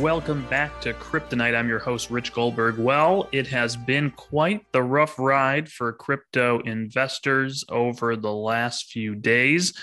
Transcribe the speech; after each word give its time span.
welcome 0.00 0.46
back 0.48 0.80
to 0.80 0.94
Kryptonite. 0.94 1.54
I'm 1.54 1.68
your 1.68 1.78
host, 1.78 2.08
Rich 2.08 2.32
Goldberg. 2.32 2.78
Well, 2.78 3.28
it 3.32 3.46
has 3.48 3.76
been 3.76 4.10
quite 4.12 4.64
the 4.72 4.82
rough 4.82 5.18
ride 5.18 5.68
for 5.68 5.92
crypto 5.92 6.60
investors 6.60 7.66
over 7.68 8.16
the 8.16 8.32
last 8.32 8.90
few 8.90 9.14
days. 9.14 9.74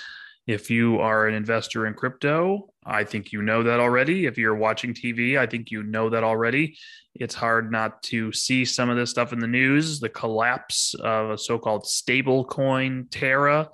If 0.48 0.72
you 0.72 0.98
are 0.98 1.28
an 1.28 1.36
investor 1.36 1.86
in 1.86 1.94
crypto, 1.94 2.70
I 2.84 3.04
think 3.04 3.32
you 3.32 3.44
know 3.44 3.62
that 3.62 3.80
already. 3.80 4.26
If 4.26 4.40
you're 4.40 4.56
watching 4.56 4.96
TV, 4.96 5.38
I 5.38 5.46
think 5.46 5.70
you 5.70 5.84
know 5.84 6.10
that 6.10 6.24
already. 6.24 6.76
It's 7.14 7.36
hard 7.36 7.72
not 7.72 8.02
to 8.04 8.34
see 8.34 8.66
some 8.66 8.90
of 8.90 8.98
this 8.98 9.12
stuff 9.12 9.34
in 9.34 9.40
the 9.40 9.46
news 9.46 10.00
the 10.00 10.10
collapse 10.10 10.96
of 10.96 11.30
a 11.30 11.38
so 11.38 11.60
called 11.60 11.86
stable 11.86 12.44
coin, 12.44 13.06
Terra 13.12 13.70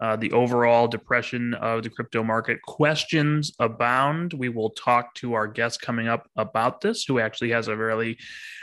uh, 0.00 0.16
the 0.16 0.32
overall 0.32 0.88
depression 0.88 1.54
of 1.54 1.82
the 1.82 1.90
crypto 1.90 2.22
market. 2.22 2.60
Questions 2.62 3.52
abound. 3.58 4.32
We 4.32 4.48
will 4.48 4.70
talk 4.70 5.14
to 5.16 5.34
our 5.34 5.46
guest 5.46 5.80
coming 5.80 6.08
up 6.08 6.28
about 6.36 6.80
this, 6.80 7.04
who 7.04 7.18
actually 7.18 7.50
has 7.50 7.68
a 7.68 7.76
very 7.76 8.18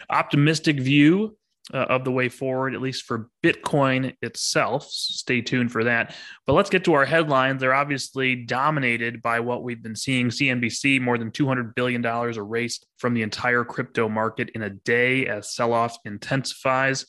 optimistic 0.10 0.80
view 0.80 1.36
uh, 1.74 1.78
of 1.78 2.04
the 2.04 2.12
way 2.12 2.30
forward, 2.30 2.76
at 2.76 2.82
least 2.82 3.06
for 3.06 3.30
Bitcoin 3.44 4.14
itself. 4.22 4.86
Stay 4.90 5.42
tuned 5.42 5.72
for 5.72 5.86
that. 5.86 6.16
But 6.46 6.54
let's 6.54 6.70
get 6.70 6.84
to 6.86 6.94
our 6.94 7.06
headlines. 7.06 7.62
They're 7.62 7.74
obviously 7.74 8.36
dominated 8.36 9.22
by 9.22 9.40
what 9.40 9.64
we've 9.64 9.82
been 9.82 9.96
seeing. 9.96 10.28
CNBC, 10.28 11.02
more 11.02 11.18
than 11.18 11.32
$200 11.32 11.74
billion 11.76 12.06
erased 12.06 12.86
from 12.98 13.14
the 13.14 13.22
entire 13.22 13.64
crypto 13.64 14.10
market 14.10 14.50
in 14.56 14.64
a 14.64 14.70
day 14.70 15.28
as 15.28 15.54
sell 15.54 15.74
off 15.74 15.98
intensifies. 16.06 17.06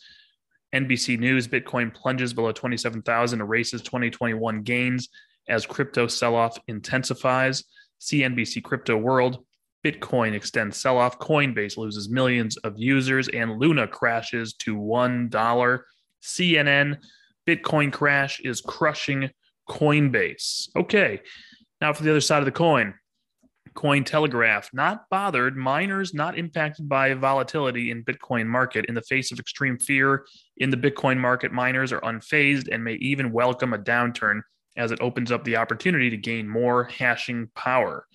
NBC 0.74 1.18
News 1.18 1.46
Bitcoin 1.46 1.94
plunges 1.94 2.34
below 2.34 2.50
27,000, 2.52 3.40
erases 3.40 3.80
2021 3.82 4.62
gains 4.62 5.08
as 5.48 5.66
crypto 5.66 6.06
sell 6.06 6.34
off 6.34 6.58
intensifies. 6.68 7.64
CNBC 8.00 8.62
Crypto 8.62 8.96
World 8.96 9.44
Bitcoin 9.84 10.34
extends 10.34 10.78
sell 10.78 10.98
off. 10.98 11.18
Coinbase 11.18 11.76
loses 11.76 12.08
millions 12.08 12.56
of 12.58 12.74
users, 12.76 13.28
and 13.28 13.58
Luna 13.58 13.86
crashes 13.86 14.54
to 14.54 14.76
$1. 14.76 15.80
CNN 16.22 16.98
Bitcoin 17.46 17.92
crash 17.92 18.40
is 18.40 18.60
crushing 18.60 19.30
Coinbase. 19.68 20.68
Okay, 20.74 21.20
now 21.80 21.92
for 21.92 22.02
the 22.02 22.10
other 22.10 22.20
side 22.20 22.38
of 22.38 22.46
the 22.46 22.52
coin. 22.52 22.94
Cointelegraph, 23.74 24.68
not 24.72 25.08
bothered, 25.10 25.56
miners 25.56 26.14
not 26.14 26.38
impacted 26.38 26.88
by 26.88 27.12
volatility 27.14 27.90
in 27.90 28.04
Bitcoin 28.04 28.46
market. 28.46 28.84
In 28.86 28.94
the 28.94 29.02
face 29.02 29.32
of 29.32 29.40
extreme 29.40 29.78
fear 29.78 30.26
in 30.56 30.70
the 30.70 30.76
Bitcoin 30.76 31.18
market, 31.18 31.52
miners 31.52 31.92
are 31.92 32.00
unfazed 32.00 32.68
and 32.70 32.84
may 32.84 32.94
even 32.94 33.32
welcome 33.32 33.74
a 33.74 33.78
downturn 33.78 34.40
as 34.76 34.92
it 34.92 35.00
opens 35.00 35.32
up 35.32 35.44
the 35.44 35.56
opportunity 35.56 36.10
to 36.10 36.16
gain 36.16 36.48
more 36.48 36.84
hashing 36.84 37.48
power. 37.54 38.06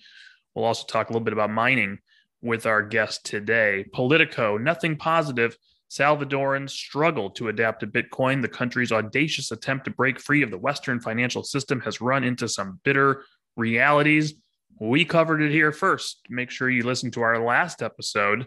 We'll 0.54 0.64
also 0.64 0.86
talk 0.86 1.08
a 1.08 1.12
little 1.12 1.24
bit 1.24 1.32
about 1.32 1.50
mining 1.50 1.98
with 2.42 2.66
our 2.66 2.82
guest 2.82 3.24
today. 3.24 3.84
Politico, 3.92 4.56
nothing 4.56 4.96
positive. 4.96 5.56
Salvadorans 5.90 6.70
struggle 6.70 7.30
to 7.30 7.48
adapt 7.48 7.80
to 7.80 7.86
Bitcoin. 7.86 8.40
The 8.40 8.48
country's 8.48 8.92
audacious 8.92 9.50
attempt 9.50 9.84
to 9.86 9.90
break 9.90 10.20
free 10.20 10.42
of 10.42 10.50
the 10.50 10.58
Western 10.58 11.00
financial 11.00 11.42
system 11.42 11.80
has 11.80 12.00
run 12.00 12.24
into 12.24 12.48
some 12.48 12.80
bitter 12.84 13.24
realities 13.56 14.34
we 14.80 15.04
covered 15.04 15.42
it 15.42 15.52
here 15.52 15.72
first. 15.72 16.20
Make 16.28 16.50
sure 16.50 16.70
you 16.70 16.82
listen 16.82 17.10
to 17.12 17.20
our 17.20 17.38
last 17.38 17.82
episode 17.82 18.46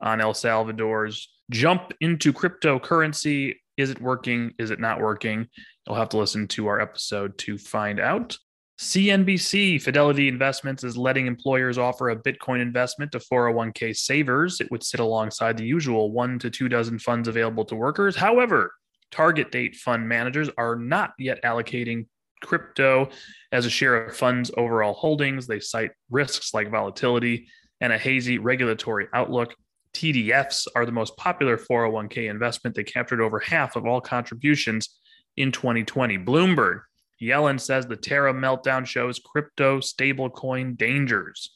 on 0.00 0.20
El 0.20 0.32
Salvador's 0.32 1.28
jump 1.50 1.92
into 2.00 2.32
cryptocurrency. 2.32 3.56
Is 3.76 3.90
it 3.90 4.00
working? 4.00 4.52
Is 4.58 4.70
it 4.70 4.80
not 4.80 5.00
working? 5.00 5.48
You'll 5.86 5.96
have 5.96 6.10
to 6.10 6.18
listen 6.18 6.46
to 6.48 6.68
our 6.68 6.80
episode 6.80 7.36
to 7.38 7.58
find 7.58 7.98
out. 7.98 8.38
CNBC 8.78 9.82
Fidelity 9.82 10.28
Investments 10.28 10.82
is 10.82 10.96
letting 10.96 11.26
employers 11.26 11.78
offer 11.78 12.10
a 12.10 12.16
Bitcoin 12.16 12.60
investment 12.60 13.12
to 13.12 13.18
401k 13.18 13.96
savers. 13.96 14.60
It 14.60 14.70
would 14.70 14.82
sit 14.82 15.00
alongside 15.00 15.56
the 15.56 15.66
usual 15.66 16.10
one 16.10 16.38
to 16.40 16.50
two 16.50 16.68
dozen 16.68 16.98
funds 16.98 17.28
available 17.28 17.64
to 17.66 17.76
workers. 17.76 18.16
However, 18.16 18.72
target 19.10 19.50
date 19.50 19.76
fund 19.76 20.08
managers 20.08 20.48
are 20.56 20.76
not 20.76 21.12
yet 21.18 21.42
allocating 21.44 22.06
crypto 22.42 23.08
as 23.50 23.66
a 23.66 23.70
share 23.70 24.04
of 24.06 24.16
funds' 24.16 24.50
overall 24.56 24.94
holdings. 24.94 25.46
They 25.46 25.60
cite 25.60 25.92
risks 26.10 26.52
like 26.54 26.70
volatility 26.70 27.48
and 27.80 27.92
a 27.92 27.98
hazy 27.98 28.38
regulatory 28.38 29.08
outlook. 29.14 29.54
TDFs 29.94 30.66
are 30.74 30.86
the 30.86 30.92
most 30.92 31.16
popular 31.16 31.56
401k 31.56 32.30
investment. 32.30 32.74
They 32.76 32.84
captured 32.84 33.20
over 33.20 33.38
half 33.38 33.76
of 33.76 33.86
all 33.86 34.00
contributions 34.00 34.88
in 35.36 35.52
2020. 35.52 36.18
Bloomberg, 36.18 36.82
Yellen 37.20 37.60
says 37.60 37.86
the 37.86 37.96
Terra 37.96 38.32
meltdown 38.32 38.86
shows 38.86 39.20
crypto 39.24 39.80
stablecoin 39.80 40.76
dangers. 40.76 41.50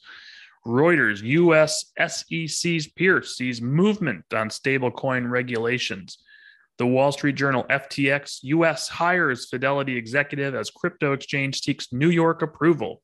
Reuters, 0.65 1.21
US 1.23 1.91
SEC's 1.97 2.87
Pierce 2.87 3.37
sees 3.37 3.61
movement 3.61 4.25
on 4.33 4.49
stablecoin 4.49 5.29
regulations. 5.29 6.17
The 6.77 6.85
Wall 6.85 7.11
Street 7.11 7.35
Journal 7.35 7.65
FTX 7.69 8.39
US 8.43 8.87
hires 8.87 9.49
Fidelity 9.49 9.97
executive 9.97 10.53
as 10.53 10.69
crypto 10.69 11.13
exchange 11.13 11.61
seeks 11.61 11.91
New 11.91 12.09
York 12.09 12.41
approval. 12.41 13.01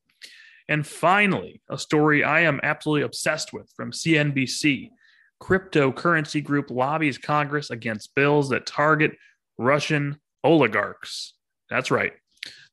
And 0.68 0.86
finally, 0.86 1.60
a 1.68 1.76
story 1.76 2.24
I 2.24 2.40
am 2.40 2.60
absolutely 2.62 3.02
obsessed 3.02 3.52
with 3.52 3.70
from 3.76 3.90
CNBC. 3.90 4.90
Cryptocurrency 5.42 6.42
group 6.42 6.70
lobbies 6.70 7.18
Congress 7.18 7.70
against 7.70 8.14
bills 8.14 8.48
that 8.48 8.64
target 8.64 9.12
Russian 9.58 10.18
oligarchs. 10.42 11.34
That's 11.68 11.90
right. 11.90 12.12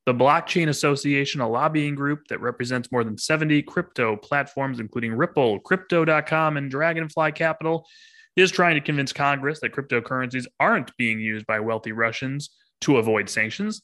The 0.06 0.14
Blockchain 0.14 0.68
Association, 0.68 1.40
a 1.40 1.48
lobbying 1.48 1.94
group 1.94 2.26
that 2.28 2.40
represents 2.40 2.90
more 2.90 3.04
than 3.04 3.18
70 3.18 3.62
crypto 3.62 4.16
platforms, 4.16 4.80
including 4.80 5.12
Ripple, 5.12 5.60
Crypto.com, 5.60 6.56
and 6.56 6.70
Dragonfly 6.70 7.32
Capital, 7.32 7.86
is 8.36 8.50
trying 8.50 8.74
to 8.74 8.80
convince 8.80 9.12
Congress 9.12 9.60
that 9.60 9.72
cryptocurrencies 9.72 10.46
aren't 10.58 10.96
being 10.96 11.20
used 11.20 11.46
by 11.46 11.60
wealthy 11.60 11.92
Russians 11.92 12.50
to 12.82 12.96
avoid 12.96 13.28
sanctions. 13.28 13.82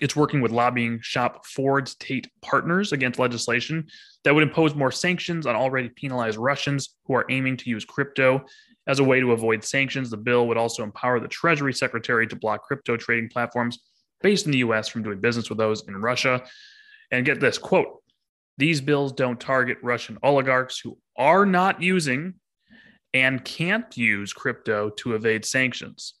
It's 0.00 0.16
working 0.16 0.40
with 0.40 0.50
lobbying 0.50 0.98
shop 1.02 1.46
Forbes 1.46 1.94
Tate 1.94 2.28
partners 2.40 2.92
against 2.92 3.20
legislation 3.20 3.86
that 4.24 4.34
would 4.34 4.42
impose 4.42 4.74
more 4.74 4.90
sanctions 4.90 5.46
on 5.46 5.54
already 5.54 5.88
penalized 5.88 6.38
Russians 6.38 6.96
who 7.04 7.14
are 7.14 7.26
aiming 7.30 7.56
to 7.58 7.70
use 7.70 7.84
crypto 7.84 8.44
as 8.88 8.98
a 8.98 9.04
way 9.04 9.20
to 9.20 9.32
avoid 9.32 9.62
sanctions. 9.62 10.10
The 10.10 10.16
bill 10.16 10.48
would 10.48 10.56
also 10.56 10.82
empower 10.82 11.20
the 11.20 11.28
Treasury 11.28 11.72
Secretary 11.72 12.26
to 12.26 12.36
block 12.36 12.64
crypto 12.64 12.96
trading 12.96 13.28
platforms 13.28 13.78
based 14.22 14.46
in 14.46 14.52
the 14.52 14.58
US 14.58 14.88
from 14.88 15.04
doing 15.04 15.20
business 15.20 15.48
with 15.48 15.58
those 15.58 15.86
in 15.86 15.96
Russia. 15.96 16.42
And 17.12 17.24
get 17.24 17.38
this 17.38 17.58
quote 17.58 17.98
these 18.58 18.80
bills 18.80 19.12
don't 19.12 19.40
target 19.40 19.78
Russian 19.82 20.18
oligarchs 20.22 20.78
who 20.78 20.98
are 21.16 21.46
not 21.46 21.82
using 21.82 22.34
and 23.14 23.44
can't 23.44 23.96
use 23.96 24.32
crypto 24.32 24.90
to 24.90 25.14
evade 25.14 25.44
sanctions. 25.44 26.14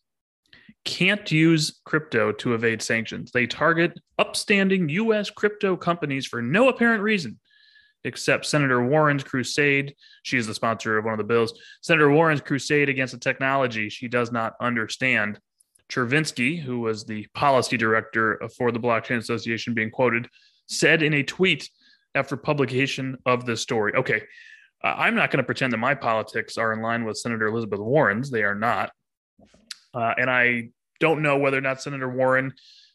Can't 0.84 1.30
use 1.30 1.80
crypto 1.84 2.32
to 2.32 2.54
evade 2.54 2.82
sanctions. 2.82 3.30
They 3.30 3.46
target 3.46 3.98
upstanding 4.18 4.88
US 4.88 5.30
crypto 5.30 5.76
companies 5.76 6.26
for 6.26 6.42
no 6.42 6.68
apparent 6.68 7.02
reason, 7.02 7.38
except 8.04 8.46
Senator 8.46 8.84
Warren's 8.84 9.22
crusade. 9.22 9.94
She 10.22 10.36
is 10.36 10.46
the 10.46 10.54
sponsor 10.54 10.98
of 10.98 11.04
one 11.04 11.14
of 11.14 11.18
the 11.18 11.24
bills. 11.24 11.54
Senator 11.82 12.10
Warren's 12.10 12.40
crusade 12.40 12.88
against 12.88 13.14
a 13.14 13.18
technology 13.18 13.88
she 13.88 14.08
does 14.08 14.32
not 14.32 14.54
understand. 14.60 15.38
Chervinsky, 15.88 16.60
who 16.60 16.80
was 16.80 17.04
the 17.04 17.26
policy 17.34 17.76
director 17.76 18.40
for 18.56 18.72
the 18.72 18.80
Blockchain 18.80 19.18
Association, 19.18 19.74
being 19.74 19.90
quoted, 19.90 20.28
said 20.66 21.02
in 21.02 21.14
a 21.14 21.22
tweet 21.22 21.68
after 22.14 22.36
publication 22.36 23.16
of 23.26 23.46
this 23.46 23.60
story. 23.60 23.94
Okay, 23.94 24.22
I'm 24.84 25.14
not 25.14 25.30
going 25.30 25.38
to 25.38 25.44
pretend 25.44 25.72
that 25.72 25.78
my 25.78 25.94
politics 25.94 26.58
are 26.58 26.72
in 26.72 26.82
line 26.82 27.04
with 27.04 27.16
Senator 27.16 27.46
Elizabeth 27.46 27.80
Warren's. 27.80 28.30
They 28.30 28.42
are 28.42 28.54
not. 28.54 28.90
Uh, 29.94 30.14
and 30.18 30.28
I 30.30 30.70
don't 31.00 31.22
know 31.22 31.38
whether 31.38 31.58
or 31.58 31.60
not 31.60 31.82
Senator 31.82 32.08
Warren 32.08 32.52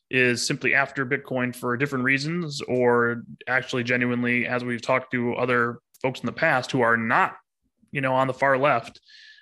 is 0.09 0.45
simply 0.45 0.73
after 0.73 1.05
Bitcoin 1.05 1.55
for 1.55 1.75
different 1.77 2.05
reasons 2.05 2.61
or 2.61 3.23
actually 3.47 3.83
genuinely, 3.83 4.47
as 4.47 4.63
we've 4.63 4.81
talked 4.81 5.11
to 5.11 5.35
other 5.35 5.79
folks 6.01 6.19
in 6.19 6.25
the 6.25 6.31
past 6.31 6.71
who 6.71 6.81
are 6.81 6.97
not, 6.97 7.35
you 7.91 8.01
know, 8.01 8.13
on 8.13 8.27
the 8.27 8.33
far 8.33 8.57
left. 8.57 8.99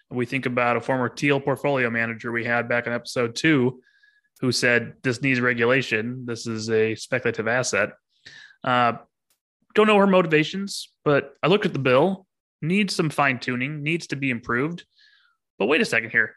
We 0.09 0.25
think 0.25 0.45
about 0.45 0.77
a 0.77 0.81
former 0.81 1.09
Thiel 1.09 1.39
portfolio 1.39 1.89
manager 1.89 2.31
we 2.31 2.45
had 2.45 2.69
back 2.69 2.87
in 2.87 2.93
episode 2.93 3.35
two 3.35 3.81
who 4.41 4.51
said 4.51 4.93
this 5.03 5.21
needs 5.21 5.39
regulation. 5.39 6.25
This 6.25 6.45
is 6.45 6.69
a 6.69 6.95
speculative 6.95 7.47
asset. 7.47 7.91
Uh, 8.63 8.93
don't 9.73 9.87
know 9.87 9.97
her 9.97 10.07
motivations, 10.07 10.89
but 11.03 11.33
I 11.43 11.47
looked 11.47 11.65
at 11.65 11.73
the 11.73 11.79
bill 11.79 12.24
needs 12.61 12.95
some 12.95 13.09
fine 13.09 13.39
tuning, 13.39 13.83
needs 13.83 14.07
to 14.07 14.15
be 14.15 14.29
improved. 14.29 14.85
But 15.57 15.67
wait 15.67 15.81
a 15.81 15.85
second 15.85 16.09
here. 16.09 16.35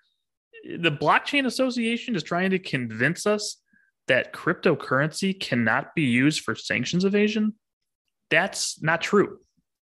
The 0.64 0.90
Blockchain 0.90 1.46
Association 1.46 2.16
is 2.16 2.22
trying 2.22 2.50
to 2.50 2.58
convince 2.58 3.26
us 3.26 3.58
that 4.08 4.32
cryptocurrency 4.32 5.38
cannot 5.38 5.94
be 5.94 6.02
used 6.02 6.42
for 6.42 6.54
sanctions 6.54 7.04
evasion. 7.04 7.54
That's 8.30 8.82
not 8.82 9.00
true. 9.00 9.38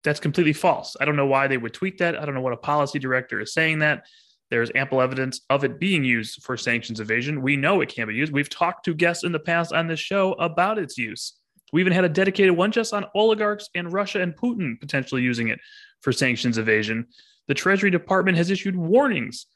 That's 0.05 0.21
completely 0.21 0.53
false. 0.53 0.97
I 1.01 1.05
don't 1.05 1.17
know 1.17 1.27
why 1.27 1.47
they 1.47 1.59
would 1.59 1.75
tweet 1.75 1.99
that. 1.99 2.19
I 2.19 2.25
don't 2.25 2.35
know 2.35 2.41
what 2.41 2.53
a 2.53 2.57
policy 2.57 2.99
director 2.99 3.41
is 3.41 3.53
saying 3.53 3.81
that. 3.81 4.07
There's 4.51 4.71
ample 4.75 5.01
evidence 5.01 5.41
of 5.49 5.65
it 5.65 5.81
being 5.81 6.05
used 6.05 6.43
for 6.43 6.57
sanctions 6.57 7.01
evasion. 7.01 7.41
We 7.41 7.57
know 7.57 7.81
it 7.81 7.89
can 7.89 8.09
be 8.09 8.15
used. 8.15 8.33
We've 8.33 8.51
talked 8.51 8.85
to 8.85 8.95
guests 8.95 9.25
in 9.25 9.33
the 9.33 9.39
past 9.39 9.73
on 9.73 9.87
this 9.87 10.01
show 10.01 10.33
about 10.35 10.79
its 10.79 10.99
use. 10.99 11.35
We 11.73 11.81
even 11.81 11.95
had 11.95 12.05
a 12.05 12.09
dedicated 12.09 12.55
one 12.55 12.71
just 12.71 12.93
on 12.93 13.07
oligarchs 13.15 13.71
and 13.75 13.93
Russia 13.93 14.21
and 14.21 14.37
Putin 14.37 14.79
potentially 14.79 15.23
using 15.23 15.49
it 15.49 15.59
for 16.03 16.13
sanctions 16.13 16.59
evasion. 16.59 17.07
The 17.49 17.55
Treasury 17.55 17.91
Department 17.91 18.37
has 18.37 18.51
issued 18.51 18.77
warnings 18.77 19.47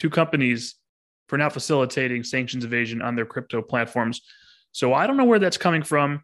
to 0.00 0.08
companies 0.08 0.76
for 1.28 1.38
not 1.38 1.52
facilitating 1.52 2.22
sanctions 2.22 2.64
evasion 2.64 3.02
on 3.02 3.16
their 3.16 3.26
crypto 3.26 3.62
platforms. 3.62 4.22
So 4.72 4.92
I 4.92 5.06
don't 5.06 5.16
know 5.16 5.24
where 5.24 5.38
that's 5.38 5.56
coming 5.56 5.82
from, 5.82 6.22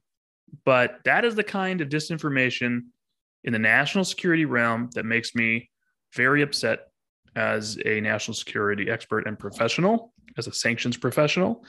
but 0.64 0.98
that 1.04 1.24
is 1.24 1.34
the 1.34 1.44
kind 1.44 1.80
of 1.80 1.88
disinformation 1.88 2.82
in 3.44 3.52
the 3.52 3.58
national 3.58 4.04
security 4.04 4.44
realm 4.44 4.90
that 4.94 5.04
makes 5.04 5.34
me 5.34 5.70
very 6.14 6.42
upset 6.42 6.88
as 7.36 7.78
a 7.84 8.00
national 8.00 8.34
security 8.34 8.90
expert 8.90 9.26
and 9.26 9.38
professional, 9.38 10.12
as 10.36 10.46
a 10.46 10.52
sanctions 10.52 10.96
professional. 10.96 11.64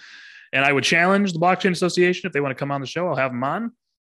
And 0.54 0.66
I 0.66 0.74
would 0.74 0.84
challenge 0.84 1.34
the 1.34 1.40
Blockchain 1.40 1.72
Association 1.72 2.28
if 2.28 2.34
they 2.34 2.42
want 2.42 2.52
to 2.52 2.60
come 2.60 2.72
on 2.72 2.82
the 2.82 2.88
show, 2.88 3.08
I'll 3.08 3.16
have 3.16 3.32
them 3.32 3.44
on. 3.44 3.72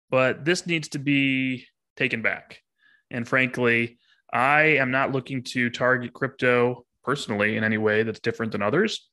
But 0.09 0.45
this 0.45 0.67
needs 0.67 0.89
to 0.89 0.99
be 0.99 1.65
taken 1.95 2.21
back. 2.21 2.61
And 3.11 3.27
frankly, 3.27 3.99
I 4.31 4.61
am 4.61 4.91
not 4.91 5.11
looking 5.11 5.43
to 5.43 5.69
target 5.69 6.13
crypto 6.13 6.85
personally 7.03 7.57
in 7.57 7.63
any 7.63 7.77
way 7.77 8.03
that's 8.03 8.19
different 8.19 8.51
than 8.51 8.61
others. 8.61 9.09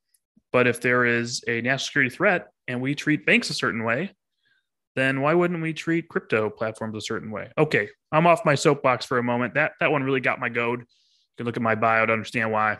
But 0.52 0.66
if 0.66 0.80
there 0.80 1.04
is 1.04 1.42
a 1.46 1.60
national 1.60 1.78
security 1.78 2.14
threat 2.14 2.48
and 2.68 2.80
we 2.80 2.94
treat 2.94 3.26
banks 3.26 3.50
a 3.50 3.54
certain 3.54 3.84
way, 3.84 4.14
then 4.96 5.20
why 5.20 5.34
wouldn't 5.34 5.62
we 5.62 5.72
treat 5.72 6.08
crypto 6.08 6.50
platforms 6.50 6.96
a 6.96 7.00
certain 7.00 7.30
way? 7.30 7.50
Okay, 7.58 7.88
I'm 8.12 8.26
off 8.26 8.44
my 8.44 8.54
soapbox 8.54 9.04
for 9.04 9.18
a 9.18 9.22
moment. 9.22 9.54
That 9.54 9.72
that 9.80 9.90
one 9.90 10.04
really 10.04 10.20
got 10.20 10.38
my 10.38 10.48
goad. 10.48 10.80
You 10.80 10.86
can 11.36 11.46
look 11.46 11.56
at 11.56 11.62
my 11.62 11.74
bio 11.74 12.06
to 12.06 12.12
understand 12.12 12.52
why. 12.52 12.78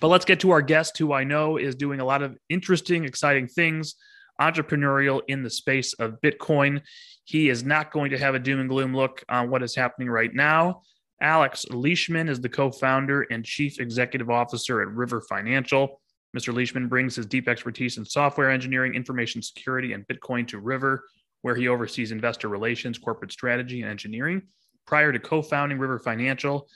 But 0.00 0.08
let's 0.08 0.24
get 0.24 0.40
to 0.40 0.50
our 0.50 0.62
guest, 0.62 0.98
who 0.98 1.12
I 1.12 1.24
know 1.24 1.56
is 1.56 1.74
doing 1.74 2.00
a 2.00 2.04
lot 2.04 2.22
of 2.22 2.36
interesting, 2.48 3.04
exciting 3.04 3.48
things, 3.48 3.94
entrepreneurial 4.40 5.22
in 5.28 5.42
the 5.42 5.50
space 5.50 5.92
of 5.94 6.20
Bitcoin. 6.22 6.82
He 7.24 7.48
is 7.48 7.64
not 7.64 7.92
going 7.92 8.10
to 8.10 8.18
have 8.18 8.34
a 8.34 8.38
doom 8.38 8.60
and 8.60 8.68
gloom 8.68 8.94
look 8.94 9.24
on 9.28 9.50
what 9.50 9.62
is 9.62 9.74
happening 9.74 10.08
right 10.08 10.32
now. 10.32 10.82
Alex 11.20 11.64
Leishman 11.70 12.28
is 12.28 12.40
the 12.40 12.48
co 12.48 12.70
founder 12.70 13.22
and 13.22 13.44
chief 13.44 13.80
executive 13.80 14.30
officer 14.30 14.82
at 14.82 14.88
River 14.88 15.22
Financial. 15.22 16.00
Mr. 16.36 16.54
Leishman 16.54 16.88
brings 16.88 17.16
his 17.16 17.24
deep 17.24 17.48
expertise 17.48 17.96
in 17.96 18.04
software 18.04 18.50
engineering, 18.50 18.94
information 18.94 19.40
security, 19.40 19.94
and 19.94 20.06
Bitcoin 20.06 20.46
to 20.48 20.58
River, 20.58 21.04
where 21.40 21.54
he 21.54 21.68
oversees 21.68 22.12
investor 22.12 22.48
relations, 22.48 22.98
corporate 22.98 23.32
strategy, 23.32 23.80
and 23.80 23.90
engineering. 23.90 24.42
Prior 24.86 25.12
to 25.12 25.18
co 25.18 25.40
founding 25.40 25.78
River 25.78 25.98
Financial, 25.98 26.68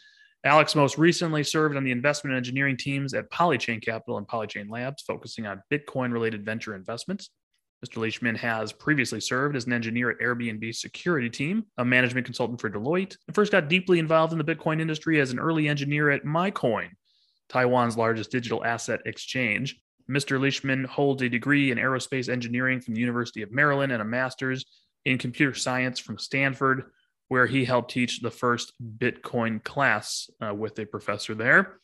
Alex 0.44 0.74
most 0.74 0.96
recently 0.96 1.44
served 1.44 1.76
on 1.76 1.84
the 1.84 1.90
investment 1.90 2.34
engineering 2.34 2.76
teams 2.76 3.12
at 3.12 3.30
Polychain 3.30 3.82
Capital 3.84 4.16
and 4.16 4.26
Polychain 4.26 4.70
Labs, 4.70 5.02
focusing 5.02 5.46
on 5.46 5.62
Bitcoin 5.70 6.12
related 6.12 6.44
venture 6.44 6.74
investments. 6.74 7.28
Mr. 7.84 7.96
Leishman 7.96 8.34
has 8.34 8.72
previously 8.72 9.20
served 9.20 9.56
as 9.56 9.66
an 9.66 9.72
engineer 9.72 10.10
at 10.10 10.18
Airbnb 10.18 10.74
security 10.74 11.30
team, 11.30 11.64
a 11.78 11.84
management 11.84 12.26
consultant 12.26 12.60
for 12.60 12.68
Deloitte, 12.68 13.16
and 13.26 13.34
first 13.34 13.52
got 13.52 13.68
deeply 13.68 13.98
involved 13.98 14.32
in 14.32 14.38
the 14.38 14.44
Bitcoin 14.44 14.80
industry 14.80 15.20
as 15.20 15.32
an 15.32 15.38
early 15.38 15.66
engineer 15.68 16.10
at 16.10 16.24
MaiCoin, 16.24 16.90
Taiwan's 17.48 17.96
largest 17.96 18.30
digital 18.30 18.64
asset 18.64 19.00
exchange. 19.06 19.80
Mr. 20.10 20.38
Leishman 20.40 20.84
holds 20.84 21.22
a 21.22 21.28
degree 21.28 21.70
in 21.70 21.78
aerospace 21.78 22.28
engineering 22.28 22.80
from 22.80 22.94
the 22.94 23.00
University 23.00 23.42
of 23.42 23.52
Maryland 23.52 23.92
and 23.92 24.02
a 24.02 24.04
master's 24.04 24.66
in 25.06 25.16
computer 25.16 25.54
science 25.54 25.98
from 25.98 26.18
Stanford, 26.18 26.84
where 27.28 27.46
he 27.46 27.64
helped 27.64 27.92
teach 27.92 28.20
the 28.20 28.30
first 28.30 28.72
Bitcoin 28.98 29.62
class 29.62 30.28
uh, 30.44 30.52
with 30.52 30.78
a 30.78 30.84
professor 30.84 31.34
there. 31.34 31.80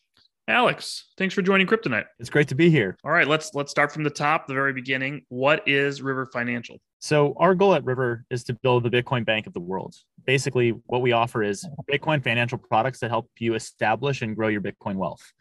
Alex, 0.48 1.06
thanks 1.18 1.34
for 1.34 1.42
joining 1.42 1.66
Kryptonite. 1.66 2.04
It's 2.20 2.30
great 2.30 2.46
to 2.48 2.54
be 2.54 2.70
here. 2.70 2.96
All 3.02 3.10
right, 3.10 3.26
let's 3.26 3.52
let's 3.54 3.72
start 3.72 3.90
from 3.90 4.04
the 4.04 4.10
top, 4.10 4.46
the 4.46 4.54
very 4.54 4.72
beginning. 4.72 5.22
What 5.28 5.66
is 5.66 6.02
River 6.02 6.24
Financial? 6.24 6.78
So 7.00 7.34
our 7.38 7.52
goal 7.56 7.74
at 7.74 7.84
River 7.84 8.24
is 8.30 8.44
to 8.44 8.54
build 8.54 8.84
the 8.84 8.90
Bitcoin 8.90 9.26
bank 9.26 9.48
of 9.48 9.54
the 9.54 9.60
world. 9.60 9.96
Basically, 10.24 10.70
what 10.86 11.02
we 11.02 11.10
offer 11.10 11.42
is 11.42 11.66
Bitcoin 11.90 12.22
financial 12.22 12.58
products 12.58 13.00
that 13.00 13.10
help 13.10 13.28
you 13.38 13.56
establish 13.56 14.22
and 14.22 14.36
grow 14.36 14.46
your 14.46 14.60
Bitcoin 14.60 14.94
wealth. 14.94 15.32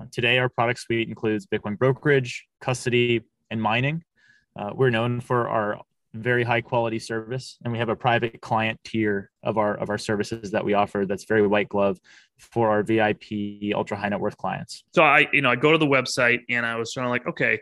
Uh, 0.00 0.04
today, 0.12 0.38
our 0.38 0.48
product 0.48 0.78
suite 0.78 1.08
includes 1.08 1.46
Bitcoin 1.46 1.76
brokerage, 1.76 2.46
custody, 2.60 3.22
and 3.50 3.60
mining. 3.60 4.04
Uh, 4.56 4.70
we're 4.72 4.90
known 4.90 5.20
for 5.20 5.48
our 5.48 5.80
very 6.14 6.44
high 6.44 6.60
quality 6.60 6.98
service 6.98 7.58
and 7.64 7.72
we 7.72 7.78
have 7.78 7.88
a 7.88 7.96
private 7.96 8.40
client 8.40 8.78
tier 8.84 9.30
of 9.42 9.58
our 9.58 9.74
of 9.74 9.90
our 9.90 9.98
services 9.98 10.52
that 10.52 10.64
we 10.64 10.72
offer 10.72 11.04
that's 11.06 11.24
very 11.24 11.46
white 11.46 11.68
glove 11.68 11.98
for 12.38 12.70
our 12.70 12.82
vip 12.82 13.24
ultra 13.74 13.96
high 13.96 14.08
net 14.08 14.20
worth 14.20 14.36
clients. 14.36 14.84
So 14.94 15.02
i 15.02 15.26
you 15.32 15.42
know 15.42 15.50
i 15.50 15.56
go 15.56 15.72
to 15.72 15.78
the 15.78 15.86
website 15.86 16.40
and 16.48 16.64
i 16.64 16.76
was 16.76 16.94
sort 16.94 17.04
of 17.04 17.10
like 17.10 17.26
okay 17.26 17.60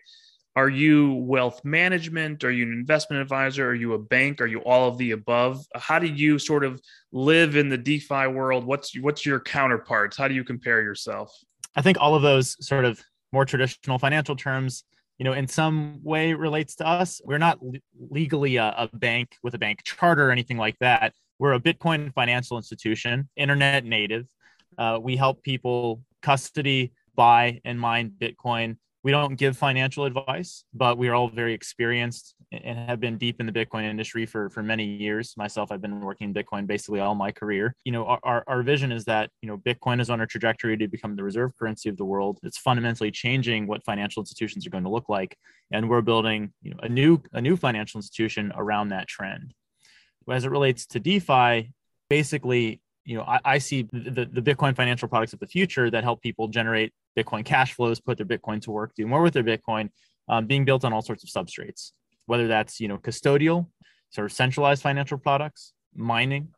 are 0.55 0.69
you 0.69 1.15
wealth 1.15 1.65
management? 1.65 2.45
Are 2.45 2.51
you 2.51 2.65
an 2.65 2.73
investment 2.73 3.23
advisor? 3.23 3.69
Are 3.69 3.75
you 3.75 3.95
a 3.95 3.99
bank? 3.99 4.41
Are 4.43 4.47
you 4.47 4.59
all 4.61 4.87
of 4.87 4.99
the 4.99 5.13
above? 5.13 5.65
How 5.75 5.99
do 5.99 6.07
you 6.07 6.39
sort 6.39 6.63
of 6.63 6.79
live 7.11 7.57
in 7.57 7.71
the 7.71 7.79
defi 7.79 8.27
world? 8.27 8.65
What's 8.65 8.99
what's 9.01 9.25
your 9.25 9.41
counterparts? 9.41 10.17
How 10.17 10.29
do 10.29 10.35
you 10.35 10.45
compare 10.45 10.83
yourself? 10.83 11.35
I 11.75 11.81
think 11.81 11.97
all 11.99 12.15
of 12.15 12.21
those 12.21 12.57
sort 12.67 12.85
of 12.85 13.01
more 13.33 13.47
traditional 13.47 13.99
financial 13.99 14.37
terms 14.37 14.85
you 15.23 15.25
know, 15.25 15.35
in 15.35 15.47
some 15.47 16.01
way 16.03 16.35
relates 16.35 16.75
to 16.75 16.85
us. 16.85 17.21
We're 17.25 17.39
not 17.39 17.61
legally 18.11 18.57
a, 18.57 18.75
a 18.77 18.89
bank 18.93 19.37
with 19.45 19.55
a 19.55 19.59
bank 19.59 19.85
charter 19.85 20.27
or 20.27 20.33
anything 20.33 20.59
like 20.59 20.77
that. 20.81 21.15
We're 21.39 21.53
a 21.53 21.61
Bitcoin 21.61 22.13
financial 22.13 22.57
institution, 22.57 23.29
internet 23.37 23.85
native. 23.85 24.27
Uh, 24.77 24.99
we 25.01 25.15
help 25.15 25.45
people 25.45 26.03
custody, 26.23 26.91
buy, 27.15 27.61
and 27.65 27.79
mine 27.79 28.15
Bitcoin 28.21 28.79
we 29.03 29.11
don't 29.11 29.35
give 29.35 29.57
financial 29.57 30.05
advice, 30.05 30.65
but 30.73 30.97
we 30.97 31.09
are 31.09 31.15
all 31.15 31.29
very 31.29 31.55
experienced 31.55 32.35
and 32.53 32.79
have 32.79 33.01
been 33.01 33.17
deep 33.17 33.41
in 33.41 33.47
the 33.47 33.53
Bitcoin 33.53 33.85
industry 33.85 34.27
for, 34.27 34.51
for 34.51 34.63
many 34.63 34.85
years. 34.85 35.35
Myself, 35.37 35.73
I've 35.73 35.81
been 35.81 36.01
working 36.01 36.29
in 36.29 36.35
Bitcoin 36.35 36.67
basically 36.67 37.01
all 37.01 37.15
my 37.15 37.33
career. 37.33 37.75
You 37.85 37.93
know, 37.93 38.05
our, 38.23 38.45
our 38.47 38.63
vision 38.63 38.93
is 38.93 39.05
that, 39.07 39.31
you 39.41 39.49
know, 39.49 39.57
Bitcoin 39.57 40.01
is 40.01 40.11
on 40.11 40.21
a 40.21 40.27
trajectory 40.27 40.77
to 40.77 40.89
become 40.89 41.17
the 41.17 41.23
reserve 41.23 41.53
currency 41.59 41.89
of 41.89 41.97
the 41.97 42.05
world. 42.05 42.39
It's 42.43 42.59
fundamentally 42.59 43.11
changing 43.11 43.67
what 43.67 43.85
financial 43.85 44.21
institutions 44.21 44.67
are 44.67 44.71
going 44.71 44.85
to 44.85 44.91
look 44.91 45.09
like. 45.09 45.37
And 45.73 45.89
we're 45.89 46.03
building, 46.03 46.53
you 46.63 46.73
know, 46.73 46.81
a 46.83 46.89
new, 46.89 47.23
a 47.33 47.41
new 47.41 47.57
financial 47.57 47.99
institution 47.99 48.53
around 48.57 48.89
that 48.91 49.09
trend. 49.09 49.55
As 50.31 50.45
it 50.45 50.51
relates 50.51 50.87
to 50.87 51.01
DeFi, 51.01 51.73
basically 52.09 52.81
you 53.05 53.17
know, 53.17 53.25
I, 53.25 53.41
I 53.45 53.59
see 53.59 53.83
the, 53.93 54.29
the 54.31 54.43
Bitcoin 54.43 54.77
financial 54.77 55.09
products 55.09 55.33
of 55.33 55.41
the 55.41 55.47
future 55.47 55.91
that 55.91 56.05
help 56.05 56.23
people 56.23 56.49
generate 56.49 56.93
Bitcoin 57.19 57.45
cash 57.45 57.75
flows, 57.75 58.01
put 58.01 58.17
their 58.17 58.27
Bitcoin 58.27 58.61
to 58.63 58.71
work, 58.71 58.93
do 58.95 59.07
more 59.07 59.23
with 59.23 59.35
their 59.35 59.43
Bitcoin, 59.43 59.91
um, 60.29 60.47
being 60.47 60.65
built 60.65 60.85
on 60.85 60.93
all 60.93 61.03
sorts 61.03 61.25
of 61.25 61.31
substrates, 61.31 61.93
whether 62.27 62.49
that's, 62.49 62.81
you 62.81 62.89
know, 62.89 62.99
custodial, 62.99 63.69
sort 64.11 64.27
of 64.27 64.33
centralized 64.33 64.83
financial 64.83 65.19
products, 65.19 65.73
mining, 65.95 66.49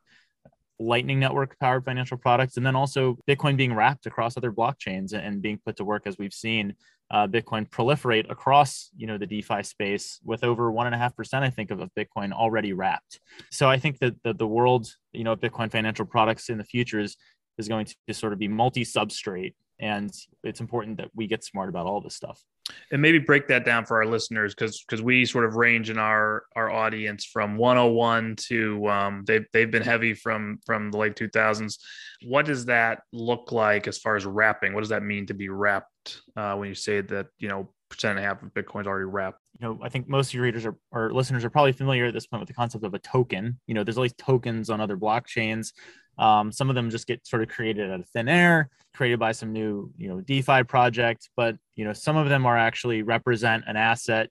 Lightning 0.79 1.21
Network 1.21 1.59
powered 1.61 1.85
financial 1.85 2.17
products, 2.17 2.57
and 2.57 2.67
then 2.67 2.75
also 2.75 3.17
Bitcoin 3.29 3.57
being 3.57 3.75
wrapped 3.75 4.07
across 4.07 4.37
other 4.37 4.53
blockchains 4.53 5.13
and 5.13 5.41
being 5.41 5.61
put 5.65 5.77
to 5.77 5.85
work 5.85 6.03
as 6.07 6.19
we've 6.19 6.33
seen 6.33 6.75
uh, 7.11 7.27
Bitcoin 7.27 7.69
proliferate 7.69 8.29
across 8.31 8.91
you 8.97 9.07
know 9.07 9.19
the 9.19 9.27
DeFi 9.27 9.63
space 9.63 10.19
with 10.25 10.43
over 10.43 10.73
one 10.73 10.87
and 10.87 10.95
a 10.95 10.99
half 10.99 11.15
percent, 11.15 11.45
I 11.45 11.51
think, 11.51 11.71
of, 11.71 11.81
of 11.81 11.91
Bitcoin 11.97 12.33
already 12.33 12.73
wrapped. 12.73 13.21
So 13.51 13.69
I 13.69 13.79
think 13.79 13.99
that 14.01 14.21
the, 14.25 14.35
the 14.35 14.47
world 14.47 14.89
you 15.13 15.25
know 15.25 15.37
Bitcoin 15.37 15.71
financial 15.71 16.07
products 16.07 16.49
in 16.49 16.59
the 16.59 16.65
future 16.65 16.99
is 16.99 17.17
is 17.57 17.69
going 17.69 17.87
to 18.09 18.15
sort 18.15 18.33
of 18.33 18.39
be 18.41 18.49
multi-substrate 18.49 19.55
and 19.81 20.11
it's 20.43 20.61
important 20.61 20.99
that 20.99 21.11
we 21.15 21.27
get 21.27 21.45
smart 21.45 21.69
about 21.69 21.87
all 21.87 22.01
this 22.01 22.15
stuff. 22.15 22.43
And 22.91 23.03
maybe 23.03 23.19
break 23.19 23.49
that 23.49 23.65
down 23.67 23.85
for 23.85 23.99
our 23.99 24.07
listeners 24.07 24.55
because 24.55 24.83
because 24.83 25.03
we 25.03 25.27
sort 25.27 25.45
of 25.45 25.55
range 25.57 25.91
in 25.91 25.99
our 25.99 26.45
our 26.57 26.71
audience 26.71 27.25
from 27.27 27.59
101 27.59 28.37
to 28.49 28.89
um, 28.89 29.25
they've, 29.27 29.45
they've 29.53 29.71
been 29.71 29.83
heavy 29.83 30.15
from 30.15 30.59
from 30.65 30.91
the 30.91 30.97
late 30.97 31.15
2000s 31.15 31.77
what 32.25 32.47
does 32.47 32.67
that 32.67 33.03
look 33.13 33.53
like 33.53 33.87
as 33.87 33.99
far 33.99 34.17
as 34.17 34.25
wrapping? 34.25 34.73
What 34.73 34.81
does 34.81 34.91
that 34.91 35.03
mean 35.03 35.27
to 35.27 35.35
be 35.35 35.49
wrapped 35.49 36.23
uh, 36.37 36.55
when 36.55 36.69
you 36.69 36.75
say 36.75 37.01
that 37.03 37.27
you 37.39 37.49
know 37.49 37.71
percent 37.91 38.17
and 38.17 38.25
a 38.25 38.29
half 38.29 38.43
of 38.43 38.53
bitcoin's 38.55 38.87
already 38.87 39.05
wrapped? 39.05 39.41
You 39.61 39.69
know 39.69 39.79
i 39.83 39.89
think 39.89 40.09
most 40.09 40.29
of 40.29 40.35
your 40.35 40.45
readers 40.45 40.67
are, 40.67 40.77
or 40.91 41.13
listeners 41.13 41.45
are 41.45 41.51
probably 41.51 41.73
familiar 41.73 42.07
at 42.07 42.15
this 42.15 42.27
point 42.27 42.41
with 42.41 42.49
the 42.49 42.55
concept 42.55 42.85
of 42.85 42.95
a 42.95 42.99
token. 42.99 43.61
You 43.67 43.75
know 43.75 43.85
there's 43.85 43.99
always 43.99 44.15
tokens 44.15 44.71
on 44.71 44.81
other 44.81 44.97
blockchains 44.97 45.73
um, 46.19 46.53
some 46.53 46.69
of 46.69 46.75
them 46.75 46.91
just 46.91 47.07
get 47.07 47.27
sort 47.27 47.43
of 47.43 47.49
created 47.49 47.91
out 47.91 48.01
of 48.01 48.09
thin 48.09 48.29
air, 48.29 48.69
created 48.95 49.19
by 49.19 49.33
some 49.33 49.53
new, 49.53 49.91
you 49.97 50.09
know, 50.09 50.21
DeFi 50.21 50.63
project, 50.65 51.31
but 51.37 51.57
you 51.77 51.85
know, 51.85 51.93
some 51.93 52.17
of 52.17 52.29
them 52.29 52.47
are 52.47 52.57
actually 52.57 53.03
represent 53.03 53.65
an 53.67 53.77
asset 53.77 54.31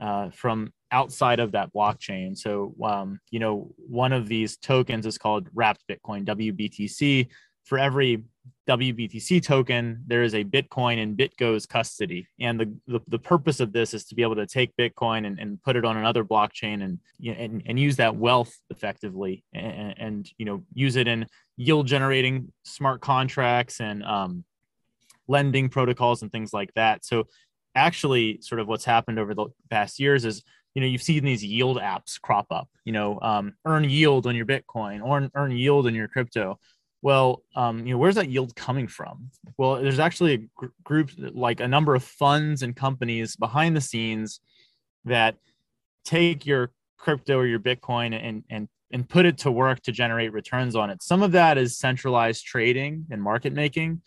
uh, 0.00 0.30
from 0.30 0.72
outside 0.90 1.40
of 1.40 1.52
that 1.52 1.72
blockchain. 1.72 2.36
So, 2.36 2.74
um, 2.82 3.20
you 3.30 3.40
know, 3.40 3.72
one 3.76 4.12
of 4.12 4.28
these 4.28 4.56
tokens 4.56 5.06
is 5.06 5.18
called 5.18 5.48
Wrapped 5.54 5.82
Bitcoin 5.88 6.24
(WBTC). 6.24 7.28
For 7.68 7.76
every 7.76 8.24
WBTC 8.66 9.42
token, 9.42 10.02
there 10.06 10.22
is 10.22 10.34
a 10.34 10.42
Bitcoin 10.42 10.96
in 10.96 11.14
BitGo's 11.14 11.66
custody. 11.66 12.26
And 12.40 12.58
the, 12.58 12.74
the, 12.86 13.00
the, 13.08 13.18
purpose 13.18 13.60
of 13.60 13.72
this 13.74 13.92
is 13.92 14.06
to 14.06 14.14
be 14.14 14.22
able 14.22 14.36
to 14.36 14.46
take 14.46 14.74
Bitcoin 14.74 15.26
and, 15.26 15.38
and 15.38 15.62
put 15.62 15.76
it 15.76 15.84
on 15.84 15.98
another 15.98 16.24
blockchain 16.24 16.82
and, 16.82 16.98
and, 17.26 17.62
and 17.66 17.78
use 17.78 17.96
that 17.96 18.16
wealth 18.16 18.54
effectively 18.70 19.44
and, 19.52 19.94
and, 19.98 20.30
you 20.38 20.46
know, 20.46 20.64
use 20.72 20.96
it 20.96 21.08
in 21.08 21.26
yield 21.58 21.86
generating 21.86 22.50
smart 22.62 23.02
contracts 23.02 23.80
and 23.80 24.02
um, 24.02 24.44
lending 25.26 25.68
protocols 25.68 26.22
and 26.22 26.32
things 26.32 26.54
like 26.54 26.72
that. 26.72 27.04
So 27.04 27.26
actually 27.74 28.40
sort 28.40 28.60
of 28.60 28.66
what's 28.66 28.84
happened 28.84 29.18
over 29.18 29.34
the 29.34 29.46
past 29.70 30.00
years 30.00 30.24
is 30.24 30.42
you 30.74 30.80
know 30.80 30.86
you've 30.86 31.02
seen 31.02 31.24
these 31.24 31.44
yield 31.44 31.78
apps 31.78 32.20
crop 32.20 32.46
up 32.50 32.68
you 32.84 32.92
know 32.92 33.18
um, 33.20 33.54
earn 33.64 33.84
yield 33.84 34.26
on 34.26 34.34
your 34.34 34.46
bitcoin 34.46 35.02
or 35.02 35.28
earn 35.34 35.52
yield 35.52 35.86
in 35.86 35.94
your 35.94 36.08
crypto 36.08 36.58
well, 37.02 37.42
um, 37.54 37.86
you 37.86 37.92
know, 37.92 37.98
where's 37.98 38.16
that 38.16 38.30
yield 38.30 38.56
coming 38.56 38.88
from? 38.88 39.30
Well, 39.56 39.76
there's 39.76 39.98
actually 40.00 40.34
a 40.34 40.38
gr- 40.56 40.66
group, 40.82 41.10
like 41.16 41.60
a 41.60 41.68
number 41.68 41.94
of 41.94 42.02
funds 42.02 42.62
and 42.62 42.74
companies 42.74 43.36
behind 43.36 43.76
the 43.76 43.80
scenes 43.80 44.40
that 45.04 45.36
take 46.04 46.44
your 46.44 46.72
crypto 46.96 47.38
or 47.38 47.46
your 47.46 47.60
Bitcoin 47.60 48.18
and 48.20 48.42
and 48.50 48.68
and 48.90 49.08
put 49.08 49.26
it 49.26 49.38
to 49.38 49.50
work 49.50 49.80
to 49.82 49.92
generate 49.92 50.32
returns 50.32 50.74
on 50.74 50.90
it. 50.90 51.02
Some 51.02 51.22
of 51.22 51.32
that 51.32 51.58
is 51.58 51.76
centralized 51.76 52.44
trading 52.44 53.06
and 53.10 53.22
market 53.22 53.52
making, 53.52 54.00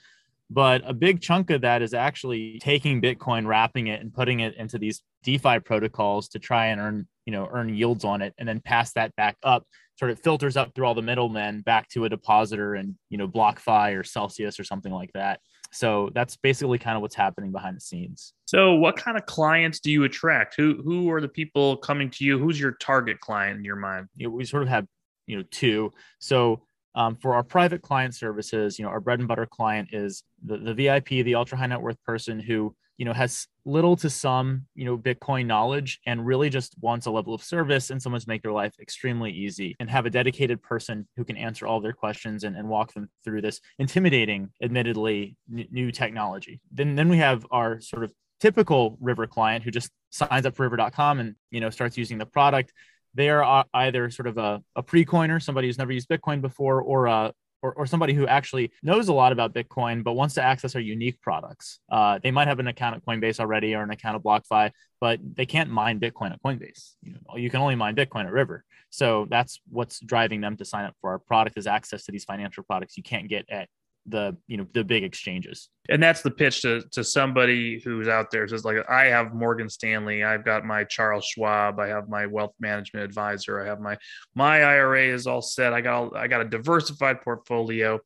but 0.50 0.82
a 0.86 0.94
big 0.94 1.22
chunk 1.22 1.50
of 1.50 1.62
that 1.62 1.82
is 1.82 1.94
actually 1.94 2.60
taking 2.60 3.02
Bitcoin, 3.02 3.46
wrapping 3.46 3.88
it, 3.88 4.02
and 4.02 4.14
putting 4.14 4.42
it 4.42 4.56
into 4.56 4.78
these 4.78 5.02
DeFi 5.24 5.60
protocols 5.60 6.28
to 6.30 6.40
try 6.40 6.68
and 6.68 6.82
earn, 6.82 7.08
you 7.32 7.38
know, 7.38 7.48
earn 7.50 7.74
yields 7.74 8.04
on 8.04 8.22
it, 8.22 8.34
and 8.38 8.48
then 8.48 8.60
pass 8.60 8.92
that 8.94 9.16
back 9.16 9.38
up. 9.42 9.66
Sort 9.98 10.12
of 10.12 10.20
filters 10.20 10.58
up 10.58 10.76
through 10.76 10.86
all 10.86 10.96
the 10.96 11.02
middlemen 11.02 11.62
back 11.62 11.88
to 11.90 12.04
a 12.04 12.10
depositor 12.10 12.76
and 12.76 12.96
you 13.10 13.18
know 13.18 13.28
BlockFi 13.28 13.98
or 13.98 14.04
Celsius 14.04 14.60
or 14.60 14.66
something 14.66 14.92
like 14.92 15.14
that. 15.14 15.40
So 15.72 16.10
that's 16.14 16.36
basically 16.36 16.78
kind 16.78 16.98
of 16.98 17.02
what's 17.02 17.16
happening 17.16 17.54
behind 17.54 17.78
the 17.78 17.82
scenes. 17.82 18.34
So, 18.44 18.76
what 18.76 18.98
kind 18.98 19.16
of 19.16 19.26
clients 19.28 19.80
do 19.80 19.92
you 19.92 20.04
attract? 20.04 20.56
Who 20.58 20.82
who 20.84 21.10
are 21.10 21.22
the 21.22 21.30
people 21.30 21.78
coming 21.78 22.10
to 22.10 22.26
you? 22.26 22.38
Who's 22.38 22.60
your 22.60 22.74
target 22.74 23.22
client 23.22 23.60
in 23.60 23.64
your 23.64 23.78
mind? 23.78 24.08
You 24.18 24.28
know, 24.28 24.36
we 24.36 24.44
sort 24.44 24.64
of 24.64 24.70
have 24.70 24.86
you 25.26 25.38
know 25.38 25.44
two. 25.52 25.92
So 26.20 26.64
um, 26.96 27.16
for 27.16 27.34
our 27.36 27.44
private 27.44 27.82
client 27.82 28.14
services, 28.14 28.78
you 28.78 28.84
know, 28.84 28.92
our 28.92 29.00
bread 29.00 29.20
and 29.20 29.28
butter 29.28 29.46
client 29.50 29.90
is 29.94 30.24
the, 30.44 30.58
the 30.58 30.74
VIP, 30.74 31.08
the 31.24 31.36
ultra 31.36 31.58
high 31.58 31.68
net 31.68 31.82
worth 31.82 32.04
person 32.04 32.42
who 32.42 32.76
you 32.98 33.06
know 33.06 33.14
has 33.14 33.48
little 33.66 33.96
to 33.96 34.10
some 34.10 34.66
you 34.76 34.86
know 34.86 34.98
bitcoin 34.98 35.46
knowledge 35.46 36.00
and 36.06 36.26
really 36.26 36.50
just 36.50 36.76
wants 36.82 37.06
a 37.06 37.12
level 37.12 37.34
of 37.34 37.44
service 37.44 37.90
and 37.90 38.02
someone 38.02 38.22
to 38.22 38.28
make 38.28 38.42
their 38.42 38.52
life 38.52 38.74
extremely 38.80 39.32
easy 39.32 39.76
and 39.80 39.90
have 39.90 40.06
a 40.06 40.10
dedicated 40.10 40.62
person 40.62 41.08
who 41.16 41.24
can 41.24 41.38
answer 41.38 41.68
all 41.68 41.80
their 41.80 41.94
questions 41.94 42.44
and, 42.44 42.56
and 42.56 42.68
walk 42.68 42.94
them 42.94 43.10
through 43.24 43.42
this 43.42 43.60
intimidating 43.80 44.50
admittedly 44.62 45.36
n- 45.52 45.68
new 45.72 45.92
technology. 45.92 46.60
Then 46.72 46.96
then 46.96 47.10
we 47.10 47.18
have 47.18 47.46
our 47.52 47.82
sort 47.82 48.04
of 48.04 48.14
typical 48.40 48.98
river 49.00 49.28
client 49.28 49.64
who 49.64 49.72
just 49.72 49.92
signs 50.10 50.46
up 50.46 50.56
for 50.56 50.64
river.com 50.64 51.20
and 51.20 51.36
you 51.52 51.60
know 51.60 51.70
starts 51.70 51.98
using 51.98 52.18
the 52.18 52.26
product. 52.26 52.74
They 53.14 53.30
are 53.30 53.44
uh, 53.44 53.64
either 53.74 54.10
sort 54.10 54.28
of 54.28 54.38
a, 54.38 54.64
a 54.76 54.82
pre-coiner 54.82 55.40
somebody 55.40 55.68
who's 55.68 55.78
never 55.78 55.92
used 55.92 56.08
bitcoin 56.08 56.42
before 56.42 56.82
or 56.82 57.08
a, 57.08 57.34
or, 57.62 57.74
or 57.74 57.86
somebody 57.86 58.14
who 58.14 58.28
actually 58.28 58.72
knows 58.84 59.08
a 59.08 59.14
lot 59.14 59.32
about 59.32 59.54
Bitcoin 59.54 60.04
but 60.04 60.14
wants 60.14 60.36
to 60.36 60.42
access 60.42 60.76
our 60.76 60.82
unique 60.82 61.22
products. 61.22 61.80
Uh, 61.92 62.20
they 62.22 62.32
might 62.32 62.48
have 62.48 62.60
an 62.60 62.68
account 62.68 62.96
at 62.96 63.06
Coinbase 63.06 63.40
already 63.40 63.76
or 63.76 63.84
an 63.84 63.92
account 63.92 64.16
at 64.16 64.24
BlockFi, 64.24 64.72
but 65.00 65.20
they 65.36 65.46
can't 65.46 65.70
mine 65.70 66.00
Bitcoin 66.00 66.32
at 66.32 66.42
Coinbase. 66.42 66.96
You, 67.02 67.14
know, 67.14 67.38
you 67.38 67.50
can 67.50 67.62
only 67.62 67.76
mine 67.76 67.96
Bitcoin 67.96 68.26
at 68.26 68.32
River. 68.32 68.64
So 68.90 69.26
that's 69.30 69.60
what's 69.70 70.00
driving 70.00 70.42
them 70.42 70.58
to 70.58 70.66
sign 70.66 70.86
up 70.86 70.96
for 71.00 71.12
our 71.12 71.20
product 71.20 71.58
is 71.58 71.68
access 71.68 72.06
to 72.06 72.12
these 72.12 72.26
financial 72.26 72.64
products 72.64 72.98
you 72.98 73.04
can't 73.04 73.30
get 73.30 73.46
at 73.50 73.70
the 74.08 74.36
you 74.48 74.58
know 74.58 74.66
the 74.74 74.84
big 74.84 75.04
exchanges. 75.04 75.70
And 75.90 76.02
that's 76.02 76.22
the 76.22 76.32
pitch 76.32 76.62
to 76.64 76.82
to 76.92 77.04
somebody 77.04 77.80
who's 77.80 78.08
out 78.08 78.32
there. 78.32 78.48
Says 78.48 78.66
like 78.66 78.78
i 78.90 79.06
have 79.06 79.34
morgan 79.34 79.70
stanley 79.70 80.24
i've 80.24 80.44
got 80.44 80.66
my 80.66 80.84
charles 80.84 81.26
schwab 81.26 81.80
i 81.80 81.88
have 81.88 82.10
my 82.10 82.26
wealth 82.26 82.54
management 82.60 83.06
advisor 83.06 83.62
i 83.62 83.66
have 83.66 83.80
my 83.80 83.98
my 84.34 84.64
ira 84.64 85.04
is 85.04 85.28
all 85.28 85.42
set. 85.42 85.74
I 85.74 85.82
got 85.82 86.16
i 86.16 86.28
got 86.28 86.42
a 86.42 86.46
diversified 86.46 87.22
portfolio 87.22 88.00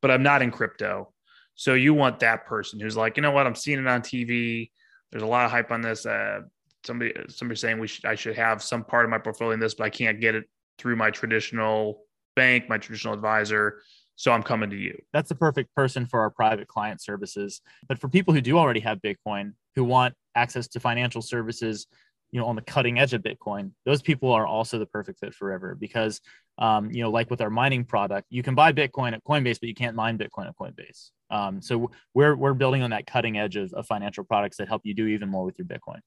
but 0.00 0.10
i'm 0.10 0.22
not 0.22 0.42
in 0.42 0.50
crypto. 0.50 1.12
So 1.54 1.74
you 1.74 1.94
want 1.94 2.20
that 2.20 2.46
person 2.46 2.80
who's 2.80 2.96
like 2.96 3.16
you 3.16 3.22
know 3.22 3.30
what? 3.30 3.46
I'm 3.46 3.54
seeing 3.54 3.78
it 3.78 3.86
on 3.86 4.02
tv 4.02 4.70
there's 5.10 5.22
a 5.22 5.26
lot 5.26 5.46
of 5.46 5.50
hype 5.50 5.70
on 5.70 5.80
this. 5.80 6.04
Uh 6.04 6.40
somebody 6.84 7.12
somebody 7.28 7.58
saying 7.58 7.78
we 7.78 7.86
should 7.86 8.04
i 8.04 8.14
should 8.14 8.36
have 8.36 8.62
some 8.62 8.84
part 8.84 9.04
of 9.04 9.10
my 9.10 9.18
portfolio 9.18 9.52
in 9.52 9.60
this 9.60 9.74
but 9.74 9.84
i 9.84 9.90
can't 9.90 10.20
get 10.20 10.34
it 10.34 10.44
through 10.78 10.96
my 10.96 11.10
traditional 11.10 12.04
bank 12.36 12.68
my 12.68 12.78
traditional 12.78 13.12
advisor 13.12 13.82
so 14.18 14.32
I'm 14.32 14.42
coming 14.42 14.68
to 14.70 14.76
you. 14.76 15.00
That's 15.12 15.28
the 15.28 15.36
perfect 15.36 15.72
person 15.76 16.04
for 16.04 16.18
our 16.20 16.28
private 16.28 16.66
client 16.66 17.00
services. 17.00 17.60
But 17.88 18.00
for 18.00 18.08
people 18.08 18.34
who 18.34 18.40
do 18.40 18.58
already 18.58 18.80
have 18.80 18.98
Bitcoin, 18.98 19.52
who 19.76 19.84
want 19.84 20.12
access 20.34 20.66
to 20.68 20.80
financial 20.80 21.22
services, 21.22 21.86
you 22.32 22.40
know, 22.40 22.46
on 22.46 22.56
the 22.56 22.62
cutting 22.62 22.98
edge 22.98 23.14
of 23.14 23.22
Bitcoin, 23.22 23.70
those 23.86 24.02
people 24.02 24.32
are 24.32 24.44
also 24.44 24.76
the 24.76 24.86
perfect 24.86 25.20
fit 25.20 25.34
forever 25.34 25.76
because, 25.78 26.20
um, 26.58 26.90
you 26.90 27.00
know, 27.00 27.10
like 27.12 27.30
with 27.30 27.40
our 27.40 27.48
mining 27.48 27.84
product, 27.84 28.26
you 28.28 28.42
can 28.42 28.56
buy 28.56 28.72
Bitcoin 28.72 29.12
at 29.12 29.22
Coinbase, 29.22 29.60
but 29.60 29.68
you 29.68 29.74
can't 29.74 29.94
mine 29.94 30.18
Bitcoin 30.18 30.48
at 30.48 30.56
Coinbase. 30.56 31.10
Um, 31.30 31.62
so 31.62 31.92
we're 32.12 32.34
we're 32.34 32.54
building 32.54 32.82
on 32.82 32.90
that 32.90 33.06
cutting 33.06 33.38
edge 33.38 33.54
of, 33.54 33.72
of 33.72 33.86
financial 33.86 34.24
products 34.24 34.56
that 34.56 34.66
help 34.66 34.82
you 34.84 34.94
do 34.94 35.06
even 35.06 35.28
more 35.28 35.44
with 35.44 35.56
your 35.58 35.66
Bitcoin. 35.66 36.00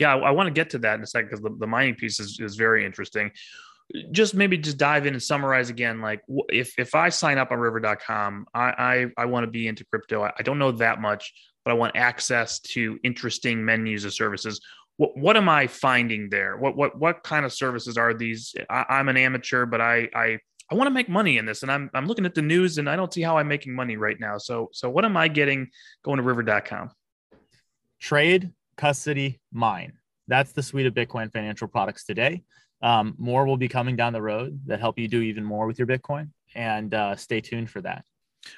Yeah, 0.00 0.16
I, 0.16 0.18
I 0.18 0.30
want 0.32 0.48
to 0.48 0.52
get 0.52 0.70
to 0.70 0.78
that 0.78 0.96
in 0.96 1.02
a 1.02 1.06
second 1.06 1.28
because 1.28 1.40
the, 1.40 1.54
the 1.56 1.68
mining 1.68 1.94
piece 1.94 2.18
is, 2.18 2.40
is 2.40 2.56
very 2.56 2.84
interesting 2.84 3.30
just 4.10 4.34
maybe 4.34 4.56
just 4.56 4.78
dive 4.78 5.06
in 5.06 5.14
and 5.14 5.22
summarize 5.22 5.70
again 5.70 6.00
like 6.00 6.22
if 6.48 6.78
if 6.78 6.94
i 6.94 7.08
sign 7.08 7.38
up 7.38 7.50
on 7.50 7.58
river.com 7.58 8.46
i 8.54 9.06
i, 9.16 9.22
I 9.22 9.24
want 9.26 9.44
to 9.44 9.50
be 9.50 9.68
into 9.68 9.84
crypto 9.84 10.22
I, 10.22 10.32
I, 10.38 10.42
don't 10.42 10.58
know 10.58 10.72
that 10.72 11.00
much 11.00 11.32
but 11.64 11.70
i 11.70 11.74
want 11.74 11.96
access 11.96 12.60
to 12.60 12.98
interesting 13.04 13.64
menus 13.64 14.04
of 14.04 14.14
services 14.14 14.60
what 14.96 15.16
what 15.16 15.36
am 15.36 15.48
i 15.48 15.66
finding 15.66 16.30
there 16.30 16.56
what 16.56 16.76
what 16.76 16.98
what 16.98 17.22
kind 17.22 17.44
of 17.44 17.52
services 17.52 17.98
are 17.98 18.14
these 18.14 18.54
I, 18.70 19.00
am 19.00 19.08
an 19.08 19.16
amateur 19.16 19.66
but 19.66 19.80
i 19.80 20.08
i 20.14 20.38
I 20.70 20.76
want 20.76 20.86
to 20.86 20.94
make 20.94 21.10
money 21.10 21.36
in 21.36 21.44
this, 21.44 21.62
and 21.62 21.70
I'm 21.70 21.90
I'm 21.92 22.06
looking 22.06 22.24
at 22.24 22.34
the 22.34 22.42
news, 22.42 22.78
and 22.78 22.88
I 22.88 22.96
don't 22.96 23.12
see 23.12 23.20
how 23.20 23.36
I'm 23.36 23.48
making 23.48 23.74
money 23.74 23.98
right 23.98 24.18
now. 24.18 24.38
So 24.38 24.70
so 24.72 24.88
what 24.88 25.04
am 25.04 25.14
I 25.14 25.28
getting 25.28 25.68
going 26.02 26.16
to 26.16 26.22
River.com? 26.22 26.90
Trade, 28.00 28.50
custody, 28.76 29.40
mine. 29.52 29.92
That's 30.26 30.52
the 30.52 30.62
suite 30.62 30.86
of 30.86 30.94
Bitcoin 30.94 31.30
financial 31.30 31.68
products 31.68 32.04
today. 32.04 32.44
Um, 32.84 33.14
more 33.16 33.46
will 33.46 33.56
be 33.56 33.66
coming 33.66 33.96
down 33.96 34.12
the 34.12 34.20
road 34.20 34.60
that 34.66 34.78
help 34.78 34.98
you 34.98 35.08
do 35.08 35.22
even 35.22 35.42
more 35.42 35.66
with 35.66 35.78
your 35.78 35.88
Bitcoin, 35.88 36.28
and 36.54 36.92
uh, 36.92 37.16
stay 37.16 37.40
tuned 37.40 37.70
for 37.70 37.80
that. 37.80 38.04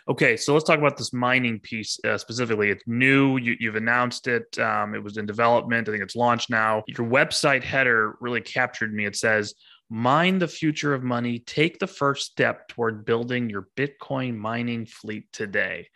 Okay, 0.09 0.37
so 0.37 0.52
let's 0.52 0.64
talk 0.64 0.80
about 0.80 0.97
this 0.97 1.12
mining 1.12 1.61
piece 1.61 1.97
uh, 2.04 2.18
specifically. 2.18 2.71
It's 2.71 2.83
new. 2.88 3.37
You, 3.37 3.56
have 3.68 3.76
announced 3.76 4.26
it. 4.26 4.59
Um, 4.59 4.97
it 4.97 5.02
was 5.02 5.16
in 5.16 5.26
development. 5.26 5.88
I 5.88 5.92
think 5.92 6.02
it's 6.02 6.16
launched 6.16 6.50
now. 6.50 6.83
Your 6.88 7.06
website 7.06 7.62
header 7.62 8.16
really 8.21 8.40
captured 8.40 8.92
me. 8.92 9.06
It 9.06 9.14
says, 9.14 9.54
"Mine 9.90 10.40
the 10.40 10.49
future 10.49 10.92
of 10.92 11.04
money. 11.04 11.38
Take 11.38 11.78
the 11.78 11.87
first 11.87 12.33
step 12.33 12.66
toward 12.66 13.04
building 13.04 13.49
your 13.49 13.68
Bitcoin 13.76 14.37
mining 14.37 14.87
fleet 14.87 15.28
today." 15.33 15.87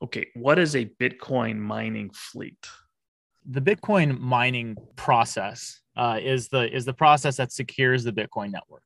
Okay, 0.00 0.28
what 0.34 0.60
is 0.60 0.76
a 0.76 0.86
Bitcoin 0.86 1.58
mining 1.58 2.10
fleet? 2.14 2.68
The 3.46 3.60
Bitcoin 3.60 4.16
mining 4.20 4.76
process 4.94 5.80
uh, 6.00 6.18
is 6.18 6.48
the 6.48 6.74
is 6.74 6.86
the 6.86 6.94
process 6.94 7.36
that 7.36 7.52
secures 7.52 8.02
the 8.02 8.12
Bitcoin 8.12 8.50
network. 8.50 8.82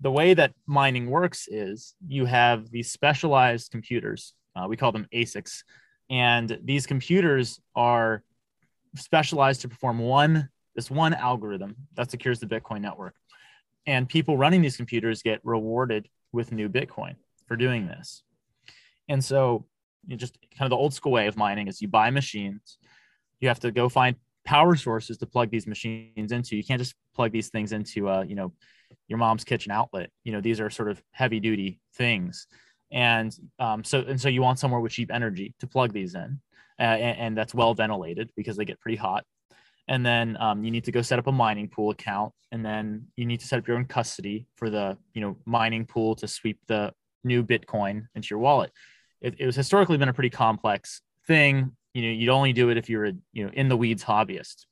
The 0.00 0.10
way 0.10 0.32
that 0.32 0.54
mining 0.66 1.10
works 1.10 1.46
is 1.46 1.94
you 2.06 2.24
have 2.24 2.70
these 2.70 2.90
specialized 2.90 3.70
computers. 3.70 4.32
Uh, 4.56 4.66
we 4.66 4.76
call 4.76 4.90
them 4.90 5.06
ASICs, 5.14 5.62
and 6.08 6.58
these 6.64 6.86
computers 6.86 7.60
are 7.76 8.22
specialized 8.96 9.60
to 9.60 9.68
perform 9.68 9.98
one 9.98 10.48
this 10.74 10.90
one 10.90 11.12
algorithm 11.12 11.76
that 11.96 12.10
secures 12.10 12.40
the 12.40 12.46
Bitcoin 12.46 12.80
network. 12.80 13.14
And 13.86 14.08
people 14.08 14.38
running 14.38 14.62
these 14.62 14.76
computers 14.76 15.22
get 15.22 15.40
rewarded 15.44 16.08
with 16.32 16.52
new 16.52 16.68
Bitcoin 16.70 17.16
for 17.46 17.56
doing 17.56 17.86
this. 17.86 18.22
And 19.08 19.22
so, 19.22 19.66
you 20.06 20.16
just 20.16 20.38
kind 20.56 20.66
of 20.66 20.70
the 20.70 20.76
old 20.76 20.94
school 20.94 21.12
way 21.12 21.26
of 21.26 21.36
mining 21.36 21.68
is 21.68 21.82
you 21.82 21.88
buy 21.88 22.08
machines, 22.10 22.78
you 23.40 23.48
have 23.48 23.60
to 23.60 23.70
go 23.70 23.90
find 23.90 24.16
power 24.48 24.74
sources 24.76 25.18
to 25.18 25.26
plug 25.26 25.50
these 25.50 25.66
machines 25.66 26.32
into. 26.32 26.56
You 26.56 26.64
can't 26.64 26.80
just 26.80 26.94
plug 27.14 27.32
these 27.32 27.50
things 27.50 27.72
into, 27.72 28.08
uh, 28.08 28.22
you 28.22 28.34
know, 28.34 28.54
your 29.06 29.18
mom's 29.18 29.44
kitchen 29.44 29.70
outlet. 29.70 30.08
You 30.24 30.32
know, 30.32 30.40
these 30.40 30.58
are 30.58 30.70
sort 30.70 30.90
of 30.90 31.02
heavy 31.10 31.38
duty 31.38 31.80
things, 31.96 32.46
and 32.90 33.30
um, 33.58 33.84
so 33.84 34.00
and 34.00 34.18
so 34.18 34.30
you 34.30 34.40
want 34.40 34.58
somewhere 34.58 34.80
with 34.80 34.92
cheap 34.92 35.10
energy 35.12 35.54
to 35.60 35.66
plug 35.66 35.92
these 35.92 36.14
in, 36.14 36.40
uh, 36.80 36.82
and, 36.82 37.18
and, 37.18 37.36
that's 37.36 37.54
well 37.54 37.74
ventilated 37.74 38.30
because 38.36 38.56
they 38.56 38.64
get 38.64 38.80
pretty 38.80 38.96
hot. 38.96 39.24
And 39.86 40.04
then 40.04 40.38
um, 40.40 40.64
you 40.64 40.70
need 40.70 40.84
to 40.84 40.92
go 40.92 41.02
set 41.02 41.18
up 41.18 41.26
a 41.26 41.32
mining 41.32 41.68
pool 41.68 41.90
account, 41.90 42.32
and 42.50 42.64
then 42.64 43.08
you 43.16 43.26
need 43.26 43.40
to 43.40 43.46
set 43.46 43.58
up 43.58 43.68
your 43.68 43.76
own 43.76 43.84
custody 43.84 44.46
for 44.56 44.70
the 44.70 44.96
you 45.12 45.20
know 45.20 45.36
mining 45.44 45.84
pool 45.84 46.16
to 46.16 46.26
sweep 46.26 46.58
the 46.68 46.94
new 47.22 47.44
Bitcoin 47.44 48.06
into 48.14 48.28
your 48.30 48.38
wallet. 48.38 48.72
It, 49.20 49.34
it 49.38 49.44
was 49.44 49.56
historically 49.56 49.98
been 49.98 50.08
a 50.08 50.14
pretty 50.14 50.30
complex 50.30 51.02
thing 51.26 51.76
you 51.94 52.02
know 52.02 52.08
you'd 52.08 52.30
only 52.30 52.52
do 52.52 52.70
it 52.70 52.76
if 52.76 52.88
you're 52.88 53.06
a 53.06 53.12
you 53.32 53.44
know 53.44 53.50
in 53.52 53.68
the 53.68 53.76
weeds 53.76 54.04
hobbyist. 54.04 54.66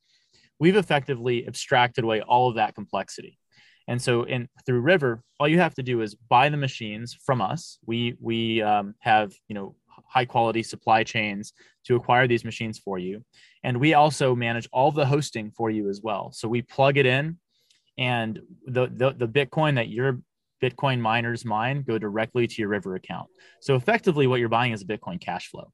We've 0.59 0.77
effectively 0.77 1.47
abstracted 1.47 2.05
away 2.05 2.23
all 2.23 2.49
of 2.49 2.57
that 2.57 2.75
complexity. 2.75 3.39
And 3.89 4.01
so 4.03 4.25
in 4.25 4.49
through 4.65 4.81
river 4.81 5.23
all 5.39 5.49
you 5.49 5.59
have 5.59 5.75
to 5.75 5.83
do 5.83 6.01
is 6.01 6.15
buy 6.15 6.49
the 6.49 6.57
machines 6.57 7.17
from 7.25 7.41
us. 7.41 7.79
We 7.87 8.17
we 8.21 8.63
um, 8.63 8.95
have 9.01 9.33
you 9.49 9.55
know 9.55 9.77
high 10.09 10.25
quality 10.25 10.63
supply 10.63 11.05
chains 11.05 11.53
to 11.85 11.97
acquire 11.97 12.27
these 12.27 12.45
machines 12.45 12.79
for 12.79 12.99
you. 12.99 13.25
And 13.63 13.79
we 13.79 13.95
also 13.95 14.35
manage 14.35 14.69
all 14.73 14.93
the 14.93 15.07
hosting 15.07 15.51
for 15.51 15.71
you 15.71 15.89
as 15.89 16.01
well. 16.03 16.33
So 16.33 16.49
we 16.49 16.63
plug 16.63 16.99
it 16.99 17.07
in 17.07 17.39
and 17.99 18.41
the 18.67 18.89
the, 18.89 19.13
the 19.13 19.29
bitcoin 19.29 19.77
that 19.77 19.89
your 19.89 20.21
bitcoin 20.63 21.01
miners 21.01 21.45
mine 21.45 21.83
go 21.83 21.99
directly 21.99 22.47
to 22.47 22.55
your 22.63 22.69
river 22.69 22.95
account. 22.95 23.29
So 23.61 23.75
effectively 23.75 24.27
what 24.27 24.41
you're 24.41 24.49
buying 24.49 24.73
is 24.73 24.83
a 24.83 24.87
bitcoin 24.87 25.21
cash 25.21 25.49
flow 25.49 25.73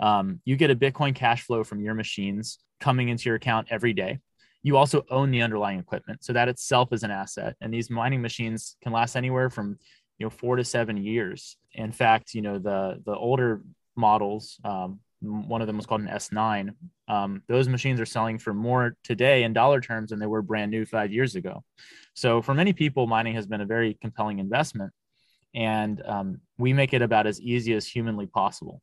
um, 0.00 0.40
you 0.44 0.56
get 0.56 0.70
a 0.70 0.76
Bitcoin 0.76 1.14
cash 1.14 1.42
flow 1.42 1.64
from 1.64 1.80
your 1.80 1.94
machines 1.94 2.58
coming 2.80 3.08
into 3.08 3.28
your 3.28 3.36
account 3.36 3.68
every 3.70 3.92
day. 3.92 4.18
You 4.62 4.76
also 4.76 5.04
own 5.10 5.30
the 5.30 5.42
underlying 5.42 5.78
equipment. 5.78 6.24
So 6.24 6.32
that 6.32 6.48
itself 6.48 6.92
is 6.92 7.02
an 7.02 7.10
asset. 7.10 7.54
And 7.60 7.72
these 7.72 7.90
mining 7.90 8.22
machines 8.22 8.76
can 8.82 8.92
last 8.92 9.14
anywhere 9.16 9.50
from 9.50 9.78
you 10.18 10.26
know 10.26 10.30
four 10.30 10.56
to 10.56 10.64
seven 10.64 10.96
years. 10.96 11.56
In 11.72 11.92
fact, 11.92 12.34
you 12.34 12.42
know 12.42 12.58
the 12.58 13.00
the 13.04 13.14
older 13.14 13.62
models, 13.96 14.58
um, 14.64 15.00
one 15.20 15.60
of 15.60 15.66
them 15.66 15.76
was 15.76 15.86
called 15.86 16.02
an 16.02 16.08
S9. 16.08 16.74
Um, 17.08 17.42
those 17.48 17.68
machines 17.68 18.00
are 18.00 18.06
selling 18.06 18.38
for 18.38 18.54
more 18.54 18.96
today 19.04 19.44
in 19.44 19.52
dollar 19.52 19.80
terms 19.80 20.10
than 20.10 20.18
they 20.18 20.26
were 20.26 20.42
brand 20.42 20.70
new 20.70 20.84
five 20.84 21.12
years 21.12 21.34
ago. 21.34 21.62
So 22.14 22.42
for 22.42 22.54
many 22.54 22.72
people, 22.72 23.06
mining 23.06 23.34
has 23.34 23.46
been 23.46 23.60
a 23.60 23.66
very 23.66 23.98
compelling 24.00 24.38
investment, 24.38 24.92
and 25.54 26.02
um, 26.04 26.40
we 26.58 26.72
make 26.72 26.94
it 26.94 27.02
about 27.02 27.26
as 27.26 27.40
easy 27.40 27.74
as 27.74 27.86
humanly 27.86 28.26
possible. 28.26 28.80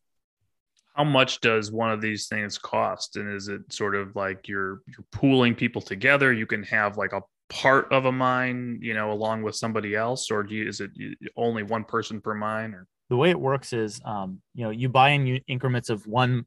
How 0.94 1.04
much 1.04 1.40
does 1.40 1.72
one 1.72 1.92
of 1.92 2.02
these 2.02 2.28
things 2.28 2.58
cost? 2.58 3.16
And 3.16 3.34
is 3.34 3.48
it 3.48 3.62
sort 3.72 3.96
of 3.96 4.16
like 4.16 4.48
you're 4.48 4.82
you're 4.88 5.06
pooling 5.12 5.56
people 5.56 5.82
together? 5.82 6.34
You 6.34 6.46
can 6.46 6.64
have 6.64 6.98
like 6.98 7.14
a 7.14 7.22
part 7.50 7.92
of 7.92 8.06
a 8.06 8.12
mine, 8.12 8.80
you 8.82 8.94
know, 8.94 9.12
along 9.12 9.44
with 9.44 9.56
somebody 9.56 9.96
else, 9.96 10.32
or 10.32 10.44
do 10.44 10.56
you, 10.56 10.68
is 10.68 10.82
it 10.82 10.92
only 11.36 11.64
one 11.64 11.84
person 11.84 12.22
per 12.22 12.34
mine? 12.34 12.74
Or 12.74 12.88
the 13.10 13.18
way 13.18 13.30
it 13.30 13.40
works 13.40 13.74
is, 13.74 14.02
um, 14.06 14.42
you 14.54 14.64
know, 14.64 14.70
you 14.70 14.90
buy 14.90 15.10
in 15.10 15.42
increments 15.48 15.90
of 15.90 16.08
one 16.08 16.46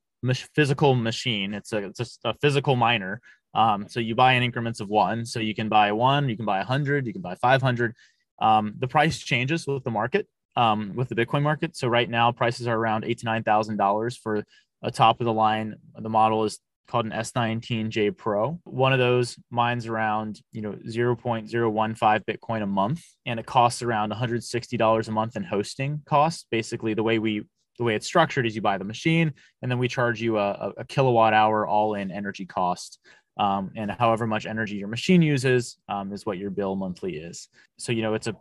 physical 0.55 0.95
machine. 0.95 1.55
It's 1.55 1.73
a 1.73 1.79
it's 1.79 1.99
just 1.99 2.21
a 2.25 2.35
physical 2.41 2.77
miner. 2.77 3.21
Um, 3.55 3.87
so 3.89 4.01
you 4.01 4.15
buy 4.15 4.33
in 4.33 4.43
increments 4.43 4.81
of 4.81 4.89
one. 4.89 5.25
So 5.27 5.41
you 5.41 5.55
can 5.55 5.69
buy 5.69 5.93
one, 5.93 6.29
you 6.29 6.37
can 6.37 6.47
buy 6.47 6.61
a 6.61 6.65
hundred, 6.65 7.07
you 7.07 7.13
can 7.13 7.23
buy 7.23 7.35
five 7.37 7.63
hundred. 7.63 7.95
Um, 8.41 8.75
the 8.79 8.89
price 8.89 9.19
changes 9.19 9.67
with 9.67 9.85
the 9.85 9.91
market 9.91 10.27
um, 10.57 10.93
with 10.95 11.09
the 11.09 11.15
Bitcoin 11.15 11.43
market. 11.43 11.77
So 11.77 11.89
right 11.89 12.09
now 12.09 12.33
prices 12.33 12.67
are 12.67 12.77
around 12.77 13.05
eight 13.05 13.19
to 13.19 13.25
nine 13.25 13.43
thousand 13.43 13.77
dollars 13.77 14.17
for 14.17 14.45
a 14.83 14.91
top 14.91 15.21
of 15.21 15.25
the 15.25 15.33
line. 15.33 15.77
The 15.99 16.09
model 16.09 16.45
is 16.45 16.59
called 16.87 17.07
an 17.07 17.13
S19J 17.13 18.17
Pro. 18.17 18.61
One 18.65 18.93
of 18.93 18.99
those 18.99 19.39
mines 19.51 19.87
around, 19.87 20.41
you 20.53 20.61
know, 20.61 20.73
0.015 20.87 22.25
Bitcoin 22.25 22.63
a 22.63 22.67
month, 22.67 23.03
and 23.25 23.41
it 23.41 23.47
costs 23.47 23.83
around 23.83 24.13
$160 24.13 25.09
a 25.09 25.11
month 25.11 25.37
in 25.37 25.43
hosting 25.43 26.03
costs. 26.05 26.47
Basically, 26.51 26.95
the 26.95 27.03
way 27.03 27.19
we 27.19 27.45
the 27.79 27.85
way 27.85 27.97
it's 27.97 28.07
structured 28.07 28.47
is 28.47 28.55
you 28.55 28.63
buy 28.63 28.79
the 28.79 28.85
machine, 28.85 29.33
and 29.61 29.71
then 29.71 29.79
we 29.79 29.89
charge 29.89 30.21
you 30.23 30.39
a, 30.39 30.73
a 30.77 30.85
kilowatt 30.85 31.35
hour 31.35 31.67
all 31.67 31.95
in 31.95 32.11
energy 32.11 32.47
cost. 32.47 33.01
Um, 33.37 33.73
and 33.75 33.91
however 33.91 34.29
much 34.29 34.47
energy 34.47 34.77
your 34.77 34.87
machine 34.87 35.21
uses 35.21 35.77
um, 35.89 36.13
is 36.13 36.25
what 36.25 36.39
your 36.39 36.51
bill 36.51 36.77
monthly 36.77 37.17
is. 37.17 37.49
So 37.79 37.91
you 37.91 38.03
know 38.03 38.15
it's 38.15 38.29
a 38.29 38.37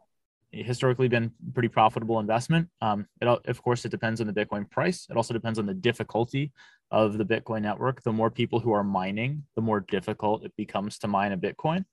historically 0.53 1.07
been 1.07 1.31
pretty 1.53 1.67
profitable 1.67 2.19
investment. 2.19 2.67
Um, 2.81 3.07
it, 3.21 3.27
of 3.27 3.63
course, 3.63 3.85
it 3.85 3.89
depends 3.89 4.21
on 4.21 4.27
the 4.27 4.33
Bitcoin 4.33 4.69
price. 4.69 5.07
It 5.09 5.17
also 5.17 5.33
depends 5.33 5.59
on 5.59 5.65
the 5.65 5.73
difficulty 5.73 6.51
of 6.91 7.17
the 7.17 7.25
Bitcoin 7.25 7.63
network. 7.63 8.03
The 8.03 8.13
more 8.13 8.29
people 8.29 8.59
who 8.59 8.71
are 8.71 8.83
mining, 8.83 9.43
the 9.55 9.61
more 9.61 9.79
difficult 9.79 10.45
it 10.45 10.53
becomes 10.55 10.99
to 10.99 11.07
mine 11.07 11.31
a 11.31 11.37
Bitcoin. 11.37 11.85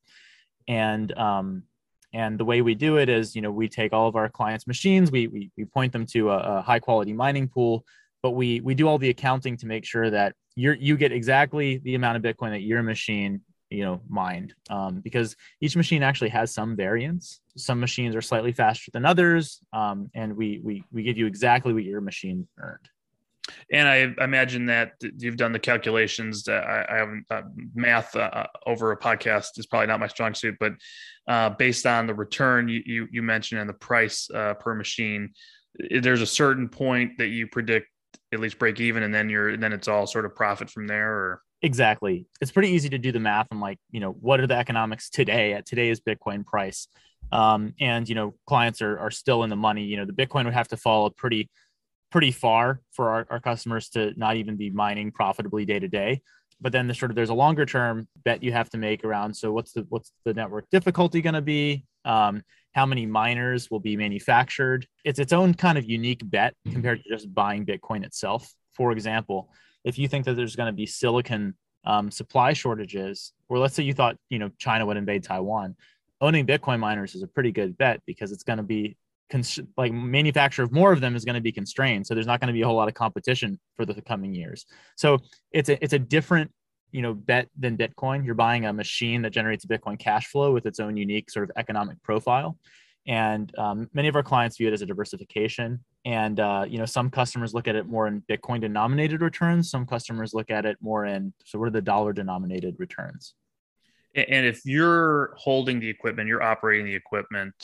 And 0.69 1.17
um, 1.17 1.63
and 2.13 2.39
the 2.39 2.45
way 2.45 2.61
we 2.61 2.75
do 2.75 2.99
it 2.99 3.09
is, 3.09 3.35
you 3.35 3.43
know, 3.43 3.53
we 3.53 3.69
take 3.69 3.93
all 3.93 4.09
of 4.09 4.17
our 4.17 4.29
clients' 4.29 4.67
machines, 4.67 5.11
we 5.11 5.27
we, 5.29 5.51
we 5.57 5.65
point 5.65 5.93
them 5.93 6.07
to 6.07 6.31
a, 6.31 6.59
a 6.59 6.63
high 6.63 6.81
quality 6.81 7.13
mining 7.13 7.49
pool, 7.49 7.85
but 8.23 8.33
we 8.33 8.61
we 8.61 8.75
do 8.75 8.89
all 8.89 8.99
the 8.99 9.11
accounting 9.11 9.57
to 9.59 9.67
make 9.67 9.85
sure 9.85 10.11
that 10.11 10.35
you 10.55 10.73
you 10.73 10.97
get 10.97 11.13
exactly 11.13 11.79
the 11.79 11.95
amount 11.95 12.17
of 12.17 12.23
Bitcoin 12.23 12.51
that 12.51 12.63
your 12.63 12.83
machine 12.83 13.41
you 13.71 13.85
know 13.85 14.01
mined 14.09 14.55
um, 14.69 15.01
because 15.01 15.37
each 15.61 15.77
machine 15.77 16.03
actually 16.03 16.29
has 16.29 16.53
some 16.53 16.77
variance 16.77 17.41
some 17.65 17.81
machines 17.81 18.15
are 18.15 18.23
slightly 18.23 18.53
faster 18.53 18.91
than 18.93 19.05
others 19.05 19.61
um, 19.73 20.11
and 20.15 20.37
we, 20.37 20.61
we 20.63 20.85
we 20.93 21.03
give 21.03 21.17
you 21.17 21.27
exactly 21.27 21.73
what 21.73 21.85
your 21.85 22.01
machine 22.01 22.47
earned 22.59 22.89
and 23.73 23.89
I 23.89 24.25
imagine 24.25 24.67
that 24.67 24.93
you've 25.01 25.37
done 25.37 25.53
the 25.53 25.59
calculations. 25.59 26.45
That 26.45 26.65
I, 26.65 26.87
I 26.89 26.97
haven't 26.99 27.25
uh, 27.31 27.43
math 27.75 28.15
uh, 28.17 28.47
over 28.67 28.93
a 28.93 28.99
podcast 28.99 29.59
is 29.59 29.67
probably 29.67 29.87
not 29.87 30.01
my 30.01 30.09
strong 30.09 30.35
suit, 30.35 30.57
but 30.61 30.73
uh, 31.29 31.51
based 31.51 31.87
on 31.87 32.07
the 32.07 32.15
return 32.15 32.69
you 32.69 32.83
you, 32.85 33.09
you 33.11 33.23
mentioned 33.23 33.61
and 33.61 33.69
the 33.69 33.75
price 33.75 34.29
uh, 34.35 34.55
per 34.55 34.75
machine, 34.75 35.31
there's 36.01 36.23
a 36.23 36.27
certain 36.27 36.69
point 36.69 37.19
that 37.19 37.29
you 37.29 37.47
predict 37.47 37.89
at 38.33 38.41
least 38.41 38.59
break 38.59 38.81
even, 38.81 39.03
and 39.03 39.15
then 39.15 39.29
you're 39.29 39.49
and 39.49 39.63
then 39.63 39.73
it's 39.73 39.89
all 39.89 40.07
sort 40.07 40.25
of 40.25 40.35
profit 40.35 40.71
from 40.71 40.87
there. 40.87 41.13
Or 41.13 41.43
Exactly. 41.63 42.27
It's 42.41 42.53
pretty 42.53 42.71
easy 42.71 42.89
to 42.89 42.99
do 42.99 43.13
the 43.13 43.21
math 43.21 43.49
and 43.51 43.61
like, 43.61 43.79
you 43.91 44.01
know, 44.01 44.13
what 44.13 44.41
are 44.41 44.47
the 44.47 44.57
economics 44.57 45.11
today 45.11 45.53
at 45.53 45.67
today's 45.67 46.01
Bitcoin 46.01 46.45
price? 46.45 46.89
Um, 47.33 47.75
and 47.81 48.09
you 48.09 48.15
know, 48.15 48.35
clients 48.47 48.83
are 48.83 48.99
are 48.99 49.11
still 49.11 49.43
in 49.45 49.51
the 49.51 49.57
money. 49.57 49.85
You 49.85 49.97
know, 49.99 50.05
the 50.05 50.13
Bitcoin 50.13 50.45
would 50.45 50.55
have 50.55 50.69
to 50.69 50.77
fall 50.77 51.11
pretty 51.11 51.49
pretty 52.11 52.33
far 52.33 52.81
for 52.93 53.11
our, 53.11 53.27
our 53.31 53.41
customers 53.41 53.89
to 53.91 54.13
not 54.17 54.37
even 54.37 54.57
be 54.57 54.71
mining 54.71 55.13
profitably 55.13 55.65
day 55.65 55.79
to 55.79 55.89
day. 55.89 56.21
But 56.61 56.73
then 56.73 56.89
the 56.89 56.95
sort 56.95 57.11
of 57.11 57.15
there's 57.15 57.31
a 57.31 57.35
longer 57.35 57.65
term 57.65 58.07
bet 58.25 58.43
you 58.43 58.53
have 58.53 58.69
to 58.71 58.79
make 58.79 59.05
around. 59.05 59.35
So 59.35 59.53
what's 59.53 59.73
the 59.73 59.87
what's 59.89 60.13
the 60.25 60.35
network 60.35 60.69
difficulty 60.71 61.23
going 61.23 61.35
to 61.35 61.43
be? 61.43 61.85
Um, 62.05 62.43
how 62.73 62.87
many 62.87 63.07
miners 63.07 63.71
will 63.71 63.81
be 63.81 63.97
manufactured? 63.97 64.87
It's 65.05 65.19
its 65.19 65.33
own 65.33 65.55
kind 65.55 65.79
of 65.79 65.89
unique 65.89 66.23
bet 66.25 66.55
compared 66.71 67.03
to 67.03 67.09
just 67.09 67.33
buying 67.35 67.65
Bitcoin 67.65 68.05
itself. 68.05 68.53
For 68.75 68.93
example, 68.93 69.51
if 69.85 69.99
you 69.99 70.07
think 70.07 70.25
that 70.27 70.35
there's 70.35 70.57
going 70.57 70.69
to 70.69 70.77
be 70.77 70.87
silicon 70.87 71.55
um, 71.85 72.11
supply 72.11 72.53
shortages, 72.53 73.33
or 73.49 73.59
let's 73.59 73.75
say 73.75 73.83
you 73.83 73.95
thought 73.95 74.17
you 74.29 74.39
know 74.39 74.51
China 74.59 74.85
would 74.85 74.99
invade 74.99 75.25
Taiwan, 75.25 75.77
owning 76.21 76.47
Bitcoin 76.47 76.79
miners 76.79 77.15
is 77.15 77.23
a 77.23 77.27
pretty 77.27 77.53
good 77.53 77.77
bet 77.79 78.01
because 78.07 78.33
it's 78.33 78.43
going 78.43 78.59
to 78.59 78.63
be 78.63 78.97
cons- 79.31 79.61
like 79.77 79.93
manufacture 79.93 80.63
of 80.63 80.73
more 80.73 80.93
of 80.93 81.01
them 81.01 81.17
is 81.17 81.25
going 81.25 81.35
to 81.35 81.41
be 81.41 81.53
constrained. 81.53 82.07
So 82.07 82.15
there's 82.15 82.27
not 82.27 82.41
going 82.41 82.49
to 82.49 82.53
be 82.53 82.63
a 82.63 82.67
whole 82.67 82.77
lot 82.77 82.89
of 82.89 82.95
competition 82.95 83.59
for 83.77 83.85
the 83.85 84.01
coming 84.03 84.35
years. 84.35 84.67
So 84.97 85.19
it's 85.53 85.69
a 85.69 85.83
it's 85.83 85.93
a 85.93 85.99
different 85.99 86.51
you 86.93 87.03
know 87.03 87.15
bet 87.15 87.49
than 87.59 87.77
Bitcoin. 87.77 88.25
You're 88.25 88.35
buying 88.35 88.67
a 88.67 88.73
machine 88.73 89.23
that 89.23 89.31
generates 89.31 89.65
Bitcoin 89.65 89.99
cash 89.99 90.27
flow 90.27 90.53
with 90.53 90.67
its 90.67 90.81
own 90.81 90.97
unique 90.97 91.31
sort 91.31 91.49
of 91.49 91.53
economic 91.57 92.03
profile. 92.03 92.59
And 93.07 93.51
um, 93.59 93.89
many 93.95 94.09
of 94.09 94.17
our 94.17 94.23
clients 94.23 94.59
view 94.59 94.69
it 94.69 94.75
as 94.75 94.83
a 94.83 94.87
diversification. 94.87 95.83
And 96.05 96.39
uh, 96.39 96.67
you 96.69 96.79
know, 96.79 96.87
some 96.87 97.11
customers 97.11 97.55
look 97.55 97.67
at 97.67 97.77
it 97.77 97.87
more 97.87 98.07
in 98.07 98.23
Bitcoin 98.23 98.61
denominated 98.61 99.23
returns. 99.23 99.71
Some 99.71 99.87
customers 99.87 100.35
look 100.35 100.51
at 100.51 100.67
it 100.67 100.77
more 100.81 101.07
in 101.07 101.33
so 101.45 101.59
what 101.59 101.69
are 101.69 101.73
the 101.73 101.83
dollar 101.83 102.13
denominated 102.13 102.77
returns. 102.79 103.35
And 104.15 104.45
if 104.45 104.63
you're 104.65 105.35
holding 105.37 105.79
the 105.79 105.89
equipment, 105.89 106.29
you're 106.29 106.43
operating 106.43 106.87
the 106.87 106.95
equipment. 106.95 107.55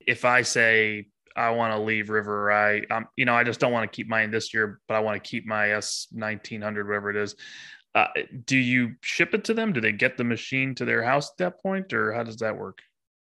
If 0.00 0.24
I 0.24 0.42
say 0.42 1.08
I 1.34 1.50
want 1.50 1.74
to 1.74 1.80
leave 1.80 2.10
River, 2.10 2.52
I, 2.52 2.82
you 3.16 3.24
know, 3.24 3.34
I 3.34 3.44
just 3.44 3.60
don't 3.60 3.72
want 3.72 3.90
to 3.90 3.94
keep 3.94 4.08
mine 4.08 4.30
this 4.30 4.54
year, 4.54 4.80
but 4.86 4.94
I 4.94 5.00
want 5.00 5.22
to 5.22 5.28
keep 5.28 5.46
my 5.46 5.70
S 5.72 6.06
nineteen 6.12 6.62
hundred, 6.62 6.86
whatever 6.86 7.10
it 7.10 7.16
is. 7.16 7.34
Uh, 7.94 8.06
do 8.44 8.56
you 8.56 8.94
ship 9.00 9.34
it 9.34 9.44
to 9.44 9.54
them? 9.54 9.72
Do 9.72 9.80
they 9.80 9.92
get 9.92 10.16
the 10.16 10.24
machine 10.24 10.74
to 10.76 10.84
their 10.84 11.02
house 11.02 11.30
at 11.30 11.38
that 11.38 11.62
point, 11.62 11.92
or 11.92 12.12
how 12.12 12.22
does 12.22 12.36
that 12.36 12.56
work? 12.56 12.80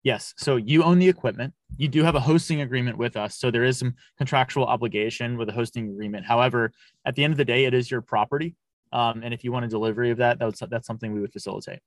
Yes. 0.03 0.35
So 0.37 0.57
you 0.57 0.83
own 0.83 0.99
the 0.99 1.09
equipment. 1.09 1.55
You 1.77 1.89
do 1.89 2.03
have 2.03 2.15
a 2.15 2.21
hosting 2.21 2.61
agreement 2.61 2.99
with 2.99 3.17
us. 3.17 3.37
So 3.37 3.51
there 3.51 3.65
is 3.65 3.79
some 3.79 3.95
contractual 4.19 4.67
obligation 4.67 5.39
with 5.39 5.49
a 5.49 5.53
hosting 5.53 5.89
agreement. 5.89 6.27
However, 6.27 6.73
at 7.07 7.15
the 7.15 7.25
end 7.25 7.33
of 7.33 7.39
the 7.39 7.45
day, 7.45 7.65
it 7.65 7.73
is 7.73 7.91
your 7.91 8.03
property. 8.03 8.55
Um, 8.93 9.23
and 9.23 9.33
if 9.33 9.45
you 9.45 9.53
want 9.53 9.65
a 9.65 9.69
delivery 9.69 10.11
of 10.11 10.19
that, 10.19 10.39
that's, 10.39 10.61
that's 10.69 10.87
something 10.87 11.13
we 11.13 11.21
would 11.21 11.33
facilitate. 11.33 11.81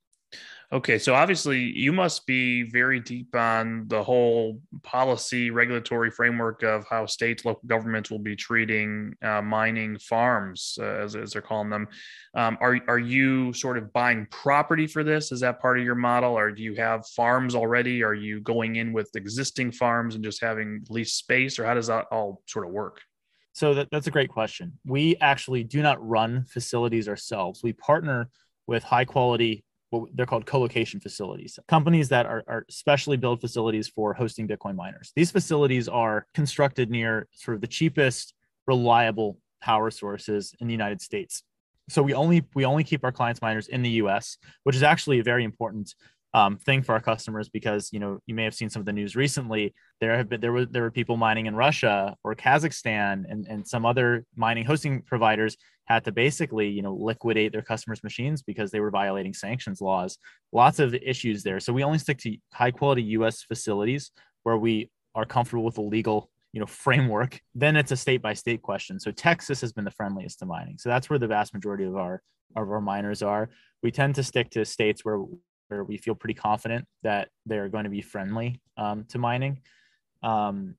Okay, 0.70 0.98
so 0.98 1.14
obviously 1.14 1.60
you 1.60 1.94
must 1.94 2.26
be 2.26 2.62
very 2.62 3.00
deep 3.00 3.34
on 3.34 3.88
the 3.88 4.02
whole 4.02 4.60
policy 4.82 5.50
regulatory 5.50 6.10
framework 6.10 6.62
of 6.62 6.84
how 6.90 7.06
states, 7.06 7.46
local 7.46 7.62
governments 7.66 8.10
will 8.10 8.18
be 8.18 8.36
treating 8.36 9.14
uh, 9.22 9.40
mining 9.40 9.98
farms, 9.98 10.76
uh, 10.78 10.84
as, 10.84 11.16
as, 11.16 11.32
they're 11.32 11.40
calling 11.40 11.70
them. 11.70 11.88
Um, 12.34 12.58
are 12.60 12.78
are 12.86 12.98
you 12.98 13.54
sort 13.54 13.78
of 13.78 13.90
buying 13.94 14.26
property 14.30 14.86
for 14.86 15.02
this? 15.02 15.32
Is 15.32 15.40
that 15.40 15.58
part 15.58 15.78
of 15.78 15.86
your 15.86 15.94
model, 15.94 16.36
or 16.36 16.50
do 16.50 16.62
you 16.62 16.74
have 16.74 17.06
farms 17.06 17.54
already? 17.54 18.02
Are 18.02 18.12
you 18.12 18.40
going 18.40 18.76
in 18.76 18.92
with 18.92 19.08
existing 19.16 19.72
farms 19.72 20.16
and 20.16 20.24
just 20.24 20.42
having 20.42 20.84
lease 20.90 21.14
space, 21.14 21.58
or 21.58 21.64
how 21.64 21.72
does 21.72 21.86
that 21.86 22.04
all 22.12 22.42
sort 22.46 22.66
of 22.66 22.72
work? 22.72 23.00
So 23.54 23.72
that, 23.72 23.88
that's 23.90 24.06
a 24.06 24.10
great 24.10 24.28
question. 24.28 24.78
We 24.84 25.16
actually 25.16 25.64
do 25.64 25.80
not 25.80 26.06
run 26.06 26.44
facilities 26.44 27.08
ourselves. 27.08 27.62
We 27.62 27.72
partner 27.72 28.28
with 28.66 28.82
high 28.82 29.06
quality 29.06 29.64
what 29.90 30.08
they're 30.14 30.26
called 30.26 30.46
co-location 30.46 31.00
facilities 31.00 31.58
companies 31.68 32.08
that 32.08 32.26
are, 32.26 32.44
are 32.46 32.64
specially 32.68 33.16
built 33.16 33.40
facilities 33.40 33.88
for 33.88 34.12
hosting 34.14 34.46
bitcoin 34.46 34.74
miners. 34.74 35.12
These 35.16 35.30
facilities 35.30 35.88
are 35.88 36.26
constructed 36.34 36.90
near 36.90 37.28
sort 37.32 37.54
of 37.54 37.60
the 37.60 37.66
cheapest 37.66 38.34
reliable 38.66 39.38
power 39.62 39.90
sources 39.90 40.54
in 40.60 40.66
the 40.66 40.72
united 40.72 41.00
states. 41.00 41.42
So 41.88 42.02
we 42.02 42.12
only 42.12 42.44
we 42.54 42.64
only 42.64 42.84
keep 42.84 43.02
our 43.04 43.12
clients 43.12 43.40
miners 43.40 43.68
in 43.68 43.82
the 43.82 43.90
us 43.90 44.36
which 44.64 44.76
is 44.76 44.82
actually 44.82 45.20
a 45.20 45.24
very 45.24 45.44
important 45.44 45.94
um, 46.34 46.58
thing 46.58 46.82
for 46.82 46.92
our 46.92 47.00
customers 47.00 47.48
because 47.48 47.90
you 47.92 47.98
know 47.98 48.18
you 48.26 48.34
may 48.34 48.44
have 48.44 48.54
seen 48.54 48.68
some 48.68 48.80
of 48.80 48.86
the 48.86 48.92
news 48.92 49.16
recently 49.16 49.74
there 50.00 50.16
have 50.16 50.28
been 50.28 50.40
there 50.40 50.52
were 50.52 50.66
there 50.66 50.82
were 50.82 50.90
people 50.90 51.16
mining 51.16 51.46
in 51.46 51.56
russia 51.56 52.14
or 52.22 52.34
kazakhstan 52.34 53.24
and, 53.30 53.46
and 53.46 53.66
some 53.66 53.86
other 53.86 54.26
mining 54.36 54.64
hosting 54.64 55.00
providers 55.02 55.56
had 55.88 56.04
to 56.04 56.12
basically, 56.12 56.68
you 56.68 56.82
know, 56.82 56.94
liquidate 56.94 57.50
their 57.50 57.62
customers' 57.62 58.04
machines 58.04 58.42
because 58.42 58.70
they 58.70 58.80
were 58.80 58.90
violating 58.90 59.32
sanctions 59.32 59.80
laws. 59.80 60.18
Lots 60.52 60.80
of 60.80 60.94
issues 60.94 61.42
there. 61.42 61.60
So 61.60 61.72
we 61.72 61.82
only 61.82 61.98
stick 61.98 62.18
to 62.18 62.36
high 62.52 62.70
quality 62.70 63.02
US 63.02 63.42
facilities 63.42 64.10
where 64.42 64.58
we 64.58 64.90
are 65.14 65.24
comfortable 65.24 65.64
with 65.64 65.76
the 65.76 65.80
legal, 65.80 66.30
you 66.52 66.60
know, 66.60 66.66
framework. 66.66 67.40
Then 67.54 67.74
it's 67.74 67.90
a 67.90 67.96
state 67.96 68.20
by 68.20 68.34
state 68.34 68.60
question. 68.60 69.00
So 69.00 69.10
Texas 69.10 69.62
has 69.62 69.72
been 69.72 69.86
the 69.86 69.90
friendliest 69.90 70.40
to 70.40 70.46
mining. 70.46 70.76
So 70.78 70.90
that's 70.90 71.08
where 71.08 71.18
the 71.18 71.26
vast 71.26 71.54
majority 71.54 71.84
of 71.84 71.96
our 71.96 72.22
of 72.54 72.70
our 72.70 72.80
miners 72.80 73.22
are. 73.22 73.48
We 73.82 73.90
tend 73.90 74.14
to 74.16 74.22
stick 74.22 74.50
to 74.50 74.64
states 74.66 75.04
where 75.06 75.18
where 75.18 75.28
we 75.70 75.96
feel 75.96 76.14
pretty 76.14 76.34
confident 76.34 76.86
that 77.02 77.28
they're 77.46 77.68
going 77.68 77.84
to 77.84 77.90
be 77.90 78.02
friendly 78.02 78.60
um, 78.76 79.04
to 79.08 79.18
mining. 79.18 79.60
Um, 80.22 80.74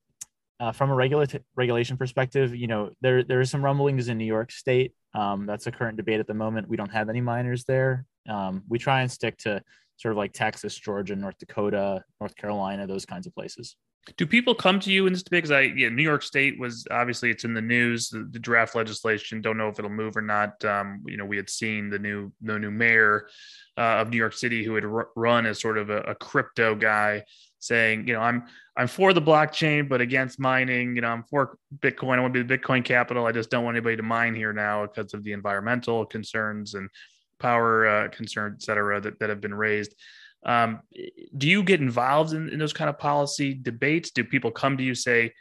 uh, 0.60 0.72
from 0.72 0.90
a 0.90 0.96
regula- 0.96 1.28
regulation 1.56 1.96
perspective, 1.96 2.54
you 2.54 2.68
know, 2.68 2.92
there 3.02 3.24
there 3.24 3.40
is 3.40 3.50
some 3.50 3.64
rumblings 3.64 4.10
in 4.10 4.18
New 4.18 4.26
York 4.26 4.52
State. 4.52 4.94
Um, 5.14 5.46
that's 5.46 5.68
a 5.68 5.72
current 5.72 5.98
debate 5.98 6.20
at 6.20 6.28
the 6.28 6.34
moment. 6.34 6.68
We 6.68 6.78
don't 6.78 6.92
have 6.92 7.10
any 7.10 7.22
miners 7.22 7.64
there. 7.64 8.06
Um, 8.28 8.64
we 8.68 8.78
try 8.78 9.02
and 9.02 9.12
stick 9.12 9.38
to 9.40 9.62
sort 9.98 10.12
of 10.12 10.18
like 10.18 10.34
Texas, 10.34 10.76
Georgia, 10.76 11.16
North 11.16 11.38
Dakota, 11.38 12.04
North 12.20 12.36
Carolina, 12.36 12.88
those 12.88 13.06
kinds 13.06 13.28
of 13.28 13.34
places. 13.34 13.76
Do 14.18 14.26
people 14.26 14.56
come 14.56 14.80
to 14.80 14.92
you 14.92 15.06
in 15.06 15.14
this 15.14 15.24
debate? 15.24 15.44
Because 15.44 15.52
I, 15.52 15.62
yeah, 15.62 15.90
New 15.90 16.04
York 16.04 16.24
State 16.24 16.60
was 16.60 16.88
obviously 16.90 17.30
it's 17.30 17.44
in 17.44 17.54
the 17.54 17.62
news. 17.62 18.10
The, 18.10 18.28
the 18.32 18.40
draft 18.40 18.74
legislation. 18.74 19.42
Don't 19.42 19.58
know 19.58 19.68
if 19.68 19.78
it'll 19.78 19.92
move 19.92 20.18
or 20.18 20.22
not. 20.22 20.64
Um, 20.66 21.04
you 21.06 21.18
know, 21.18 21.26
we 21.26 21.38
had 21.38 21.50
seen 21.50 21.90
the 21.90 22.00
new 22.00 22.32
the 22.42 22.58
new 22.58 22.72
mayor 22.72 23.28
uh, 23.78 24.02
of 24.02 24.10
New 24.10 24.18
York 24.18 24.34
City 24.34 24.64
who 24.64 24.76
had 24.76 24.86
r- 24.86 25.10
run 25.16 25.46
as 25.46 25.62
sort 25.62 25.78
of 25.78 25.90
a, 25.90 26.00
a 26.02 26.16
crypto 26.16 26.76
guy 26.76 27.24
saying, 27.60 28.08
you 28.08 28.14
know, 28.14 28.22
I'm 28.22 28.46
I'm 28.76 28.88
for 28.88 29.14
the 29.14 29.22
blockchain, 29.22 29.88
but 29.88 30.02
against 30.02 30.40
mining. 30.40 30.96
You 30.96 31.02
know, 31.02 31.10
I'm 31.10 31.24
for 31.24 31.58
Bitcoin. 31.78 32.18
I 32.18 32.22
want 32.22 32.34
to 32.34 32.44
be 32.44 32.48
the 32.48 32.58
Bitcoin 32.58 32.84
capital. 32.84 33.28
I 33.28 33.32
just 33.32 33.52
don't 33.52 33.64
want 33.64 33.76
anybody 33.78 33.98
to 33.98 34.04
mine 34.04 34.34
here 34.34 34.54
now 34.54 34.88
because 34.88 35.14
of 35.14 35.24
the 35.24 35.34
environmental 35.34 36.06
concerns 36.06 36.74
and 36.74 36.90
power 37.40 37.88
uh, 37.88 38.08
concerns, 38.10 38.56
et 38.58 38.64
cetera, 38.64 39.00
that, 39.02 39.20
that 39.20 39.30
have 39.30 39.42
been 39.42 39.54
raised. 39.54 39.94
Um, 40.44 40.80
do 41.38 41.48
you 41.48 41.64
get 41.64 41.82
involved 41.82 42.34
in, 42.34 42.50
in 42.50 42.60
those 42.60 42.74
kind 42.74 42.90
of 42.90 42.98
policy 42.98 43.54
debates? 43.54 44.12
Do 44.12 44.24
people 44.24 44.52
come 44.52 44.78
to 44.78 44.84
you 44.84 44.96
say, 44.96 45.34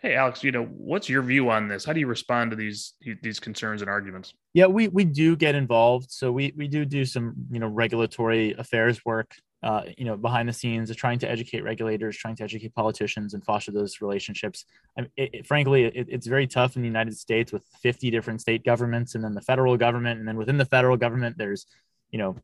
"Hey, 0.00 0.14
Alex, 0.14 0.44
you 0.44 0.52
know, 0.52 0.64
what's 0.64 1.08
your 1.08 1.22
view 1.22 1.50
on 1.50 1.68
this? 1.68 1.84
How 1.84 1.92
do 1.92 2.00
you 2.00 2.06
respond 2.06 2.50
to 2.52 2.56
these 2.56 2.94
these 3.22 3.40
concerns 3.40 3.82
and 3.82 3.90
arguments?" 3.90 4.34
Yeah, 4.54 4.66
we 4.66 4.88
we 4.88 5.04
do 5.04 5.36
get 5.36 5.54
involved. 5.54 6.10
So 6.10 6.30
we 6.30 6.52
we 6.56 6.68
do 6.68 6.84
do 6.84 7.04
some 7.04 7.34
you 7.50 7.58
know 7.58 7.68
regulatory 7.68 8.54
affairs 8.58 9.04
work 9.04 9.34
uh, 9.62 9.82
you 9.96 10.04
know, 10.04 10.16
behind 10.16 10.48
the 10.48 10.52
scenes 10.52 10.94
trying 10.94 11.18
to 11.18 11.28
educate 11.28 11.62
regulators, 11.64 12.16
trying 12.16 12.36
to 12.36 12.44
educate 12.44 12.72
politicians, 12.74 13.34
and 13.34 13.44
foster 13.44 13.72
those 13.72 14.00
relationships. 14.00 14.64
it, 14.96 15.10
it, 15.16 15.46
frankly, 15.46 15.84
it, 15.86 16.06
it's 16.08 16.26
very 16.26 16.46
tough 16.46 16.76
in 16.76 16.82
the 16.82 16.88
United 16.88 17.16
States 17.16 17.52
with 17.52 17.64
50 17.82 18.10
different 18.10 18.40
state 18.40 18.64
governments, 18.64 19.16
and 19.16 19.24
then 19.24 19.34
the 19.34 19.40
federal 19.40 19.76
government, 19.76 20.20
and 20.20 20.28
then 20.28 20.36
within 20.36 20.56
the 20.56 20.64
federal 20.64 20.96
government, 20.96 21.36
there's, 21.36 21.66
you 22.10 22.18
know, 22.18 22.36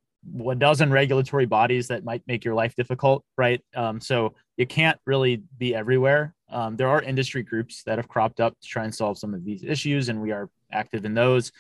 a 0.49 0.55
dozen 0.55 0.91
regulatory 0.91 1.47
bodies 1.47 1.89
that 1.89 2.05
might 2.05 2.23
make 2.27 2.45
your 2.45 2.55
life 2.55 2.75
difficult, 2.77 3.25
right? 3.37 3.61
Um, 3.75 4.01
so 4.01 4.35
you 4.57 4.67
can't 4.67 4.99
really 5.05 5.43
be 5.59 5.75
everywhere. 5.75 6.35
Um, 6.49 6.77
there 6.77 6.89
are 6.89 7.03
industry 7.03 7.43
groups 7.43 7.83
that 7.85 7.99
have 7.99 8.09
cropped 8.09 8.41
up 8.41 8.59
to 8.61 8.69
try 8.69 8.85
and 8.85 8.95
solve 8.95 9.19
some 9.19 9.35
of 9.35 9.45
these 9.45 9.65
issues, 9.65 10.09
and 10.09 10.21
we 10.21 10.31
are 10.31 10.49
active 10.71 11.05
in 11.05 11.15
those. 11.15 11.51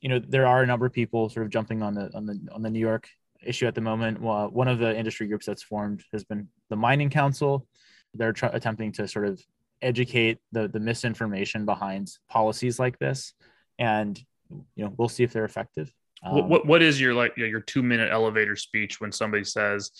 You 0.00 0.08
know, 0.08 0.18
there 0.18 0.46
are 0.46 0.62
a 0.62 0.66
number 0.66 0.86
of 0.86 0.92
people 0.92 1.28
sort 1.28 1.46
of 1.46 1.52
jumping 1.52 1.82
on 1.82 1.94
the 1.94 2.10
on 2.14 2.26
the 2.26 2.38
on 2.52 2.62
the 2.62 2.70
New 2.70 2.80
York 2.80 3.08
issue 3.42 3.66
at 3.66 3.74
the 3.74 3.80
moment. 3.80 4.20
Well, 4.20 4.48
one 4.48 4.68
of 4.68 4.78
the 4.78 4.96
industry 4.96 5.26
groups 5.26 5.46
that's 5.46 5.62
formed 5.62 6.02
has 6.12 6.24
been 6.24 6.48
the 6.68 6.76
Mining 6.76 7.10
Council. 7.10 7.66
They're 8.14 8.32
tr- 8.32 8.46
attempting 8.46 8.92
to 8.92 9.08
sort 9.08 9.26
of 9.26 9.40
educate 9.82 10.38
the 10.52 10.68
the 10.68 10.80
misinformation 10.80 11.64
behind 11.64 12.10
policies 12.28 12.78
like 12.78 12.98
this, 12.98 13.34
and 13.78 14.18
you 14.74 14.84
know 14.84 14.92
we'll 14.96 15.08
see 15.08 15.22
if 15.22 15.32
they're 15.32 15.44
effective. 15.44 15.92
Um, 16.22 16.48
what 16.48 16.66
what 16.66 16.82
is 16.82 17.00
your 17.00 17.14
like 17.14 17.36
your 17.36 17.60
two 17.60 17.82
minute 17.82 18.10
elevator 18.12 18.56
speech 18.56 19.00
when 19.00 19.10
somebody 19.12 19.44
says 19.44 19.90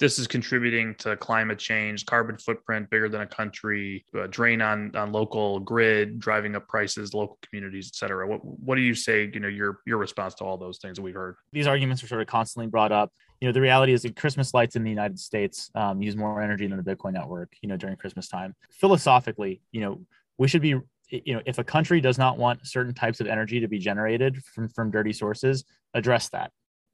this 0.00 0.18
is 0.18 0.26
contributing 0.26 0.94
to 0.96 1.14
climate 1.18 1.58
change, 1.58 2.06
carbon 2.06 2.38
footprint 2.38 2.88
bigger 2.88 3.08
than 3.10 3.20
a 3.20 3.26
country, 3.26 4.04
uh, 4.18 4.26
drain 4.28 4.62
on 4.62 4.96
on 4.96 5.12
local 5.12 5.60
grid, 5.60 6.18
driving 6.18 6.56
up 6.56 6.66
prices, 6.66 7.12
local 7.12 7.38
communities, 7.42 7.90
et 7.92 7.96
cetera. 7.96 8.26
What 8.26 8.40
what 8.42 8.74
do 8.76 8.80
you 8.80 8.94
say? 8.94 9.30
You 9.32 9.40
know, 9.40 9.48
your 9.48 9.80
your 9.86 9.98
response 9.98 10.34
to 10.36 10.44
all 10.44 10.56
those 10.56 10.78
things 10.78 10.96
that 10.96 11.02
we've 11.02 11.14
heard. 11.14 11.36
These 11.52 11.66
arguments 11.66 12.02
are 12.02 12.08
sort 12.08 12.22
of 12.22 12.26
constantly 12.26 12.66
brought 12.66 12.92
up. 12.92 13.12
You 13.40 13.48
know, 13.48 13.52
the 13.52 13.60
reality 13.60 13.92
is 13.92 14.02
that 14.02 14.16
Christmas 14.16 14.52
lights 14.54 14.74
in 14.74 14.84
the 14.84 14.90
United 14.90 15.18
States 15.18 15.70
um, 15.74 16.02
use 16.02 16.16
more 16.16 16.42
energy 16.42 16.66
than 16.66 16.82
the 16.82 16.96
Bitcoin 16.96 17.12
network. 17.12 17.52
You 17.60 17.68
know, 17.68 17.76
during 17.76 17.96
Christmas 17.96 18.26
time. 18.26 18.54
Philosophically, 18.72 19.60
you 19.70 19.82
know, 19.82 20.00
we 20.38 20.48
should 20.48 20.62
be 20.62 20.80
you 21.10 21.34
know 21.34 21.42
if 21.46 21.58
a 21.58 21.64
country 21.64 22.00
does 22.00 22.18
not 22.18 22.38
want 22.38 22.66
certain 22.66 22.94
types 22.94 23.20
of 23.20 23.26
energy 23.26 23.60
to 23.60 23.68
be 23.68 23.78
generated 23.78 24.42
from 24.44 24.68
from 24.68 24.90
dirty 24.90 25.12
sources 25.12 25.64
address 25.94 26.28
that 26.30 26.52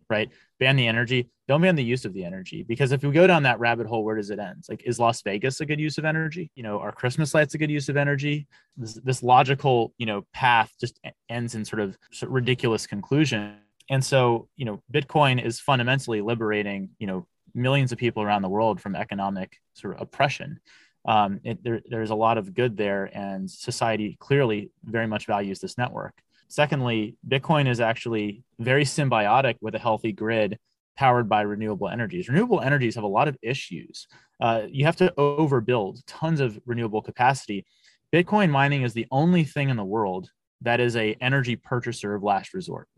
right? 0.08 0.30
Ban 0.58 0.76
the 0.76 0.86
energy. 0.86 1.28
Don't 1.48 1.62
ban 1.62 1.76
the 1.76 1.84
use 1.84 2.04
of 2.04 2.12
the 2.12 2.24
energy 2.24 2.62
because 2.62 2.92
if 2.92 3.02
we 3.02 3.10
go 3.10 3.26
down 3.26 3.42
that 3.44 3.60
rabbit 3.60 3.86
hole, 3.86 4.04
where 4.04 4.16
does 4.16 4.30
it 4.30 4.38
end? 4.38 4.64
Like, 4.68 4.82
is 4.84 4.98
Las 4.98 5.22
Vegas 5.22 5.60
a 5.60 5.66
good 5.66 5.80
use 5.80 5.98
of 5.98 6.04
energy? 6.04 6.50
You 6.54 6.62
know, 6.62 6.78
are 6.78 6.92
Christmas 6.92 7.34
lights 7.34 7.54
a 7.54 7.58
good 7.58 7.70
use 7.70 7.88
of 7.88 7.96
energy? 7.96 8.46
This, 8.76 8.94
this 8.94 9.22
logical, 9.22 9.92
you 9.98 10.06
know, 10.06 10.24
path 10.32 10.72
just 10.80 10.98
ends 11.28 11.54
in 11.54 11.64
sort 11.64 11.80
of, 11.80 11.96
sort 12.10 12.30
of 12.30 12.34
ridiculous 12.34 12.86
conclusion. 12.86 13.56
And 13.88 14.04
so, 14.04 14.48
you 14.56 14.64
know, 14.64 14.82
Bitcoin 14.92 15.44
is 15.44 15.60
fundamentally 15.60 16.20
liberating, 16.20 16.90
you 16.98 17.06
know, 17.06 17.26
millions 17.54 17.92
of 17.92 17.98
people 17.98 18.22
around 18.22 18.42
the 18.42 18.48
world 18.48 18.80
from 18.80 18.96
economic 18.96 19.56
sort 19.74 19.94
of 19.94 20.02
oppression. 20.02 20.60
Um, 21.06 21.40
it, 21.44 21.62
there, 21.62 21.80
there's 21.88 22.10
a 22.10 22.16
lot 22.16 22.36
of 22.38 22.52
good 22.54 22.76
there, 22.76 23.10
and 23.14 23.50
society 23.50 24.16
clearly 24.20 24.70
very 24.84 25.06
much 25.06 25.26
values 25.26 25.60
this 25.60 25.78
network. 25.78 26.14
Secondly, 26.48 27.16
Bitcoin 27.26 27.68
is 27.68 27.80
actually 27.80 28.42
very 28.58 28.84
symbiotic 28.84 29.56
with 29.60 29.74
a 29.74 29.78
healthy 29.78 30.12
grid 30.12 30.58
powered 30.96 31.28
by 31.28 31.42
renewable 31.42 31.88
energies. 31.88 32.28
Renewable 32.28 32.60
energies 32.60 32.94
have 32.94 33.04
a 33.04 33.08
lot 33.08 33.28
of 33.28 33.36
issues. 33.42 34.06
Uh, 34.40 34.62
you 34.68 34.84
have 34.84 34.96
to 34.96 35.12
overbuild 35.18 36.02
tons 36.06 36.40
of 36.40 36.58
renewable 36.66 37.02
capacity. 37.02 37.66
Bitcoin 38.12 38.50
mining 38.50 38.82
is 38.82 38.94
the 38.94 39.06
only 39.10 39.44
thing 39.44 39.68
in 39.68 39.76
the 39.76 39.84
world 39.84 40.30
that 40.62 40.80
is 40.80 40.96
a 40.96 41.16
energy 41.20 41.56
purchaser 41.56 42.14
of 42.14 42.22
last 42.22 42.54
resort. 42.54 42.88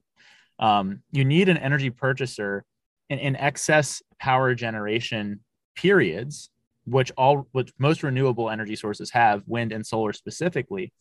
Um, 0.59 1.03
you 1.11 1.25
need 1.25 1.49
an 1.49 1.57
energy 1.57 1.91
purchaser 1.91 2.65
in, 3.11 3.19
in 3.19 3.37
excess 3.37 4.03
power 4.19 4.55
generation 4.55 5.41
periods, 5.75 6.51
which 6.91 7.13
all 7.17 7.47
which 7.53 7.73
most 7.79 8.03
renewable 8.03 8.51
energy 8.51 8.77
sources 8.77 9.11
have, 9.11 9.43
wind 9.47 9.73
and 9.73 9.87
solar 9.87 10.13
specifically 10.13 10.93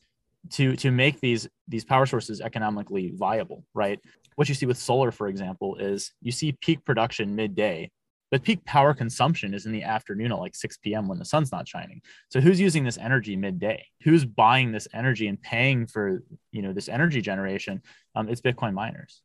to 0.52 0.76
to 0.78 0.92
make 0.92 1.20
these 1.20 1.48
these 1.68 1.86
power 1.86 2.06
sources 2.06 2.42
economically 2.42 3.14
viable 3.16 3.64
right? 3.74 4.00
What 4.36 4.50
you 4.50 4.56
see 4.56 4.66
with 4.66 4.78
solar 4.78 5.12
for 5.12 5.28
example 5.28 5.76
is 5.76 6.14
you 6.22 6.32
see 6.32 6.52
peak 6.54 6.86
production 6.86 7.36
midday 7.36 7.92
but 8.30 8.44
peak 8.44 8.64
power 8.66 8.94
consumption 8.94 9.54
is 9.54 9.66
in 9.66 9.72
the 9.72 9.84
afternoon 9.84 10.32
at 10.32 10.40
like 10.40 10.56
6 10.56 10.78
p.m 10.78 11.08
when 11.08 11.20
the 11.20 11.26
sun's 11.26 11.52
not 11.52 11.68
shining. 11.68 12.02
So 12.30 12.40
who's 12.40 12.60
using 12.60 12.84
this 12.84 12.98
energy 12.98 13.36
midday? 13.36 13.86
Who's 14.04 14.26
buying 14.26 14.72
this 14.72 14.88
energy 14.94 15.28
and 15.28 15.42
paying 15.42 15.88
for 15.88 16.24
you 16.52 16.62
know 16.62 16.74
this 16.74 16.90
energy 16.90 17.22
generation? 17.22 17.82
Um, 18.16 18.30
it's 18.30 18.42
bitcoin 18.42 18.74
miners. 18.74 19.22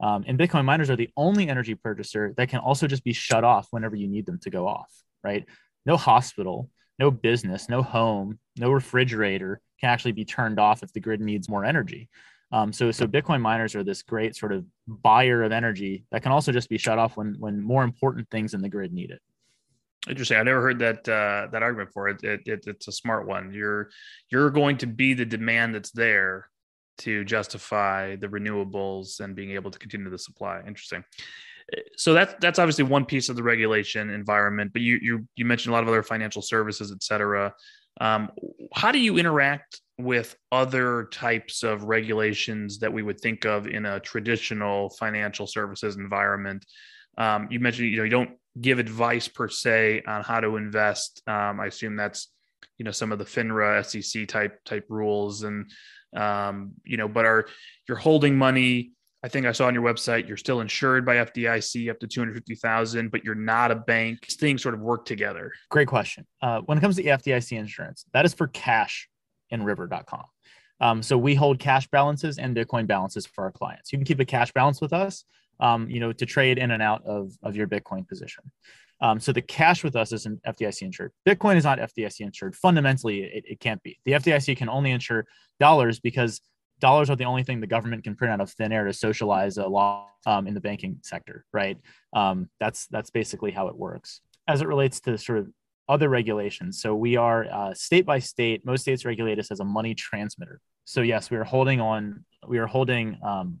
Um, 0.00 0.24
and 0.26 0.38
bitcoin 0.38 0.64
miners 0.64 0.90
are 0.90 0.96
the 0.96 1.10
only 1.16 1.48
energy 1.48 1.74
purchaser 1.74 2.34
that 2.36 2.50
can 2.50 2.60
also 2.60 2.86
just 2.86 3.04
be 3.04 3.14
shut 3.14 3.44
off 3.44 3.68
whenever 3.70 3.96
you 3.96 4.08
need 4.08 4.26
them 4.26 4.38
to 4.40 4.50
go 4.50 4.68
off 4.68 4.92
right 5.24 5.46
no 5.86 5.96
hospital 5.96 6.68
no 6.98 7.10
business 7.10 7.68
no 7.68 7.82
home 7.82 8.38
no 8.58 8.70
refrigerator 8.70 9.60
can 9.80 9.90
actually 9.90 10.12
be 10.12 10.24
turned 10.24 10.58
off 10.58 10.82
if 10.82 10.92
the 10.92 11.00
grid 11.00 11.20
needs 11.20 11.48
more 11.48 11.64
energy. 11.64 12.08
Um, 12.52 12.72
so, 12.72 12.90
so 12.92 13.06
Bitcoin 13.06 13.40
miners 13.40 13.74
are 13.74 13.82
this 13.82 14.02
great 14.02 14.36
sort 14.36 14.52
of 14.52 14.64
buyer 14.86 15.42
of 15.42 15.52
energy 15.52 16.04
that 16.12 16.22
can 16.22 16.32
also 16.32 16.52
just 16.52 16.68
be 16.68 16.78
shut 16.78 16.98
off 16.98 17.16
when 17.16 17.36
when 17.38 17.60
more 17.60 17.82
important 17.82 18.30
things 18.30 18.54
in 18.54 18.62
the 18.62 18.68
grid 18.68 18.92
need 18.92 19.10
it. 19.10 19.20
Interesting. 20.08 20.38
I 20.38 20.44
never 20.44 20.62
heard 20.62 20.78
that 20.78 21.08
uh, 21.08 21.48
that 21.50 21.62
argument 21.62 21.90
for 21.92 22.08
it. 22.08 22.22
It, 22.22 22.42
it. 22.46 22.64
It's 22.66 22.86
a 22.86 22.92
smart 22.92 23.26
one. 23.26 23.52
You're 23.52 23.90
you're 24.30 24.50
going 24.50 24.78
to 24.78 24.86
be 24.86 25.12
the 25.14 25.24
demand 25.24 25.74
that's 25.74 25.90
there 25.90 26.48
to 26.98 27.24
justify 27.24 28.14
the 28.14 28.28
renewables 28.28 29.20
and 29.20 29.34
being 29.34 29.50
able 29.50 29.72
to 29.72 29.78
continue 29.78 30.08
the 30.08 30.18
supply. 30.18 30.62
Interesting. 30.66 31.04
So 31.96 32.14
that's 32.14 32.34
that's 32.40 32.58
obviously 32.58 32.84
one 32.84 33.04
piece 33.04 33.28
of 33.28 33.36
the 33.36 33.42
regulation 33.42 34.10
environment. 34.10 34.72
But 34.72 34.82
you 34.82 34.98
you 35.02 35.28
you 35.36 35.44
mentioned 35.44 35.72
a 35.72 35.74
lot 35.74 35.82
of 35.82 35.88
other 35.88 36.02
financial 36.02 36.42
services, 36.42 36.92
et 36.92 37.02
cetera. 37.02 37.54
Um, 38.00 38.30
how 38.74 38.92
do 38.92 38.98
you 38.98 39.18
interact 39.18 39.80
with 39.98 40.36
other 40.52 41.08
types 41.10 41.62
of 41.62 41.84
regulations 41.84 42.78
that 42.80 42.92
we 42.92 43.02
would 43.02 43.18
think 43.18 43.46
of 43.46 43.66
in 43.66 43.86
a 43.86 44.00
traditional 44.00 44.90
financial 44.90 45.46
services 45.46 45.96
environment? 45.96 46.64
Um, 47.18 47.48
you 47.50 47.58
mentioned 47.58 47.88
you 47.88 47.96
know 47.96 48.04
you 48.04 48.10
don't 48.10 48.36
give 48.60 48.78
advice 48.78 49.28
per 49.28 49.48
se 49.48 50.02
on 50.06 50.22
how 50.22 50.40
to 50.40 50.56
invest. 50.56 51.22
Um, 51.26 51.58
I 51.58 51.66
assume 51.66 51.96
that's 51.96 52.28
you 52.78 52.84
know 52.84 52.92
some 52.92 53.10
of 53.10 53.18
the 53.18 53.24
FINRA, 53.24 53.84
SEC 53.84 54.28
type 54.28 54.62
type 54.64 54.84
rules, 54.88 55.42
and 55.42 55.70
um, 56.14 56.72
you 56.84 56.96
know, 56.96 57.08
but 57.08 57.24
are 57.24 57.48
you're 57.88 57.98
holding 57.98 58.36
money 58.36 58.92
I 59.22 59.28
think 59.28 59.46
I 59.46 59.52
saw 59.52 59.66
on 59.66 59.74
your 59.74 59.82
website 59.82 60.28
you're 60.28 60.36
still 60.36 60.60
insured 60.60 61.04
by 61.04 61.16
FDIC 61.16 61.90
up 61.90 61.98
to 62.00 62.06
250,000, 62.06 63.10
but 63.10 63.24
you're 63.24 63.34
not 63.34 63.70
a 63.70 63.74
bank. 63.74 64.26
These 64.26 64.36
things 64.36 64.62
sort 64.62 64.74
of 64.74 64.80
work 64.80 65.04
together. 65.04 65.52
Great 65.70 65.88
question. 65.88 66.26
Uh, 66.42 66.60
when 66.60 66.78
it 66.78 66.80
comes 66.80 66.96
to 66.96 67.02
FDIC 67.02 67.58
insurance, 67.58 68.04
that 68.12 68.24
is 68.24 68.34
for 68.34 68.46
cash 68.48 69.08
in 69.50 69.62
river.com. 69.62 70.24
Um, 70.80 71.02
so 71.02 71.16
we 71.16 71.34
hold 71.34 71.58
cash 71.58 71.88
balances 71.88 72.38
and 72.38 72.54
Bitcoin 72.54 72.86
balances 72.86 73.26
for 73.26 73.44
our 73.44 73.52
clients. 73.52 73.92
You 73.92 73.98
can 73.98 74.04
keep 74.04 74.20
a 74.20 74.24
cash 74.24 74.52
balance 74.52 74.80
with 74.80 74.92
us, 74.92 75.24
um, 75.60 75.88
you 75.88 76.00
know, 76.00 76.12
to 76.12 76.26
trade 76.26 76.58
in 76.58 76.70
and 76.70 76.82
out 76.82 77.02
of, 77.06 77.32
of 77.42 77.56
your 77.56 77.66
Bitcoin 77.66 78.06
position. 78.06 78.44
Um, 79.00 79.20
so 79.20 79.32
the 79.32 79.42
cash 79.42 79.84
with 79.84 79.96
us 79.96 80.12
isn't 80.12 80.42
FDIC 80.42 80.82
insured. 80.82 81.12
Bitcoin 81.26 81.56
is 81.56 81.64
not 81.64 81.78
FDIC 81.78 82.20
insured. 82.20 82.56
Fundamentally, 82.56 83.24
it, 83.24 83.44
it 83.46 83.60
can't 83.60 83.82
be. 83.82 83.98
The 84.04 84.12
FDIC 84.12 84.56
can 84.56 84.68
only 84.68 84.90
insure 84.90 85.26
dollars 85.60 86.00
because 86.00 86.40
dollars 86.80 87.10
are 87.10 87.16
the 87.16 87.24
only 87.24 87.42
thing 87.42 87.60
the 87.60 87.66
government 87.66 88.04
can 88.04 88.14
print 88.14 88.32
out 88.32 88.40
of 88.40 88.50
thin 88.50 88.72
air 88.72 88.84
to 88.84 88.92
socialize 88.92 89.58
a 89.58 89.66
law 89.66 90.08
um, 90.26 90.46
in 90.46 90.54
the 90.54 90.60
banking 90.60 90.98
sector, 91.02 91.44
right? 91.52 91.78
Um, 92.12 92.48
that's 92.60 92.86
that's 92.88 93.10
basically 93.10 93.50
how 93.50 93.68
it 93.68 93.76
works. 93.76 94.20
As 94.48 94.60
it 94.60 94.68
relates 94.68 95.00
to 95.00 95.18
sort 95.18 95.38
of 95.38 95.48
other 95.88 96.08
regulations. 96.08 96.80
So 96.80 96.94
we 96.94 97.16
are 97.16 97.44
uh, 97.44 97.74
state 97.74 98.06
by 98.06 98.18
state. 98.18 98.64
Most 98.64 98.82
states 98.82 99.04
regulate 99.04 99.38
us 99.38 99.50
as 99.50 99.60
a 99.60 99.64
money 99.64 99.94
transmitter. 99.94 100.60
So 100.84 101.02
yes, 101.02 101.30
we 101.30 101.36
are 101.36 101.44
holding 101.44 101.80
on. 101.80 102.24
We 102.46 102.58
are 102.58 102.66
holding 102.66 103.18
um, 103.22 103.60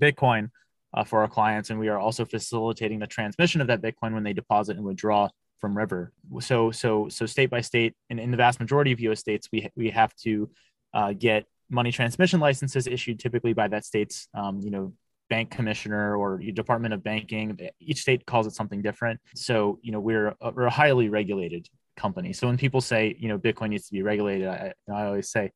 Bitcoin 0.00 0.50
uh, 0.94 1.04
for 1.04 1.20
our 1.20 1.28
clients, 1.28 1.70
and 1.70 1.78
we 1.78 1.88
are 1.88 1.98
also 1.98 2.24
facilitating 2.24 2.98
the 2.98 3.06
transmission 3.06 3.60
of 3.60 3.66
that 3.68 3.82
Bitcoin 3.82 4.14
when 4.14 4.22
they 4.22 4.32
deposit 4.32 4.76
and 4.76 4.84
withdraw 4.84 5.28
from 5.60 5.76
River. 5.76 6.12
So 6.40 6.70
so 6.70 7.08
so 7.08 7.26
state 7.26 7.50
by 7.50 7.60
state, 7.60 7.94
and 8.10 8.20
in 8.20 8.30
the 8.30 8.36
vast 8.36 8.60
majority 8.60 8.92
of 8.92 9.00
U.S. 9.00 9.20
states, 9.20 9.48
we 9.52 9.68
we 9.76 9.90
have 9.90 10.14
to 10.16 10.50
uh, 10.94 11.12
get 11.12 11.46
money 11.70 11.92
transmission 11.92 12.40
licenses 12.40 12.86
issued 12.86 13.18
typically 13.18 13.52
by 13.52 13.68
that 13.68 13.84
state's 13.84 14.28
um, 14.34 14.60
you 14.60 14.70
know 14.70 14.92
bank 15.28 15.50
commissioner 15.50 16.16
or 16.16 16.38
department 16.38 16.94
of 16.94 17.02
banking. 17.02 17.58
Each 17.80 18.00
state 18.00 18.24
calls 18.24 18.46
it 18.46 18.54
something 18.54 18.80
different. 18.80 19.20
So 19.34 19.78
you 19.82 19.92
know 19.92 20.00
we're 20.00 20.34
a, 20.40 20.50
we're 20.50 20.64
a 20.64 20.70
highly 20.70 21.08
regulated 21.08 21.68
company. 21.96 22.32
So 22.32 22.46
when 22.46 22.56
people 22.56 22.80
say 22.80 23.16
you 23.18 23.28
know 23.28 23.38
bitcoin 23.38 23.70
needs 23.70 23.86
to 23.86 23.92
be 23.92 24.02
regulated 24.02 24.46
i, 24.46 24.72
I 24.92 25.06
always 25.06 25.28
say 25.30 25.50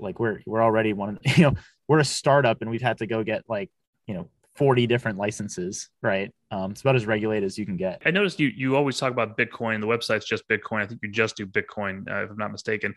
like 0.00 0.18
we're 0.18 0.40
we're 0.46 0.62
already 0.62 0.92
one 0.92 1.10
of 1.10 1.18
you 1.38 1.44
know 1.44 1.54
we're 1.88 1.98
a 1.98 2.04
startup 2.04 2.60
and 2.60 2.70
we've 2.70 2.82
had 2.82 2.98
to 2.98 3.06
go 3.06 3.22
get 3.22 3.44
like 3.48 3.70
you 4.06 4.14
know 4.14 4.28
40 4.56 4.86
different 4.86 5.18
licenses, 5.18 5.88
right? 6.02 6.30
Um, 6.50 6.72
it's 6.72 6.80
about 6.80 6.96
as 6.96 7.06
regulated 7.06 7.46
as 7.46 7.56
you 7.56 7.64
can 7.64 7.76
get. 7.76 8.02
I 8.04 8.10
noticed 8.10 8.40
you 8.40 8.48
you 8.48 8.76
always 8.76 8.98
talk 8.98 9.12
about 9.12 9.38
Bitcoin. 9.38 9.80
The 9.80 9.86
website's 9.86 10.24
just 10.24 10.46
Bitcoin. 10.48 10.82
I 10.82 10.86
think 10.86 11.00
you 11.02 11.10
just 11.10 11.36
do 11.36 11.46
Bitcoin, 11.46 12.10
uh, 12.10 12.24
if 12.24 12.30
I'm 12.30 12.36
not 12.36 12.50
mistaken. 12.50 12.94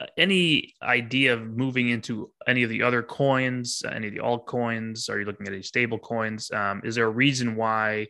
Uh, 0.00 0.06
any 0.18 0.74
idea 0.82 1.32
of 1.32 1.42
moving 1.42 1.88
into 1.88 2.30
any 2.46 2.62
of 2.62 2.70
the 2.70 2.82
other 2.82 3.02
coins, 3.02 3.82
any 3.90 4.08
of 4.08 4.14
the 4.14 4.20
altcoins? 4.20 5.08
Are 5.08 5.18
you 5.18 5.24
looking 5.24 5.46
at 5.46 5.54
any 5.54 5.62
stable 5.62 5.98
coins? 5.98 6.50
Um, 6.50 6.82
is 6.84 6.94
there 6.94 7.06
a 7.06 7.10
reason 7.10 7.56
why 7.56 8.08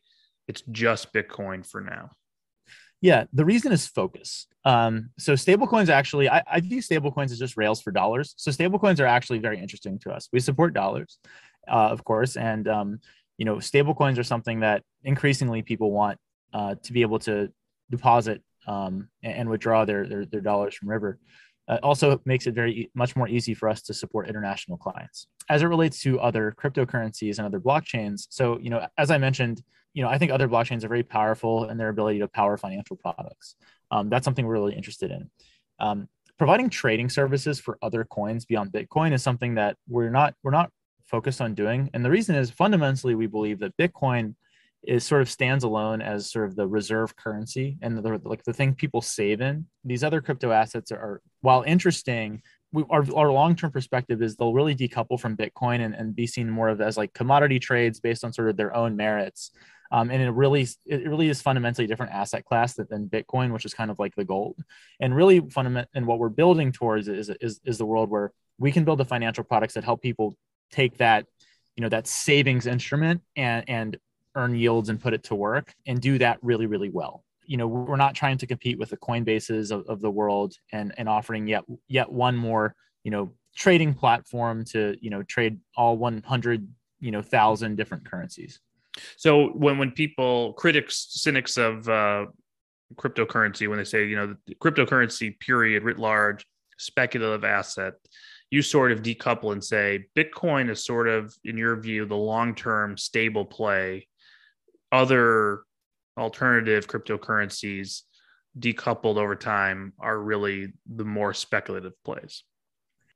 it's 0.48 0.62
just 0.72 1.12
Bitcoin 1.12 1.66
for 1.66 1.80
now? 1.80 2.10
Yeah, 3.00 3.24
the 3.32 3.44
reason 3.44 3.72
is 3.72 3.86
focus. 3.86 4.46
Um, 4.64 5.10
so 5.18 5.32
stablecoins 5.32 5.88
actually, 5.88 6.28
I, 6.28 6.42
I 6.48 6.60
view 6.60 6.80
stablecoins 6.80 7.32
as 7.32 7.38
just 7.38 7.56
rails 7.56 7.82
for 7.82 7.90
dollars. 7.90 8.34
So 8.36 8.52
stablecoins 8.52 9.00
are 9.00 9.06
actually 9.06 9.40
very 9.40 9.58
interesting 9.58 9.98
to 10.00 10.12
us. 10.12 10.28
We 10.32 10.38
support 10.38 10.72
dollars 10.72 11.18
uh, 11.68 11.88
of 11.88 12.05
course. 12.05 12.37
And 12.37 12.68
um, 12.68 13.01
you 13.38 13.44
know, 13.44 13.61
stable 13.61 13.94
coins 13.94 14.18
are 14.18 14.25
something 14.25 14.61
that 14.61 14.83
increasingly 15.05 15.62
people 15.62 15.90
want 15.90 16.18
uh, 16.53 16.75
to 16.83 16.92
be 16.92 17.03
able 17.03 17.18
to 17.20 17.51
deposit 17.90 18.42
um, 18.66 19.09
and, 19.22 19.48
withdraw 19.48 19.85
their, 19.85 20.07
their, 20.07 20.25
their 20.25 20.40
dollars 20.40 20.75
from 20.75 20.88
River. 20.88 21.18
Uh, 21.68 21.79
also 21.83 22.20
makes 22.25 22.46
it 22.46 22.55
very 22.55 22.90
much 22.94 23.14
more 23.16 23.29
easy 23.29 23.55
for 23.55 23.68
us 23.68 23.83
to 23.83 23.94
support 23.94 24.29
international 24.29 24.77
clients 24.77 25.29
as 25.48 25.62
it 25.62 25.66
relates 25.66 26.01
to 26.03 26.18
other 26.20 26.55
cryptocurrencies 26.61 27.38
and 27.38 27.46
other 27.46 27.61
blockchains. 27.61 28.27
So, 28.31 28.59
you 28.59 28.68
know, 28.68 28.87
as 28.98 29.11
I 29.11 29.18
mentioned, 29.18 29.62
you 29.94 30.03
know, 30.03 30.09
I 30.09 30.18
think 30.18 30.33
other 30.33 30.48
blockchains 30.48 30.85
are 30.85 30.88
very 30.88 31.03
powerful 31.03 31.68
in 31.68 31.79
their 31.79 31.88
ability 31.88 32.18
to 32.20 32.29
power 32.29 32.57
financial 32.57 32.96
products. 32.96 33.57
Um, 33.90 34.09
that's 34.09 34.25
something 34.25 34.46
we're 34.46 34.55
really 34.55 34.75
interested 34.75 35.11
in. 35.11 35.31
Um, 35.79 36.09
providing 36.38 36.70
trading 36.70 37.09
services 37.09 37.61
for 37.61 37.79
other 37.83 38.05
coins 38.05 38.44
beyond 38.44 38.72
Bitcoin 38.72 39.12
is 39.12 39.22
something 39.22 39.55
that 39.57 39.77
we're 39.88 40.11
not 40.11 40.35
we're 40.42 40.51
not 40.51 40.70
focused 41.06 41.40
on 41.40 41.54
doing. 41.54 41.90
And 41.94 42.04
the 42.04 42.10
reason 42.10 42.34
is 42.34 42.50
fundamentally, 42.50 43.14
we 43.14 43.26
believe 43.26 43.58
that 43.60 43.76
Bitcoin 43.76 44.34
is 44.82 45.04
sort 45.04 45.22
of 45.22 45.30
stands 45.30 45.62
alone 45.62 46.02
as 46.02 46.30
sort 46.30 46.48
of 46.48 46.56
the 46.56 46.66
reserve 46.66 47.14
currency 47.14 47.78
and 47.82 47.96
the, 47.96 48.20
like 48.24 48.42
the 48.42 48.52
thing 48.52 48.74
people 48.74 49.00
save 49.00 49.40
in. 49.40 49.66
These 49.84 50.02
other 50.02 50.20
crypto 50.20 50.50
assets 50.50 50.90
are, 50.90 50.98
are 50.98 51.22
while 51.40 51.62
interesting, 51.62 52.42
we, 52.72 52.84
our, 52.90 53.04
our 53.14 53.30
long-term 53.30 53.70
perspective 53.70 54.22
is 54.22 54.34
they'll 54.34 54.54
really 54.54 54.74
decouple 54.74 55.20
from 55.20 55.36
Bitcoin 55.36 55.84
and, 55.84 55.94
and 55.94 56.16
be 56.16 56.26
seen 56.26 56.50
more 56.50 56.68
of 56.68 56.80
as 56.80 56.96
like 56.96 57.12
commodity 57.12 57.60
trades 57.60 58.00
based 58.00 58.24
on 58.24 58.32
sort 58.32 58.48
of 58.48 58.56
their 58.56 58.74
own 58.74 58.96
merits. 58.96 59.52
Um, 59.92 60.10
and 60.10 60.22
it 60.22 60.30
really 60.30 60.66
it 60.86 61.06
really 61.06 61.28
is 61.28 61.42
fundamentally 61.42 61.86
different 61.86 62.12
asset 62.12 62.46
class 62.46 62.72
than, 62.74 62.86
than 62.88 63.10
Bitcoin, 63.10 63.52
which 63.52 63.66
is 63.66 63.74
kind 63.74 63.90
of 63.90 63.98
like 63.98 64.14
the 64.14 64.24
gold. 64.24 64.58
And 65.00 65.14
really 65.14 65.40
fundament 65.50 65.88
and 65.94 66.06
what 66.06 66.18
we're 66.18 66.30
building 66.30 66.72
towards 66.72 67.08
is, 67.08 67.30
is 67.40 67.60
is 67.62 67.76
the 67.76 67.84
world 67.84 68.08
where 68.08 68.32
we 68.58 68.72
can 68.72 68.84
build 68.84 69.00
the 69.00 69.04
financial 69.04 69.44
products 69.44 69.74
that 69.74 69.84
help 69.84 70.00
people 70.00 70.34
take 70.72 70.96
that 70.98 71.26
you 71.76 71.82
know 71.82 71.88
that 71.88 72.06
savings 72.06 72.66
instrument 72.66 73.22
and 73.37 73.64
and 73.68 73.96
earn 74.35 74.54
yields 74.54 74.88
and 74.88 75.00
put 75.00 75.12
it 75.12 75.22
to 75.24 75.35
work 75.35 75.74
and 75.87 76.00
do 76.00 76.18
that 76.18 76.38
really 76.42 76.66
really 76.66 76.90
well. 76.90 77.24
You 77.44 77.56
know 77.56 77.68
we're 77.68 77.96
not 77.96 78.14
trying 78.14 78.38
to 78.38 78.46
compete 78.46 78.78
with 78.78 78.90
the 78.90 78.96
coinbases 78.96 79.70
of, 79.70 79.87
of 79.87 80.00
the 80.00 80.11
world 80.11 80.54
and 80.72 80.92
and 80.96 81.08
offering 81.08 81.46
yet 81.46 81.64
yet 81.88 82.11
one 82.11 82.37
more 82.37 82.74
you 83.04 83.11
know 83.11 83.32
trading 83.54 83.94
platform 83.94 84.64
to 84.64 84.96
you 85.00 85.11
know 85.11 85.22
trade 85.22 85.58
all 85.76 85.96
100 85.96 86.68
you 87.00 87.11
know 87.11 87.22
thousand 87.22 87.76
different 87.76 88.08
currencies. 88.11 88.61
So 89.16 89.48
when 89.48 89.78
when 89.78 89.90
people 89.90 90.52
critics 90.54 91.06
cynics 91.11 91.56
of 91.56 91.88
uh 91.88 92.26
cryptocurrency 92.94 93.68
when 93.68 93.78
they 93.78 93.85
say 93.85 94.06
you 94.06 94.16
know 94.16 94.37
the 94.46 94.54
cryptocurrency 94.56 95.38
period 95.40 95.82
writ 95.82 95.98
large 95.98 96.46
speculative 96.76 97.44
asset 97.44 97.94
you 98.52 98.60
sort 98.60 98.92
of 98.92 99.02
decouple 99.02 99.52
and 99.52 99.64
say 99.64 100.04
Bitcoin 100.14 100.68
is 100.68 100.84
sort 100.84 101.08
of, 101.08 101.34
in 101.42 101.56
your 101.56 101.74
view, 101.74 102.04
the 102.04 102.14
long 102.14 102.54
term 102.54 102.98
stable 102.98 103.46
play. 103.46 104.06
Other 104.92 105.62
alternative 106.18 106.86
cryptocurrencies 106.86 108.02
decoupled 108.58 109.16
over 109.16 109.34
time 109.34 109.94
are 109.98 110.18
really 110.18 110.74
the 110.86 111.04
more 111.04 111.32
speculative 111.32 111.94
plays. 112.04 112.44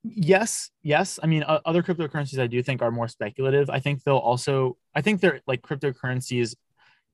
Yes, 0.01 0.71
yes. 0.81 1.19
I 1.21 1.27
mean, 1.27 1.43
other 1.47 1.83
cryptocurrencies 1.83 2.39
I 2.39 2.47
do 2.47 2.63
think 2.63 2.81
are 2.81 2.89
more 2.89 3.07
speculative. 3.07 3.69
I 3.69 3.79
think 3.79 4.01
they'll 4.03 4.17
also, 4.17 4.75
I 4.95 5.01
think 5.01 5.21
they're 5.21 5.41
like 5.45 5.61
cryptocurrencies 5.61 6.55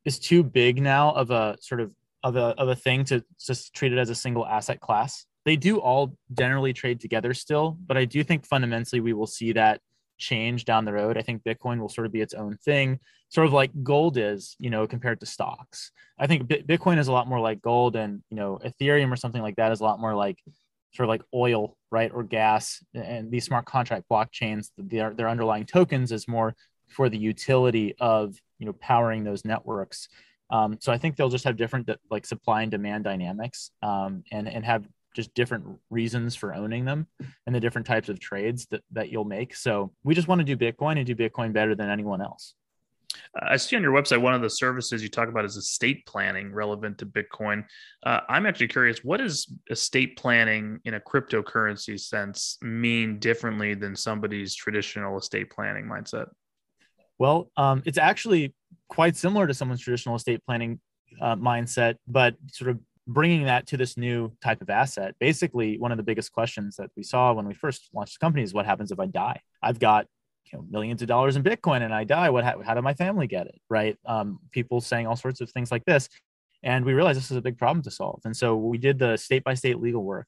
is 0.05 0.19
too 0.19 0.43
big 0.43 0.81
now 0.81 1.11
of 1.11 1.29
a 1.29 1.57
sort 1.59 1.81
of 1.81 1.91
of 2.23 2.37
a 2.37 2.55
of 2.57 2.69
a 2.69 2.75
thing 2.75 3.03
to 3.03 3.21
just 3.37 3.73
treat 3.73 3.91
it 3.91 3.97
as 3.97 4.09
a 4.09 4.15
single 4.15 4.45
asset 4.45 4.79
class 4.79 5.25
they 5.45 5.55
do 5.55 5.79
all 5.79 6.17
generally 6.33 6.73
trade 6.73 6.99
together 6.99 7.33
still, 7.33 7.77
but 7.85 7.97
I 7.97 8.05
do 8.05 8.23
think 8.23 8.45
fundamentally 8.45 9.01
we 9.01 9.13
will 9.13 9.27
see 9.27 9.51
that 9.53 9.81
change 10.17 10.65
down 10.65 10.85
the 10.85 10.93
road. 10.93 11.17
I 11.17 11.21
think 11.21 11.43
Bitcoin 11.43 11.79
will 11.79 11.89
sort 11.89 12.05
of 12.05 12.13
be 12.13 12.21
its 12.21 12.33
own 12.33 12.57
thing, 12.57 12.99
sort 13.29 13.47
of 13.47 13.53
like 13.53 13.71
gold 13.83 14.17
is, 14.17 14.55
you 14.59 14.69
know, 14.69 14.87
compared 14.87 15.19
to 15.19 15.25
stocks. 15.25 15.91
I 16.17 16.27
think 16.27 16.47
Bitcoin 16.47 16.97
is 16.97 17.07
a 17.07 17.11
lot 17.11 17.27
more 17.27 17.39
like 17.39 17.61
gold, 17.61 17.95
and 17.95 18.23
you 18.29 18.37
know, 18.37 18.59
Ethereum 18.63 19.11
or 19.11 19.15
something 19.15 19.41
like 19.41 19.57
that 19.57 19.71
is 19.71 19.81
a 19.81 19.83
lot 19.83 19.99
more 19.99 20.15
like 20.15 20.39
sort 20.93 21.05
of 21.05 21.09
like 21.09 21.23
oil, 21.33 21.75
right, 21.91 22.11
or 22.13 22.23
gas. 22.23 22.83
And 22.93 23.31
these 23.31 23.45
smart 23.45 23.65
contract 23.65 24.05
blockchains, 24.09 24.69
their 24.77 25.13
their 25.13 25.29
underlying 25.29 25.65
tokens 25.65 26.11
is 26.11 26.27
more 26.27 26.55
for 26.87 27.09
the 27.09 27.17
utility 27.17 27.95
of 27.99 28.39
you 28.59 28.65
know 28.65 28.73
powering 28.73 29.23
those 29.23 29.43
networks. 29.43 30.07
Um, 30.49 30.77
so 30.79 30.91
I 30.91 30.97
think 30.97 31.15
they'll 31.15 31.29
just 31.29 31.45
have 31.45 31.57
different 31.57 31.89
like 32.11 32.25
supply 32.25 32.61
and 32.61 32.71
demand 32.71 33.03
dynamics, 33.03 33.71
um, 33.81 34.23
and 34.31 34.47
and 34.47 34.63
have 34.63 34.87
just 35.13 35.33
different 35.33 35.65
reasons 35.89 36.35
for 36.35 36.53
owning 36.53 36.85
them 36.85 37.07
and 37.45 37.55
the 37.55 37.59
different 37.59 37.87
types 37.87 38.09
of 38.09 38.19
trades 38.19 38.65
that, 38.71 38.81
that 38.91 39.09
you'll 39.09 39.25
make. 39.25 39.55
So 39.55 39.91
we 40.03 40.15
just 40.15 40.27
want 40.27 40.39
to 40.39 40.45
do 40.45 40.57
Bitcoin 40.57 40.97
and 40.97 41.05
do 41.05 41.15
Bitcoin 41.15 41.53
better 41.53 41.75
than 41.75 41.89
anyone 41.89 42.21
else. 42.21 42.55
I 43.39 43.57
see 43.57 43.75
on 43.75 43.83
your 43.83 43.91
website 43.91 44.21
one 44.21 44.33
of 44.33 44.41
the 44.41 44.49
services 44.49 45.03
you 45.03 45.09
talk 45.09 45.29
about 45.29 45.45
is 45.45 45.55
estate 45.55 46.05
planning 46.05 46.51
relevant 46.51 46.97
to 46.99 47.05
Bitcoin. 47.05 47.65
Uh, 48.03 48.21
I'm 48.27 48.45
actually 48.45 48.67
curious, 48.67 49.03
what 49.03 49.17
does 49.17 49.51
estate 49.69 50.17
planning 50.17 50.79
in 50.85 50.95
a 50.95 50.99
cryptocurrency 50.99 51.99
sense 51.99 52.57
mean 52.61 53.19
differently 53.19 53.75
than 53.75 53.95
somebody's 53.95 54.55
traditional 54.55 55.17
estate 55.17 55.51
planning 55.51 55.85
mindset? 55.85 56.27
Well, 57.19 57.51
um, 57.55 57.83
it's 57.85 57.97
actually 57.97 58.55
quite 58.89 59.15
similar 59.15 59.47
to 59.47 59.53
someone's 59.53 59.81
traditional 59.81 60.15
estate 60.15 60.43
planning 60.45 60.79
uh, 61.21 61.35
mindset, 61.35 61.95
but 62.07 62.35
sort 62.51 62.71
of 62.71 62.79
bringing 63.07 63.45
that 63.45 63.67
to 63.67 63.77
this 63.77 63.97
new 63.97 64.31
type 64.41 64.61
of 64.61 64.69
asset 64.69 65.13
basically 65.19 65.77
one 65.77 65.91
of 65.91 65.97
the 65.97 66.03
biggest 66.03 66.31
questions 66.31 66.77
that 66.77 66.89
we 66.95 67.03
saw 67.03 67.33
when 67.33 67.45
we 67.45 67.53
first 67.53 67.89
launched 67.93 68.17
the 68.19 68.23
company 68.23 68.43
is 68.43 68.53
what 68.53 68.65
happens 68.65 68.91
if 68.91 68.99
i 68.99 69.05
die? 69.05 69.39
I've 69.61 69.79
got 69.79 70.07
you 70.51 70.57
know 70.57 70.65
millions 70.69 71.01
of 71.01 71.07
dollars 71.07 71.35
in 71.35 71.43
bitcoin 71.43 71.81
and 71.81 71.93
i 71.93 72.03
die. 72.03 72.29
What 72.29 72.43
how, 72.43 72.61
how 72.61 72.79
my 72.81 72.93
family 72.93 73.27
get 73.27 73.47
it 73.47 73.59
right? 73.69 73.97
Um, 74.05 74.39
people 74.51 74.81
saying 74.81 75.07
all 75.07 75.15
sorts 75.15 75.41
of 75.41 75.49
things 75.51 75.71
like 75.71 75.85
this. 75.85 76.09
And 76.63 76.85
we 76.85 76.93
realized 76.93 77.17
this 77.17 77.29
is 77.29 77.35
a 77.35 77.41
big 77.41 77.57
problem 77.57 77.83
to 77.83 77.91
solve. 77.91 78.21
And 78.23 78.35
so 78.35 78.55
we 78.55 78.77
did 78.77 78.97
the 78.97 79.17
state 79.17 79.43
by 79.43 79.53
state 79.53 79.81
legal 79.81 80.03
work 80.03 80.27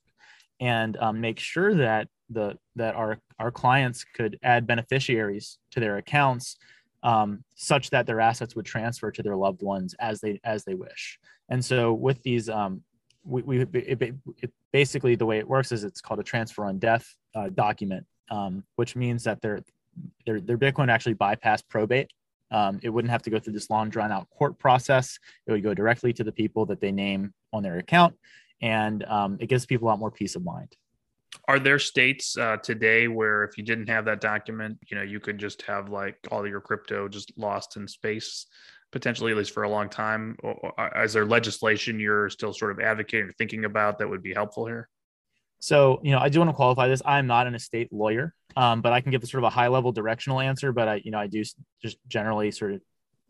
and 0.59 0.97
um, 0.97 1.21
make 1.21 1.39
sure 1.39 1.73
that 1.75 2.07
the 2.29 2.57
that 2.75 2.95
our 2.95 3.19
our 3.39 3.51
clients 3.51 4.03
could 4.03 4.37
add 4.43 4.67
beneficiaries 4.67 5.59
to 5.71 5.79
their 5.79 5.97
accounts 5.97 6.57
um, 7.05 7.43
such 7.53 7.91
that 7.91 8.07
their 8.07 8.19
assets 8.19 8.55
would 8.55 8.65
transfer 8.65 9.11
to 9.11 9.21
their 9.21 9.35
loved 9.35 9.61
ones 9.61 9.93
as 9.99 10.19
they 10.19 10.41
as 10.43 10.65
they 10.65 10.73
wish. 10.73 11.19
And 11.49 11.63
so 11.63 11.93
with 11.93 12.21
these, 12.23 12.49
um, 12.49 12.81
we, 13.23 13.43
we 13.43 13.61
it, 13.61 14.01
it, 14.41 14.51
basically 14.73 15.15
the 15.15 15.25
way 15.25 15.37
it 15.37 15.47
works 15.47 15.71
is 15.71 15.83
it's 15.83 16.01
called 16.01 16.19
a 16.19 16.23
transfer 16.23 16.65
on 16.65 16.79
death 16.79 17.07
uh, 17.35 17.49
document, 17.49 18.05
um, 18.31 18.63
which 18.75 18.95
means 18.95 19.23
that 19.23 19.39
their 19.41 19.61
their 20.25 20.41
their 20.41 20.57
Bitcoin 20.57 20.89
actually 20.89 21.13
bypass 21.13 21.61
probate. 21.61 22.11
Um, 22.49 22.79
it 22.81 22.89
wouldn't 22.89 23.11
have 23.11 23.23
to 23.23 23.29
go 23.29 23.39
through 23.39 23.53
this 23.53 23.69
long 23.69 23.89
drawn 23.89 24.11
out 24.11 24.27
court 24.31 24.57
process. 24.57 25.19
It 25.45 25.51
would 25.51 25.63
go 25.63 25.75
directly 25.75 26.11
to 26.13 26.23
the 26.23 26.31
people 26.31 26.65
that 26.67 26.81
they 26.81 26.91
name 26.91 27.33
on 27.53 27.61
their 27.61 27.77
account, 27.77 28.15
and 28.63 29.03
um, 29.03 29.37
it 29.39 29.45
gives 29.47 29.67
people 29.67 29.87
a 29.87 29.89
lot 29.89 29.99
more 29.99 30.11
peace 30.11 30.35
of 30.35 30.43
mind. 30.43 30.75
Are 31.47 31.59
there 31.59 31.79
states 31.79 32.37
uh, 32.37 32.57
today 32.57 33.07
where 33.07 33.43
if 33.43 33.57
you 33.57 33.63
didn't 33.63 33.87
have 33.87 34.05
that 34.05 34.21
document, 34.21 34.79
you 34.89 34.97
know, 34.97 35.03
you 35.03 35.19
could 35.19 35.37
just 35.37 35.61
have 35.63 35.89
like 35.89 36.17
all 36.31 36.47
your 36.47 36.61
crypto 36.61 37.07
just 37.07 37.31
lost 37.37 37.77
in 37.77 37.87
space, 37.87 38.47
potentially 38.91 39.31
at 39.31 39.37
least 39.37 39.51
for 39.51 39.63
a 39.63 39.69
long 39.69 39.89
time? 39.89 40.35
Or, 40.41 40.73
or 40.77 41.03
is 41.03 41.13
there 41.13 41.25
legislation 41.25 41.99
you're 41.99 42.29
still 42.29 42.53
sort 42.53 42.71
of 42.71 42.79
advocating 42.79 43.27
or 43.27 43.33
thinking 43.33 43.65
about 43.65 43.99
that 43.99 44.09
would 44.09 44.23
be 44.23 44.33
helpful 44.33 44.65
here? 44.65 44.89
So, 45.59 45.99
you 46.03 46.11
know, 46.11 46.19
I 46.19 46.29
do 46.29 46.39
want 46.39 46.49
to 46.49 46.53
qualify 46.55 46.87
this. 46.87 47.01
I'm 47.05 47.27
not 47.27 47.47
an 47.47 47.55
estate 47.55 47.91
lawyer, 47.91 48.33
um, 48.55 48.81
but 48.81 48.93
I 48.93 49.01
can 49.01 49.11
give 49.11 49.23
sort 49.25 49.43
of 49.43 49.47
a 49.47 49.49
high 49.49 49.67
level 49.67 49.91
directional 49.91 50.39
answer. 50.39 50.71
But 50.71 50.87
I, 50.87 51.01
you 51.03 51.11
know, 51.11 51.19
I 51.19 51.27
do 51.27 51.43
just 51.81 51.97
generally 52.07 52.51
sort 52.51 52.73
of 52.73 52.81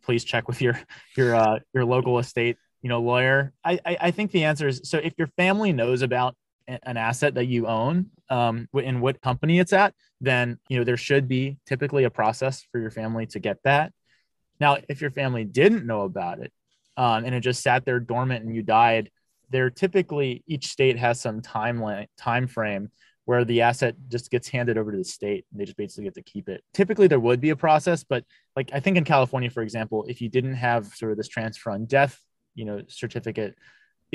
please 0.04 0.23
check 0.23 0.47
with 0.47 0.62
your 0.62 0.80
your 1.17 1.36
uh, 1.36 1.60
your 1.73 1.86
local 1.86 2.19
estate, 2.19 2.58
you 2.82 2.89
know, 2.89 3.01
lawyer. 3.01 3.54
I, 3.63 3.80
I 3.86 3.97
I 4.01 4.12
think 4.12 4.32
the 4.32 4.45
answer 4.45 4.67
is 4.67 4.82
so 4.86 4.97
if 4.97 5.13
your 5.17 5.28
family 5.38 5.73
knows 5.73 6.01
about 6.01 6.36
an 6.67 6.97
asset 6.97 7.36
that 7.36 7.45
you 7.45 7.67
own 7.67 8.08
um, 8.30 8.67
in 8.73 8.99
what 8.99 9.21
company 9.21 9.60
it's 9.60 9.73
at, 9.73 9.93
then 10.21 10.58
you 10.69 10.78
know 10.78 10.84
there 10.84 10.97
should 10.97 11.28
be 11.28 11.58
typically 11.65 12.04
a 12.06 12.10
process 12.10 12.65
for 12.71 12.80
your 12.80 12.91
family 12.91 13.25
to 13.28 13.39
get 13.39 13.58
that. 13.63 13.93
Now, 14.60 14.78
if 14.88 15.01
your 15.01 15.12
family 15.12 15.43
didn't 15.43 15.86
know 15.86 16.01
about 16.01 16.39
it 16.39 16.51
um, 16.97 17.25
and 17.25 17.36
it 17.36 17.41
just 17.41 17.62
sat 17.62 17.86
there 17.86 17.99
dormant 17.99 18.45
and 18.45 18.56
you 18.56 18.63
died, 18.63 19.12
there 19.49 19.69
typically 19.69 20.43
each 20.47 20.67
state 20.67 20.97
has 20.97 21.21
some 21.21 21.41
timeline 21.41 22.08
time 22.17 22.47
frame 22.47 22.89
where 23.25 23.43
the 23.43 23.62
asset 23.62 23.95
just 24.08 24.30
gets 24.30 24.47
handed 24.47 24.78
over 24.78 24.91
to 24.91 24.97
the 24.97 25.04
state 25.04 25.45
and 25.51 25.60
they 25.60 25.65
just 25.65 25.78
basically 25.78 26.04
get 26.04 26.13
to 26.13 26.21
keep 26.21 26.47
it. 26.47 26.63
Typically 26.73 27.08
there 27.08 27.19
would 27.19 27.41
be 27.41 27.49
a 27.49 27.56
process, 27.56 28.04
but 28.04 28.23
like 28.56 28.69
I 28.71 28.80
think 28.80 28.97
in 28.97 29.04
California, 29.04 29.49
for 29.49 29.63
example, 29.63 30.06
if 30.08 30.21
you 30.21 30.30
didn't 30.30 30.54
have 30.54 30.88
sort 30.88 31.12
of 31.12 31.17
this 31.17 31.28
transfer 31.28 31.71
on 31.71 31.86
death, 31.86 32.19
you 32.54 32.65
know, 32.65 32.82
certificate, 32.88 33.56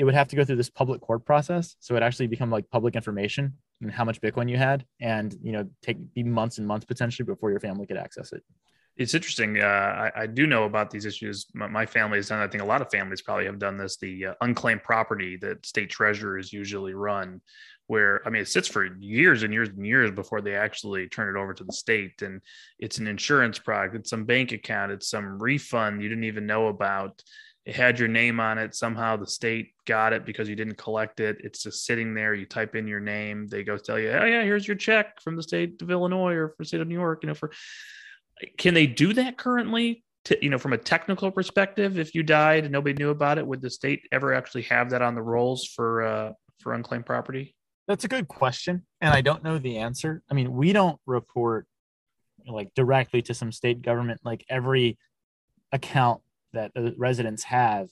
it 0.01 0.03
would 0.03 0.15
have 0.15 0.27
to 0.27 0.35
go 0.35 0.43
through 0.43 0.55
this 0.55 0.71
public 0.71 0.99
court 0.99 1.23
process. 1.23 1.75
So 1.79 1.95
it 1.95 2.01
actually 2.01 2.25
become 2.25 2.49
like 2.49 2.67
public 2.71 2.95
information 2.95 3.53
and 3.81 3.91
how 3.91 4.03
much 4.03 4.19
Bitcoin 4.19 4.49
you 4.49 4.57
had 4.57 4.83
and, 4.99 5.31
you 5.43 5.51
know, 5.51 5.69
take 5.83 5.97
be 6.15 6.23
months 6.23 6.57
and 6.57 6.65
months 6.65 6.85
potentially 6.85 7.23
before 7.23 7.51
your 7.51 7.59
family 7.59 7.85
could 7.85 7.97
access 7.97 8.33
it 8.33 8.41
it's 8.97 9.13
interesting. 9.13 9.59
Uh, 9.59 9.65
I, 10.15 10.23
I, 10.23 10.27
do 10.27 10.45
know 10.45 10.65
about 10.65 10.91
these 10.91 11.05
issues. 11.05 11.47
My, 11.53 11.67
my, 11.67 11.85
family 11.85 12.17
has 12.17 12.27
done. 12.27 12.39
I 12.39 12.47
think 12.47 12.61
a 12.61 12.65
lot 12.65 12.81
of 12.81 12.91
families 12.91 13.21
probably 13.21 13.45
have 13.45 13.57
done 13.57 13.77
this. 13.77 13.97
The 13.97 14.27
uh, 14.27 14.33
unclaimed 14.41 14.83
property 14.83 15.37
that 15.37 15.65
state 15.65 15.89
treasurers 15.89 16.51
usually 16.51 16.93
run, 16.93 17.41
where 17.87 18.21
I 18.27 18.29
mean, 18.29 18.41
it 18.41 18.49
sits 18.49 18.67
for 18.67 18.85
years 18.85 19.43
and 19.43 19.53
years 19.53 19.69
and 19.69 19.85
years 19.85 20.11
before 20.11 20.41
they 20.41 20.55
actually 20.55 21.07
turn 21.07 21.33
it 21.33 21.39
over 21.39 21.53
to 21.53 21.63
the 21.63 21.71
state. 21.71 22.21
And 22.21 22.41
it's 22.79 22.97
an 22.97 23.07
insurance 23.07 23.59
product. 23.59 23.95
It's 23.95 24.09
some 24.09 24.25
bank 24.25 24.51
account. 24.51 24.91
It's 24.91 25.09
some 25.09 25.41
refund 25.41 26.03
you 26.03 26.09
didn't 26.09 26.25
even 26.25 26.45
know 26.45 26.67
about. 26.67 27.23
It 27.65 27.75
had 27.75 27.99
your 27.99 28.07
name 28.07 28.39
on 28.39 28.57
it. 28.57 28.73
Somehow 28.73 29.17
the 29.17 29.27
state 29.27 29.73
got 29.85 30.13
it 30.13 30.25
because 30.25 30.49
you 30.49 30.55
didn't 30.55 30.77
collect 30.77 31.19
it. 31.19 31.37
It's 31.43 31.61
just 31.61 31.85
sitting 31.85 32.15
there. 32.15 32.33
You 32.33 32.45
type 32.45 32.75
in 32.75 32.87
your 32.87 32.99
name. 32.99 33.47
They 33.47 33.63
go 33.63 33.77
tell 33.77 33.99
you, 33.99 34.09
oh 34.09 34.25
yeah, 34.25 34.43
here's 34.43 34.67
your 34.67 34.77
check 34.77 35.21
from 35.21 35.35
the 35.35 35.43
state 35.43 35.79
of 35.81 35.91
Illinois 35.91 36.33
or 36.33 36.49
for 36.49 36.63
state 36.63 36.81
of 36.81 36.87
New 36.87 36.95
York. 36.95 37.19
You 37.21 37.27
know 37.27 37.35
for 37.35 37.51
can 38.57 38.73
they 38.73 38.87
do 38.87 39.13
that 39.13 39.37
currently? 39.37 40.03
To, 40.25 40.37
you 40.43 40.51
know, 40.51 40.59
from 40.59 40.73
a 40.73 40.77
technical 40.77 41.31
perspective, 41.31 41.97
if 41.97 42.13
you 42.13 42.21
died 42.21 42.63
and 42.63 42.71
nobody 42.71 42.93
knew 42.93 43.09
about 43.09 43.39
it, 43.39 43.45
would 43.45 43.61
the 43.61 43.71
state 43.71 44.01
ever 44.11 44.35
actually 44.35 44.63
have 44.63 44.91
that 44.91 45.01
on 45.01 45.15
the 45.15 45.21
rolls 45.21 45.65
for 45.65 46.03
uh, 46.03 46.33
for 46.59 46.73
unclaimed 46.73 47.07
property? 47.07 47.55
That's 47.87 48.03
a 48.03 48.07
good 48.07 48.27
question, 48.27 48.85
and 49.01 49.13
I 49.13 49.21
don't 49.21 49.43
know 49.43 49.57
the 49.57 49.79
answer. 49.79 50.21
I 50.29 50.35
mean, 50.35 50.53
we 50.53 50.73
don't 50.73 50.99
report 51.07 51.65
like 52.47 52.73
directly 52.75 53.21
to 53.23 53.33
some 53.33 53.51
state 53.51 53.81
government 53.81 54.21
like 54.23 54.45
every 54.49 54.97
account 55.71 56.21
that 56.53 56.71
residents 56.97 57.43
have. 57.43 57.89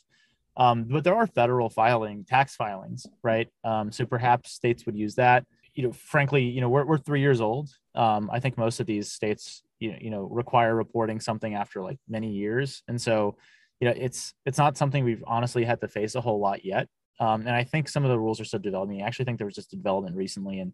Um, 0.57 0.85
but 0.85 1.03
there 1.03 1.15
are 1.15 1.27
federal 1.27 1.69
filing 1.69 2.25
tax 2.25 2.55
filings 2.55 3.05
right? 3.23 3.47
Um, 3.63 3.91
so 3.91 4.05
perhaps 4.05 4.51
states 4.51 4.85
would 4.85 4.97
use 4.97 5.15
that. 5.15 5.45
You 5.75 5.83
know 5.83 5.91
frankly 5.93 6.43
you 6.43 6.61
know 6.61 6.69
we're, 6.69 6.85
we're 6.85 6.97
three 6.97 7.21
years 7.21 7.41
old. 7.41 7.69
Um, 7.95 8.29
i 8.31 8.39
think 8.39 8.57
most 8.57 8.79
of 8.79 8.85
these 8.85 9.11
states 9.11 9.63
you 9.79 9.91
know, 9.91 9.97
you 10.01 10.09
know 10.09 10.23
require 10.23 10.75
reporting 10.75 11.19
something 11.19 11.55
after 11.55 11.81
like 11.81 11.99
many 12.07 12.31
years. 12.31 12.83
And 12.87 13.01
so 13.01 13.37
you 13.79 13.87
know 13.87 13.93
it's 13.95 14.33
it's 14.45 14.57
not 14.57 14.77
something 14.77 15.03
we've 15.03 15.23
honestly 15.25 15.63
had 15.63 15.79
to 15.81 15.87
face 15.87 16.15
a 16.15 16.21
whole 16.21 16.39
lot 16.39 16.65
yet. 16.65 16.87
Um, 17.21 17.41
and 17.41 17.51
i 17.51 17.63
think 17.63 17.89
some 17.89 18.05
of 18.05 18.11
the 18.11 18.19
rules 18.19 18.39
are 18.39 18.45
still 18.45 18.59
developing. 18.59 19.01
I 19.01 19.07
actually 19.07 19.25
think 19.25 19.37
there 19.37 19.47
was 19.47 19.55
just 19.55 19.71
development 19.71 20.15
recently 20.15 20.59
in 20.59 20.73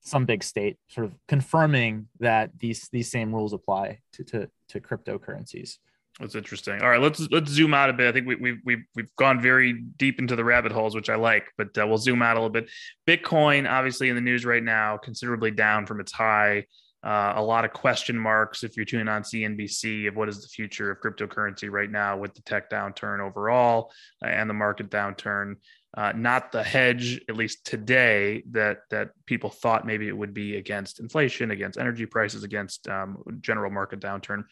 some 0.00 0.24
big 0.26 0.42
state 0.42 0.76
sort 0.88 1.06
of 1.06 1.14
confirming 1.28 2.08
that 2.18 2.50
these 2.58 2.88
these 2.90 3.10
same 3.10 3.32
rules 3.32 3.52
apply 3.52 4.00
to 4.14 4.24
to, 4.24 4.50
to 4.68 4.80
cryptocurrencies 4.80 5.78
that's 6.20 6.34
interesting. 6.34 6.80
All 6.82 6.90
right, 6.90 7.00
let's 7.00 7.26
let's 7.30 7.50
zoom 7.50 7.72
out 7.72 7.90
a 7.90 7.92
bit. 7.92 8.08
I 8.08 8.12
think 8.12 8.26
we, 8.26 8.34
we've 8.36 8.58
we've 8.64 8.84
we've 8.94 9.16
gone 9.16 9.40
very 9.40 9.72
deep 9.72 10.18
into 10.18 10.36
the 10.36 10.44
rabbit 10.44 10.70
holes, 10.70 10.94
which 10.94 11.08
I 11.08 11.16
like, 11.16 11.46
but 11.56 11.76
uh, 11.78 11.86
we'll 11.86 11.98
zoom 11.98 12.22
out 12.22 12.36
a 12.36 12.40
little 12.40 12.50
bit. 12.50 12.68
Bitcoin, 13.06 13.70
obviously 13.70 14.08
in 14.08 14.14
the 14.14 14.20
news 14.20 14.44
right 14.44 14.62
now, 14.62 14.98
considerably 14.98 15.50
down 15.50 15.86
from 15.86 16.00
its 16.00 16.12
high. 16.12 16.66
Uh, 17.04 17.32
a 17.36 17.42
lot 17.42 17.64
of 17.64 17.72
question 17.72 18.16
marks 18.16 18.62
if 18.62 18.76
you're 18.76 18.84
tuning 18.84 19.08
on 19.08 19.22
CNBC 19.22 20.06
of 20.06 20.14
what 20.14 20.28
is 20.28 20.40
the 20.40 20.46
future 20.46 20.92
of 20.92 21.00
cryptocurrency 21.00 21.68
right 21.68 21.90
now 21.90 22.16
with 22.16 22.32
the 22.34 22.42
tech 22.42 22.70
downturn 22.70 23.18
overall 23.18 23.90
uh, 24.24 24.28
and 24.28 24.48
the 24.48 24.54
market 24.54 24.88
downturn. 24.88 25.56
Uh, 25.94 26.12
not 26.14 26.52
the 26.52 26.62
hedge, 26.62 27.20
at 27.28 27.36
least 27.36 27.66
today, 27.66 28.42
that 28.50 28.78
that 28.90 29.10
people 29.26 29.50
thought 29.50 29.86
maybe 29.86 30.08
it 30.08 30.16
would 30.16 30.32
be 30.32 30.56
against 30.56 31.00
inflation, 31.00 31.50
against 31.50 31.78
energy 31.78 32.06
prices, 32.06 32.44
against 32.44 32.88
um, 32.88 33.22
general 33.40 33.70
market 33.70 34.00
downturn. 34.00 34.44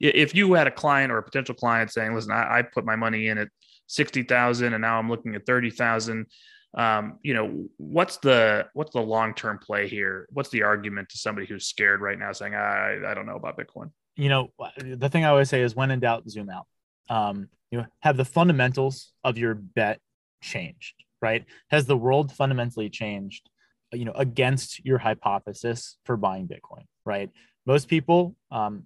If 0.00 0.34
you 0.34 0.54
had 0.54 0.66
a 0.66 0.70
client 0.70 1.12
or 1.12 1.18
a 1.18 1.22
potential 1.22 1.54
client 1.54 1.92
saying, 1.92 2.14
"Listen, 2.14 2.32
I, 2.32 2.58
I 2.58 2.62
put 2.62 2.84
my 2.84 2.96
money 2.96 3.28
in 3.28 3.38
at 3.38 3.48
sixty 3.86 4.22
thousand, 4.22 4.74
and 4.74 4.82
now 4.82 4.98
I'm 4.98 5.10
looking 5.10 5.34
at 5.34 5.46
thirty 5.46 5.70
thousand 5.70 6.26
um, 6.74 7.18
you 7.22 7.34
know, 7.34 7.68
what's 7.78 8.18
the 8.18 8.68
what's 8.74 8.92
the 8.92 9.00
long 9.00 9.34
term 9.34 9.58
play 9.58 9.88
here? 9.88 10.28
What's 10.30 10.50
the 10.50 10.62
argument 10.62 11.08
to 11.10 11.18
somebody 11.18 11.46
who's 11.46 11.66
scared 11.66 12.00
right 12.00 12.18
now, 12.18 12.32
saying, 12.32 12.54
"I 12.54 12.98
I 13.06 13.14
don't 13.14 13.26
know 13.26 13.36
about 13.36 13.58
Bitcoin." 13.58 13.90
You 14.16 14.28
know, 14.28 14.52
the 14.78 15.08
thing 15.08 15.24
I 15.24 15.28
always 15.28 15.48
say 15.48 15.62
is, 15.62 15.74
when 15.74 15.90
in 15.90 16.00
doubt, 16.00 16.28
zoom 16.28 16.50
out. 16.50 16.66
Um, 17.08 17.48
you 17.70 17.78
know, 17.78 17.86
have 18.00 18.16
the 18.16 18.24
fundamentals 18.24 19.12
of 19.24 19.36
your 19.36 19.54
bet 19.54 20.00
changed? 20.42 20.94
Right? 21.20 21.44
Has 21.70 21.86
the 21.86 21.96
world 21.96 22.32
fundamentally 22.32 22.88
changed? 22.88 23.48
You 23.92 24.04
know, 24.04 24.12
against 24.14 24.84
your 24.84 24.98
hypothesis 24.98 25.96
for 26.04 26.16
buying 26.16 26.46
Bitcoin? 26.46 26.84
Right? 27.04 27.30
Most 27.66 27.88
people, 27.88 28.36
um, 28.52 28.84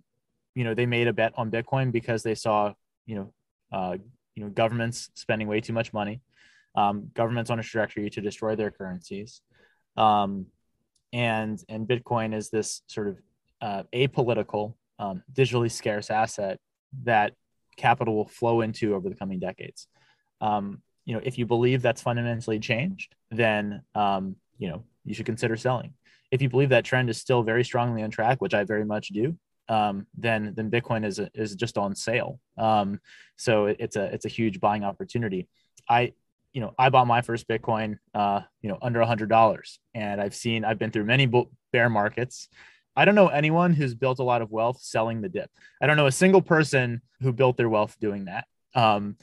you 0.54 0.64
know, 0.64 0.74
they 0.74 0.86
made 0.86 1.08
a 1.08 1.12
bet 1.12 1.32
on 1.36 1.50
Bitcoin 1.50 1.92
because 1.92 2.22
they 2.22 2.34
saw, 2.34 2.72
you 3.06 3.16
know, 3.16 3.32
uh, 3.72 3.96
you 4.34 4.42
know, 4.42 4.50
governments 4.50 5.10
spending 5.14 5.48
way 5.48 5.60
too 5.60 5.72
much 5.72 5.92
money 5.92 6.20
um, 6.74 7.10
governments 7.14 7.50
on 7.50 7.58
a 7.58 7.62
trajectory 7.62 8.10
to 8.10 8.20
destroy 8.20 8.56
their 8.56 8.70
currencies. 8.70 9.40
Um, 9.96 10.46
and, 11.12 11.62
and 11.68 11.86
Bitcoin 11.86 12.34
is 12.34 12.50
this 12.50 12.82
sort 12.86 13.08
of 13.08 13.18
uh, 13.60 13.82
apolitical, 13.94 14.74
um, 14.98 15.22
digitally 15.32 15.70
scarce 15.70 16.10
asset 16.10 16.58
that 17.04 17.34
capital 17.76 18.16
will 18.16 18.28
flow 18.28 18.60
into 18.60 18.94
over 18.94 19.08
the 19.08 19.14
coming 19.14 19.38
decades. 19.38 19.86
Um, 20.40 20.82
you 21.04 21.14
know, 21.14 21.20
if 21.22 21.38
you 21.38 21.46
believe 21.46 21.82
that's 21.82 22.02
fundamentally 22.02 22.58
changed, 22.58 23.14
then 23.30 23.82
um, 23.94 24.36
you 24.58 24.68
know 24.68 24.84
you 25.04 25.14
should 25.14 25.26
consider 25.26 25.56
selling. 25.56 25.92
If 26.30 26.40
you 26.40 26.48
believe 26.48 26.70
that 26.70 26.84
trend 26.84 27.10
is 27.10 27.18
still 27.18 27.42
very 27.42 27.62
strongly 27.62 28.02
on 28.02 28.10
track, 28.10 28.40
which 28.40 28.54
I 28.54 28.64
very 28.64 28.84
much 28.84 29.08
do, 29.08 29.36
um, 29.68 30.06
then 30.16 30.52
then 30.56 30.70
Bitcoin 30.70 31.04
is 31.04 31.20
is 31.34 31.54
just 31.54 31.78
on 31.78 31.94
sale. 31.94 32.40
Um, 32.58 33.00
so 33.36 33.66
it, 33.66 33.76
it's 33.80 33.96
a 33.96 34.04
it's 34.12 34.24
a 34.24 34.28
huge 34.30 34.60
buying 34.60 34.84
opportunity. 34.84 35.48
I 35.88 36.12
you 36.54 36.60
know, 36.60 36.72
I 36.78 36.88
bought 36.88 37.08
my 37.08 37.20
first 37.20 37.48
Bitcoin, 37.48 37.98
uh, 38.14 38.40
you 38.62 38.68
know, 38.68 38.78
under 38.80 39.00
a 39.00 39.06
hundred 39.06 39.28
dollars, 39.28 39.80
and 39.92 40.20
I've 40.20 40.36
seen, 40.36 40.64
I've 40.64 40.78
been 40.78 40.92
through 40.92 41.04
many 41.04 41.26
bear 41.72 41.90
markets. 41.90 42.48
I 42.96 43.04
don't 43.04 43.16
know 43.16 43.26
anyone 43.26 43.72
who's 43.72 43.94
built 43.94 44.20
a 44.20 44.22
lot 44.22 44.40
of 44.40 44.52
wealth 44.52 44.78
selling 44.80 45.20
the 45.20 45.28
dip. 45.28 45.50
I 45.82 45.88
don't 45.88 45.96
know 45.96 46.06
a 46.06 46.12
single 46.12 46.40
person 46.40 47.02
who 47.20 47.32
built 47.32 47.56
their 47.56 47.68
wealth 47.68 47.96
doing 48.00 48.26
that. 48.26 48.46
Um, 48.76 49.16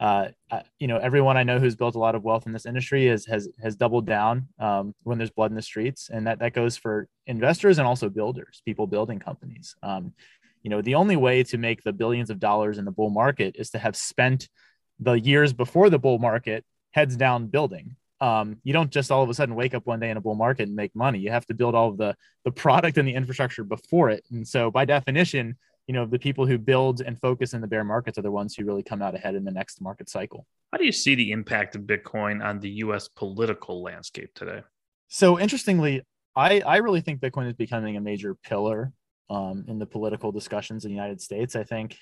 uh, 0.00 0.28
you 0.78 0.86
know, 0.86 0.98
everyone 0.98 1.36
I 1.36 1.42
know 1.42 1.58
who's 1.58 1.74
built 1.74 1.96
a 1.96 1.98
lot 1.98 2.14
of 2.14 2.22
wealth 2.22 2.46
in 2.46 2.52
this 2.52 2.66
industry 2.66 3.08
is, 3.08 3.26
has 3.26 3.48
has 3.60 3.76
doubled 3.76 4.06
down 4.06 4.48
um, 4.58 4.94
when 5.02 5.18
there's 5.18 5.30
blood 5.30 5.50
in 5.50 5.56
the 5.56 5.62
streets, 5.62 6.08
and 6.08 6.26
that 6.26 6.38
that 6.38 6.52
goes 6.52 6.76
for 6.76 7.08
investors 7.26 7.78
and 7.78 7.86
also 7.86 8.08
builders, 8.08 8.62
people 8.64 8.86
building 8.86 9.18
companies. 9.18 9.74
Um, 9.82 10.12
you 10.62 10.70
know, 10.70 10.82
the 10.82 10.94
only 10.94 11.16
way 11.16 11.42
to 11.44 11.58
make 11.58 11.82
the 11.82 11.92
billions 11.92 12.30
of 12.30 12.38
dollars 12.38 12.78
in 12.78 12.84
the 12.84 12.90
bull 12.90 13.10
market 13.10 13.56
is 13.58 13.70
to 13.70 13.78
have 13.78 13.96
spent 13.96 14.48
the 15.00 15.14
years 15.14 15.52
before 15.52 15.90
the 15.90 15.98
bull 15.98 16.18
market 16.18 16.64
heads 16.92 17.16
down 17.16 17.46
building. 17.46 17.96
Um, 18.20 18.58
you 18.64 18.72
don't 18.72 18.90
just 18.90 19.12
all 19.12 19.22
of 19.22 19.30
a 19.30 19.34
sudden 19.34 19.54
wake 19.54 19.74
up 19.74 19.86
one 19.86 20.00
day 20.00 20.10
in 20.10 20.16
a 20.16 20.20
bull 20.20 20.34
market 20.34 20.64
and 20.64 20.76
make 20.76 20.94
money. 20.94 21.20
You 21.20 21.30
have 21.30 21.46
to 21.46 21.54
build 21.54 21.74
all 21.74 21.88
of 21.88 21.98
the 21.98 22.16
the 22.44 22.52
product 22.52 22.98
and 22.98 23.06
the 23.06 23.14
infrastructure 23.14 23.64
before 23.64 24.10
it. 24.10 24.24
And 24.30 24.46
so, 24.46 24.70
by 24.70 24.84
definition, 24.84 25.56
you 25.88 25.94
know 25.94 26.04
the 26.04 26.18
people 26.18 26.46
who 26.46 26.58
build 26.58 27.00
and 27.00 27.18
focus 27.18 27.54
in 27.54 27.62
the 27.62 27.66
bear 27.66 27.82
markets 27.82 28.18
are 28.18 28.22
the 28.22 28.30
ones 28.30 28.54
who 28.54 28.64
really 28.64 28.82
come 28.82 29.00
out 29.00 29.14
ahead 29.14 29.34
in 29.34 29.42
the 29.42 29.50
next 29.50 29.80
market 29.80 30.08
cycle. 30.08 30.46
How 30.70 30.78
do 30.78 30.84
you 30.84 30.92
see 30.92 31.14
the 31.14 31.32
impact 31.32 31.74
of 31.74 31.82
Bitcoin 31.82 32.44
on 32.44 32.60
the 32.60 32.68
U.S. 32.84 33.08
political 33.08 33.82
landscape 33.82 34.34
today? 34.34 34.60
So 35.08 35.40
interestingly, 35.40 36.02
I 36.36 36.60
I 36.60 36.76
really 36.76 37.00
think 37.00 37.20
Bitcoin 37.20 37.48
is 37.48 37.54
becoming 37.54 37.96
a 37.96 38.00
major 38.00 38.34
pillar 38.34 38.92
um, 39.30 39.64
in 39.66 39.78
the 39.78 39.86
political 39.86 40.30
discussions 40.30 40.84
in 40.84 40.90
the 40.90 40.94
United 40.94 41.22
States. 41.22 41.56
I 41.56 41.64
think 41.64 41.96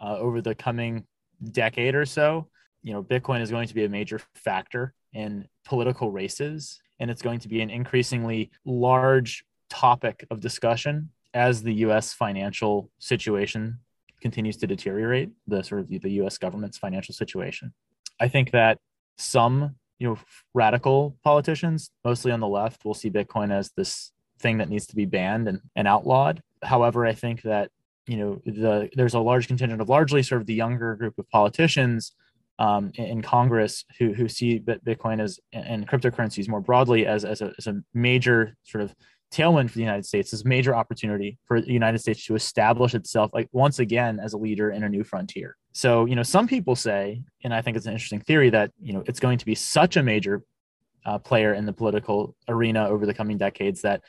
uh, 0.00 0.18
over 0.18 0.42
the 0.42 0.54
coming 0.54 1.06
decade 1.50 1.94
or 1.94 2.04
so, 2.04 2.48
you 2.82 2.92
know, 2.92 3.02
Bitcoin 3.02 3.40
is 3.40 3.50
going 3.50 3.68
to 3.68 3.74
be 3.74 3.84
a 3.84 3.88
major 3.88 4.20
factor 4.34 4.92
in 5.14 5.48
political 5.64 6.10
races, 6.10 6.78
and 7.00 7.10
it's 7.10 7.22
going 7.22 7.40
to 7.40 7.48
be 7.48 7.62
an 7.62 7.70
increasingly 7.70 8.50
large 8.66 9.44
topic 9.70 10.26
of 10.30 10.40
discussion 10.40 11.10
as 11.34 11.62
the 11.62 11.74
U.S. 11.74 12.12
financial 12.12 12.90
situation 12.98 13.78
continues 14.20 14.56
to 14.58 14.66
deteriorate. 14.66 15.30
The 15.46 15.62
sort 15.62 15.82
of 15.82 15.88
the 15.88 16.10
U.S. 16.12 16.38
government's 16.38 16.78
financial 16.78 17.14
situation. 17.14 17.72
I 18.20 18.28
think 18.28 18.50
that 18.52 18.78
some 19.16 19.76
you 19.98 20.08
know 20.08 20.18
radical 20.54 21.16
politicians, 21.24 21.90
mostly 22.04 22.32
on 22.32 22.40
the 22.40 22.48
left, 22.48 22.84
will 22.84 22.94
see 22.94 23.10
Bitcoin 23.10 23.52
as 23.52 23.70
this 23.76 24.12
thing 24.38 24.58
that 24.58 24.68
needs 24.68 24.86
to 24.86 24.96
be 24.96 25.04
banned 25.04 25.48
and, 25.48 25.60
and 25.74 25.88
outlawed. 25.88 26.42
However, 26.62 27.06
I 27.06 27.14
think 27.14 27.42
that 27.42 27.70
you 28.06 28.16
know 28.16 28.42
the 28.44 28.88
there's 28.94 29.14
a 29.14 29.20
large 29.20 29.46
contingent 29.46 29.80
of 29.80 29.88
largely 29.88 30.22
sort 30.22 30.40
of 30.40 30.46
the 30.46 30.54
younger 30.54 30.94
group 30.96 31.18
of 31.18 31.28
politicians 31.30 32.12
um, 32.58 32.90
in 32.94 33.22
Congress 33.22 33.84
who 33.98 34.12
who 34.14 34.28
see 34.28 34.58
Bitcoin 34.58 35.20
as 35.20 35.38
and 35.52 35.86
cryptocurrencies 35.86 36.48
more 36.48 36.60
broadly 36.60 37.06
as 37.06 37.24
as 37.24 37.40
a, 37.40 37.52
as 37.58 37.66
a 37.66 37.82
major 37.94 38.56
sort 38.64 38.82
of 38.82 38.94
tailwind 39.32 39.70
for 39.70 39.74
the 39.74 39.82
United 39.82 40.06
States, 40.06 40.30
this 40.30 40.44
major 40.44 40.74
opportunity 40.74 41.38
for 41.46 41.60
the 41.60 41.72
United 41.72 41.98
States 41.98 42.24
to 42.26 42.34
establish 42.34 42.94
itself 42.94 43.30
like 43.34 43.48
once 43.52 43.78
again 43.78 44.18
as 44.20 44.32
a 44.32 44.38
leader 44.38 44.70
in 44.70 44.84
a 44.84 44.88
new 44.88 45.04
frontier. 45.04 45.56
So, 45.72 46.06
you 46.06 46.16
know, 46.16 46.22
some 46.22 46.48
people 46.48 46.74
say, 46.74 47.22
and 47.44 47.54
I 47.54 47.62
think 47.62 47.76
it's 47.76 47.86
an 47.86 47.92
interesting 47.92 48.20
theory 48.20 48.50
that, 48.50 48.72
you 48.80 48.92
know, 48.92 49.04
it's 49.06 49.20
going 49.20 49.38
to 49.38 49.46
be 49.46 49.54
such 49.54 49.96
a 49.96 50.02
major 50.02 50.42
uh, 51.04 51.18
player 51.18 51.54
in 51.54 51.66
the 51.66 51.72
political 51.72 52.34
arena 52.48 52.88
over 52.88 53.06
the 53.06 53.14
coming 53.14 53.38
decades 53.38 53.82
that 53.82 54.02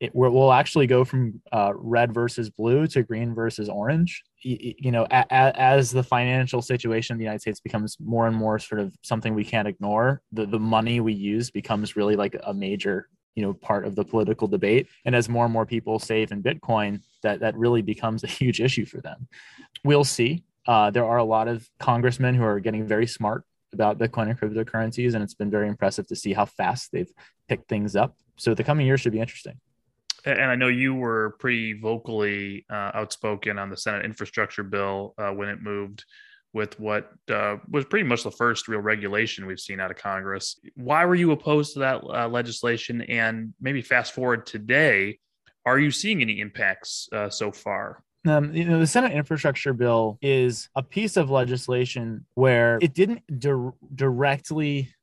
it 0.00 0.14
will 0.14 0.52
actually 0.52 0.86
go 0.86 1.04
from 1.04 1.40
uh, 1.52 1.72
red 1.74 2.12
versus 2.12 2.50
blue 2.50 2.86
to 2.88 3.02
green 3.02 3.34
versus 3.34 3.68
orange. 3.68 4.22
You, 4.42 4.74
you 4.78 4.90
know, 4.90 5.04
a, 5.04 5.24
a, 5.30 5.58
as 5.58 5.90
the 5.90 6.02
financial 6.02 6.60
situation 6.60 7.14
in 7.14 7.18
the 7.18 7.24
United 7.24 7.40
States 7.40 7.60
becomes 7.60 7.96
more 8.00 8.26
and 8.26 8.36
more 8.36 8.58
sort 8.58 8.80
of 8.80 8.94
something 9.02 9.34
we 9.34 9.44
can't 9.44 9.68
ignore, 9.68 10.20
the, 10.32 10.46
the 10.46 10.58
money 10.58 11.00
we 11.00 11.14
use 11.14 11.50
becomes 11.50 11.96
really 11.96 12.16
like 12.16 12.36
a 12.44 12.52
major 12.52 13.08
you 13.34 13.42
know 13.42 13.54
part 13.54 13.86
of 13.86 13.94
the 13.94 14.04
political 14.04 14.48
debate. 14.48 14.88
And 15.04 15.14
as 15.14 15.28
more 15.28 15.44
and 15.44 15.52
more 15.52 15.66
people 15.66 15.98
save 15.98 16.32
in 16.32 16.42
bitcoin 16.42 17.00
that 17.22 17.40
that 17.40 17.56
really 17.56 17.82
becomes 17.82 18.24
a 18.24 18.28
huge 18.28 18.60
issue 18.60 18.84
for 18.84 19.00
them. 19.00 19.28
We'll 19.84 20.04
see. 20.04 20.44
Uh, 20.66 20.90
there 20.90 21.04
are 21.04 21.18
a 21.18 21.24
lot 21.24 21.48
of 21.48 21.68
congressmen 21.78 22.34
who 22.34 22.44
are 22.44 22.60
getting 22.60 22.86
very 22.86 23.06
smart 23.06 23.44
about 23.72 23.98
bitcoin 23.98 24.30
and 24.30 24.40
cryptocurrencies 24.40 25.14
and 25.14 25.22
it's 25.22 25.34
been 25.34 25.50
very 25.50 25.68
impressive 25.68 26.06
to 26.06 26.16
see 26.16 26.32
how 26.32 26.46
fast 26.46 26.92
they've 26.92 27.12
picked 27.48 27.68
things 27.68 27.96
up. 27.96 28.16
So 28.36 28.54
the 28.54 28.64
coming 28.64 28.86
year 28.86 28.96
should 28.96 29.12
be 29.12 29.20
interesting. 29.20 29.60
And 30.26 30.50
I 30.50 30.54
know 30.54 30.68
you 30.68 30.94
were 30.94 31.36
pretty 31.38 31.74
vocally 31.74 32.64
uh, 32.70 32.92
outspoken 32.94 33.58
on 33.58 33.68
the 33.68 33.76
Senate 33.76 34.06
infrastructure 34.06 34.62
bill 34.62 35.14
uh, 35.18 35.30
when 35.30 35.48
it 35.50 35.60
moved 35.60 36.04
with 36.54 36.78
what 36.78 37.10
uh, 37.30 37.56
was 37.68 37.84
pretty 37.84 38.08
much 38.08 38.22
the 38.22 38.30
first 38.30 38.68
real 38.68 38.80
regulation 38.80 39.44
we've 39.44 39.60
seen 39.60 39.80
out 39.80 39.90
of 39.90 39.98
Congress. 39.98 40.58
Why 40.76 41.04
were 41.04 41.16
you 41.16 41.32
opposed 41.32 41.74
to 41.74 41.80
that 41.80 42.02
uh, 42.04 42.28
legislation? 42.28 43.02
And 43.02 43.52
maybe 43.60 43.82
fast 43.82 44.14
forward 44.14 44.46
today, 44.46 45.18
are 45.66 45.78
you 45.78 45.90
seeing 45.90 46.22
any 46.22 46.40
impacts 46.40 47.08
uh, 47.12 47.28
so 47.28 47.50
far? 47.50 48.02
Um, 48.26 48.54
you 48.54 48.64
know, 48.64 48.78
the 48.78 48.86
Senate 48.86 49.12
infrastructure 49.12 49.74
bill 49.74 50.16
is 50.22 50.70
a 50.76 50.82
piece 50.82 51.16
of 51.18 51.28
legislation 51.28 52.24
where 52.34 52.78
it 52.80 52.94
didn't 52.94 53.22
di- 53.38 53.70
directly 53.94 54.94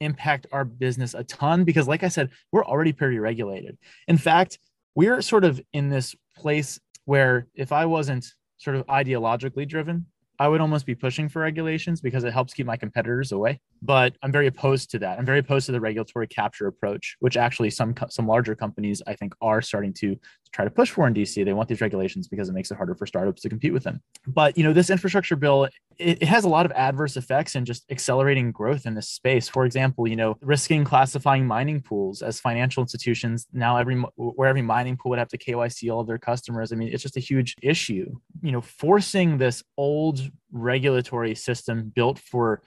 impact 0.00 0.46
our 0.52 0.64
business 0.64 1.14
a 1.14 1.24
ton 1.24 1.64
because, 1.64 1.88
like 1.88 2.04
I 2.04 2.08
said, 2.08 2.30
we're 2.52 2.64
already 2.64 2.92
pretty 2.92 3.18
regulated. 3.18 3.78
In 4.06 4.18
fact, 4.18 4.58
we're 4.94 5.22
sort 5.22 5.44
of 5.44 5.60
in 5.72 5.88
this 5.88 6.14
place 6.36 6.78
where 7.04 7.48
if 7.54 7.72
I 7.72 7.86
wasn't 7.86 8.26
sort 8.58 8.76
of 8.76 8.86
ideologically 8.86 9.66
driven, 9.66 10.06
I 10.38 10.48
would 10.48 10.60
almost 10.60 10.86
be 10.86 10.94
pushing 10.94 11.28
for 11.28 11.40
regulations 11.40 12.00
because 12.00 12.24
it 12.24 12.32
helps 12.32 12.54
keep 12.54 12.66
my 12.66 12.76
competitors 12.76 13.32
away. 13.32 13.60
But 13.82 14.16
I'm 14.22 14.32
very 14.32 14.46
opposed 14.46 14.90
to 14.90 14.98
that. 15.00 15.18
I'm 15.18 15.26
very 15.26 15.38
opposed 15.38 15.66
to 15.66 15.72
the 15.72 15.80
regulatory 15.80 16.26
capture 16.26 16.66
approach, 16.66 17.16
which 17.20 17.36
actually 17.36 17.70
some 17.70 17.94
some 18.08 18.26
larger 18.26 18.54
companies 18.54 19.02
I 19.06 19.14
think 19.14 19.34
are 19.40 19.62
starting 19.62 19.92
to 19.94 20.16
try 20.52 20.64
to 20.64 20.70
push 20.70 20.90
for 20.90 21.06
in 21.06 21.14
DC. 21.14 21.44
They 21.44 21.52
want 21.52 21.68
these 21.68 21.80
regulations 21.80 22.28
because 22.28 22.48
it 22.48 22.52
makes 22.52 22.70
it 22.70 22.76
harder 22.76 22.94
for 22.94 23.06
startups 23.06 23.42
to 23.42 23.48
compete 23.48 23.72
with 23.72 23.84
them. 23.84 24.00
But 24.26 24.56
you 24.56 24.64
know, 24.64 24.72
this 24.72 24.90
infrastructure 24.90 25.36
bill 25.36 25.68
it, 25.98 26.22
it 26.22 26.28
has 26.28 26.44
a 26.44 26.48
lot 26.48 26.66
of 26.66 26.72
adverse 26.72 27.16
effects 27.16 27.54
in 27.54 27.64
just 27.64 27.84
accelerating 27.90 28.52
growth 28.52 28.86
in 28.86 28.94
this 28.94 29.08
space. 29.08 29.48
For 29.48 29.64
example, 29.64 30.06
you 30.06 30.16
know, 30.16 30.36
risking 30.40 30.84
classifying 30.84 31.46
mining 31.46 31.80
pools 31.80 32.22
as 32.22 32.40
financial 32.40 32.82
institutions. 32.82 33.46
Now, 33.52 33.76
every 33.76 33.96
where 34.16 34.48
every 34.48 34.62
mining 34.62 34.96
pool 34.96 35.10
would 35.10 35.18
have 35.18 35.28
to 35.28 35.38
KYC 35.38 35.92
all 35.92 36.00
of 36.00 36.06
their 36.06 36.18
customers. 36.18 36.72
I 36.72 36.76
mean, 36.76 36.88
it's 36.92 37.02
just 37.02 37.16
a 37.16 37.20
huge 37.20 37.54
issue. 37.62 38.14
You 38.42 38.52
know, 38.52 38.60
forcing 38.60 39.38
this 39.38 39.62
old 39.76 40.30
regulatory 40.50 41.34
system 41.34 41.92
built 41.94 42.18
for 42.18 42.62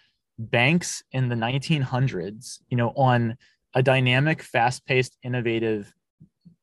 banks 0.49 1.03
in 1.11 1.29
the 1.29 1.35
1900s, 1.35 2.59
you 2.69 2.77
know, 2.77 2.89
on 2.89 3.37
a 3.73 3.83
dynamic, 3.83 4.41
fast-paced, 4.41 5.17
innovative 5.23 5.93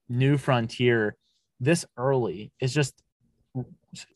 new 0.08 0.36
frontier 0.36 1.16
this 1.60 1.84
early 1.96 2.52
is 2.60 2.72
just 2.72 3.02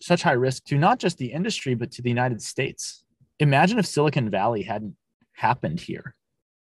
such 0.01 0.23
high 0.23 0.33
risk 0.33 0.65
to 0.65 0.79
not 0.79 0.99
just 0.99 1.19
the 1.19 1.33
industry 1.33 1.75
but 1.75 1.91
to 1.93 2.03
the 2.03 2.09
United 2.09 2.41
States. 2.41 3.05
Imagine 3.41 3.79
if 3.79 3.87
Silicon 3.87 4.31
Valley 4.31 4.63
hadn't 4.63 4.97
happened 5.33 5.81
here, 5.81 6.15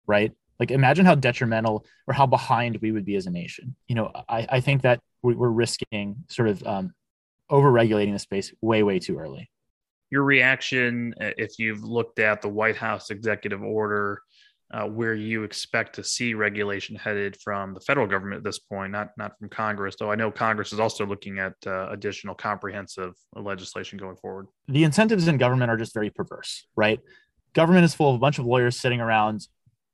right? 0.07 0.32
Like 0.61 0.70
imagine 0.70 1.07
how 1.07 1.14
detrimental 1.14 1.84
or 2.07 2.14
how 2.14 2.26
behind 2.26 2.78
we 2.80 2.92
would 2.92 3.05
be 3.05 3.16
as 3.16 3.26
a 3.26 3.30
nation. 3.30 3.74
You 3.88 3.96
know, 3.96 4.12
I, 4.28 4.46
I 4.49 4.61
think 4.61 4.82
that 4.82 5.01
we're 5.22 5.49
risking 5.49 6.24
sort 6.28 6.49
of 6.49 6.62
um, 6.64 6.94
over 7.51 7.70
regulating 7.70 8.12
the 8.12 8.20
space 8.20 8.53
way, 8.61 8.82
way 8.82 8.99
too 8.99 9.18
early. 9.18 9.51
Your 10.11 10.22
reaction, 10.22 11.14
uh, 11.20 11.30
if 11.36 11.59
you've 11.59 11.82
looked 11.82 12.18
at 12.18 12.42
the 12.42 12.48
White 12.48 12.76
House 12.76 13.11
executive 13.11 13.62
order 13.62 14.22
uh, 14.72 14.84
where 14.84 15.14
you 15.14 15.44
expect 15.44 15.94
to 15.94 16.04
see 16.04 16.34
regulation 16.34 16.94
headed 16.94 17.36
from 17.40 17.72
the 17.72 17.80
federal 17.80 18.06
government 18.06 18.38
at 18.38 18.44
this 18.44 18.59
point, 18.59 18.92
not 18.92 19.11
not 19.16 19.38
from 19.38 19.48
Congress. 19.48 19.96
Though 19.98 20.11
I 20.11 20.14
know 20.14 20.30
Congress 20.30 20.72
is 20.72 20.80
also 20.80 21.06
looking 21.06 21.38
at 21.38 21.54
uh, 21.66 21.88
additional 21.90 22.34
comprehensive 22.34 23.14
legislation 23.34 23.98
going 23.98 24.16
forward. 24.16 24.46
The 24.68 24.84
incentives 24.84 25.26
in 25.26 25.38
government 25.38 25.70
are 25.70 25.76
just 25.76 25.94
very 25.94 26.11
perverse, 26.11 26.66
right? 26.76 27.00
Government 27.54 27.84
is 27.84 27.94
full 27.94 28.11
of 28.11 28.16
a 28.16 28.18
bunch 28.18 28.38
of 28.38 28.44
lawyers 28.44 28.78
sitting 28.78 29.00
around 29.00 29.46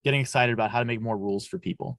getting 0.02 0.20
excited 0.20 0.52
about 0.52 0.70
how 0.70 0.80
to 0.80 0.84
make 0.84 1.00
more 1.00 1.16
rules 1.16 1.46
for 1.46 1.58
people. 1.58 1.98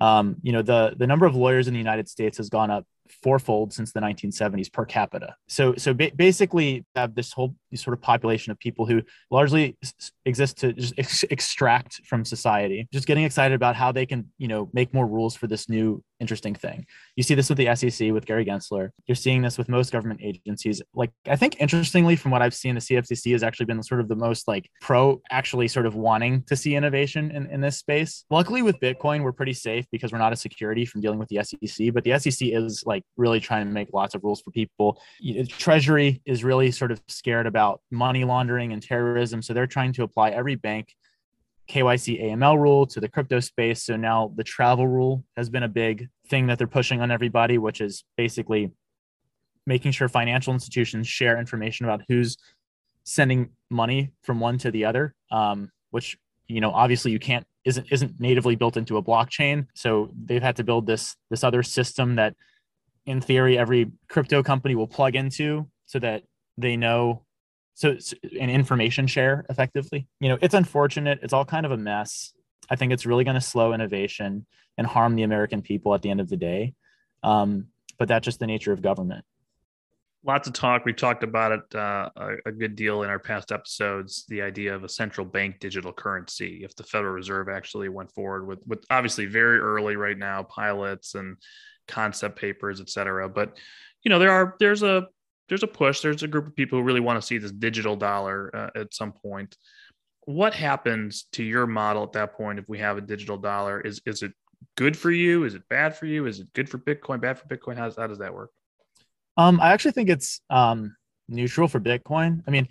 Um, 0.00 0.36
you 0.42 0.52
know, 0.52 0.62
the 0.62 0.94
the 0.96 1.08
number 1.08 1.26
of 1.26 1.34
lawyers 1.34 1.66
in 1.66 1.74
the 1.74 1.78
United 1.78 2.08
States 2.08 2.36
has 2.38 2.48
gone 2.48 2.70
up 2.70 2.86
fourfold 3.22 3.72
since 3.72 3.92
the 3.92 4.00
1970s 4.00 4.72
per 4.72 4.84
capita. 4.84 5.34
So, 5.48 5.74
so 5.76 5.92
ba- 5.94 6.12
basically, 6.14 6.84
have 6.94 7.14
this 7.14 7.32
whole 7.32 7.54
sort 7.74 7.94
of 7.94 8.02
population 8.02 8.50
of 8.52 8.58
people 8.58 8.86
who 8.86 9.02
largely 9.30 9.76
s- 9.82 10.12
exist 10.24 10.58
to 10.58 10.72
just 10.72 10.94
ex- 10.98 11.24
extract 11.24 12.00
from 12.06 12.24
society, 12.24 12.88
just 12.92 13.06
getting 13.06 13.24
excited 13.24 13.54
about 13.54 13.76
how 13.76 13.92
they 13.92 14.06
can, 14.06 14.30
you 14.38 14.48
know, 14.48 14.70
make 14.72 14.92
more 14.94 15.06
rules 15.06 15.36
for 15.36 15.46
this 15.46 15.68
new 15.68 16.02
interesting 16.22 16.54
thing. 16.54 16.86
You 17.16 17.22
see 17.22 17.34
this 17.34 17.50
with 17.50 17.58
the 17.58 17.74
SEC 17.74 18.12
with 18.12 18.24
Gary 18.24 18.44
Gensler. 18.46 18.90
You're 19.06 19.16
seeing 19.16 19.42
this 19.42 19.58
with 19.58 19.68
most 19.68 19.92
government 19.92 20.20
agencies. 20.22 20.80
Like, 20.94 21.10
I 21.26 21.36
think 21.36 21.60
interestingly, 21.60 22.16
from 22.16 22.30
what 22.30 22.40
I've 22.40 22.54
seen, 22.54 22.76
the 22.76 22.80
CFTC 22.80 23.32
has 23.32 23.42
actually 23.42 23.66
been 23.66 23.82
sort 23.82 24.00
of 24.00 24.08
the 24.08 24.16
most 24.16 24.48
like 24.48 24.70
pro, 24.80 25.20
actually 25.30 25.68
sort 25.68 25.84
of 25.84 25.94
wanting 25.94 26.44
to 26.44 26.56
see 26.56 26.74
innovation 26.76 27.30
in, 27.32 27.46
in 27.48 27.60
this 27.60 27.76
space. 27.76 28.24
Luckily, 28.30 28.62
with 28.62 28.80
Bitcoin, 28.80 29.22
we're 29.22 29.32
pretty 29.32 29.52
safe 29.52 29.84
because 29.92 30.12
we're 30.12 30.18
not 30.18 30.32
a 30.32 30.36
security 30.36 30.86
from 30.86 31.00
dealing 31.00 31.18
with 31.18 31.28
the 31.28 31.42
SEC. 31.42 31.92
But 31.92 32.04
the 32.04 32.18
SEC 32.18 32.48
is 32.48 32.84
like 32.86 33.02
really 33.16 33.40
trying 33.40 33.66
to 33.66 33.72
make 33.72 33.88
lots 33.92 34.14
of 34.14 34.22
rules 34.24 34.40
for 34.40 34.52
people. 34.52 35.02
Treasury 35.48 36.22
is 36.24 36.44
really 36.44 36.70
sort 36.70 36.92
of 36.92 37.02
scared 37.08 37.46
about 37.46 37.80
money 37.90 38.24
laundering 38.24 38.72
and 38.72 38.82
terrorism. 38.82 39.42
So 39.42 39.52
they're 39.52 39.66
trying 39.66 39.92
to 39.94 40.04
apply 40.04 40.30
every 40.30 40.54
bank 40.54 40.94
KYC 41.68 42.22
AML 42.22 42.58
rule 42.58 42.86
to 42.86 43.00
the 43.00 43.08
crypto 43.08 43.40
space. 43.40 43.84
So 43.84 43.96
now 43.96 44.32
the 44.34 44.44
travel 44.44 44.86
rule 44.86 45.24
has 45.36 45.48
been 45.48 45.62
a 45.62 45.68
big 45.68 46.08
thing 46.28 46.46
that 46.46 46.58
they're 46.58 46.66
pushing 46.66 47.00
on 47.00 47.10
everybody, 47.10 47.58
which 47.58 47.80
is 47.80 48.04
basically 48.16 48.70
making 49.66 49.92
sure 49.92 50.08
financial 50.08 50.52
institutions 50.52 51.06
share 51.06 51.38
information 51.38 51.86
about 51.86 52.02
who's 52.08 52.36
sending 53.04 53.50
money 53.70 54.10
from 54.22 54.40
one 54.40 54.58
to 54.58 54.70
the 54.70 54.84
other, 54.84 55.14
um, 55.30 55.70
which 55.90 56.16
you 56.48 56.60
know 56.60 56.70
obviously 56.70 57.10
you 57.12 57.18
can't 57.18 57.46
isn't 57.64 57.86
isn't 57.90 58.18
natively 58.18 58.56
built 58.56 58.76
into 58.76 58.96
a 58.96 59.02
blockchain. 59.02 59.66
So 59.74 60.10
they've 60.24 60.42
had 60.42 60.56
to 60.56 60.64
build 60.64 60.86
this 60.86 61.16
this 61.30 61.44
other 61.44 61.62
system 61.62 62.16
that, 62.16 62.34
in 63.06 63.20
theory, 63.20 63.58
every 63.58 63.90
crypto 64.08 64.42
company 64.42 64.74
will 64.74 64.88
plug 64.88 65.14
into 65.14 65.68
so 65.86 65.98
that 66.00 66.22
they 66.58 66.76
know 66.76 67.24
so 67.74 67.96
an 68.40 68.50
information 68.50 69.06
share 69.06 69.46
effectively. 69.48 70.06
You 70.20 70.30
know 70.30 70.38
it's 70.40 70.54
unfortunate. 70.54 71.20
It's 71.22 71.32
all 71.32 71.44
kind 71.44 71.66
of 71.66 71.72
a 71.72 71.76
mess. 71.76 72.32
I 72.70 72.76
think 72.76 72.92
it's 72.92 73.06
really 73.06 73.24
going 73.24 73.34
to 73.34 73.40
slow 73.40 73.72
innovation 73.72 74.46
and 74.78 74.86
harm 74.86 75.16
the 75.16 75.22
american 75.22 75.62
people 75.62 75.94
at 75.94 76.02
the 76.02 76.10
end 76.10 76.20
of 76.20 76.28
the 76.28 76.36
day. 76.36 76.74
Um, 77.22 77.66
but 77.98 78.08
that's 78.08 78.24
just 78.24 78.40
the 78.40 78.46
nature 78.46 78.72
of 78.72 78.82
government. 78.82 79.24
Lots 80.24 80.46
of 80.46 80.54
talk. 80.54 80.84
We've 80.84 80.96
talked 80.96 81.24
about 81.24 81.52
it 81.52 81.74
uh, 81.74 82.08
a, 82.14 82.30
a, 82.46 82.52
good 82.52 82.76
deal 82.76 83.02
in 83.02 83.10
our 83.10 83.18
past 83.18 83.50
episodes 83.50 84.24
the 84.28 84.40
idea 84.40 84.72
of 84.72 84.84
a 84.84 84.88
central 84.88 85.26
bank 85.26 85.58
digital 85.58 85.92
currency 85.92 86.62
if 86.62 86.76
the 86.76 86.84
federal 86.84 87.12
reserve 87.12 87.48
actually 87.48 87.88
went 87.88 88.12
forward 88.12 88.46
with 88.46 88.64
with 88.66 88.84
obviously 88.88 89.26
very 89.26 89.58
early 89.58 89.96
right 89.96 90.16
now 90.16 90.44
pilots 90.44 91.16
and 91.16 91.36
concept 91.88 92.38
papers 92.38 92.80
et 92.80 92.88
cetera. 92.88 93.28
But 93.28 93.56
you 94.04 94.10
know 94.10 94.20
there 94.20 94.30
are 94.30 94.54
there's 94.60 94.84
a 94.84 95.08
there's 95.52 95.62
a 95.62 95.66
push. 95.66 96.00
There's 96.00 96.22
a 96.22 96.28
group 96.28 96.46
of 96.46 96.56
people 96.56 96.78
who 96.78 96.82
really 96.82 97.00
want 97.00 97.20
to 97.20 97.26
see 97.26 97.36
this 97.36 97.52
digital 97.52 97.94
dollar 97.94 98.50
uh, 98.56 98.80
at 98.80 98.94
some 98.94 99.12
point. 99.12 99.54
what 100.24 100.54
happens 100.54 101.26
to 101.32 101.42
your 101.42 101.66
model 101.66 102.04
at 102.04 102.12
that 102.12 102.32
point 102.38 102.58
if 102.58 102.66
we 102.70 102.78
have 102.78 102.96
a 102.96 103.02
digital 103.02 103.36
dollar? 103.36 103.78
Is 103.78 104.00
is 104.06 104.22
it 104.22 104.32
good 104.78 104.96
for 104.96 105.10
you? 105.10 105.44
Is 105.44 105.54
it 105.54 105.68
bad 105.68 105.94
for 105.94 106.06
you? 106.06 106.24
Is 106.24 106.40
it 106.40 106.50
good 106.54 106.70
for 106.70 106.78
Bitcoin? 106.78 107.20
Bad 107.20 107.38
for 107.38 107.46
Bitcoin? 107.48 107.76
How, 107.76 107.92
how 107.94 108.06
does 108.06 108.20
that 108.20 108.32
work? 108.32 108.50
Um, 109.36 109.60
I 109.60 109.72
actually 109.72 109.92
think 109.92 110.08
it's 110.08 110.40
um, 110.48 110.96
neutral 111.28 111.68
for 111.68 111.80
Bitcoin. 111.80 112.42
I 112.46 112.50
mean, 112.50 112.66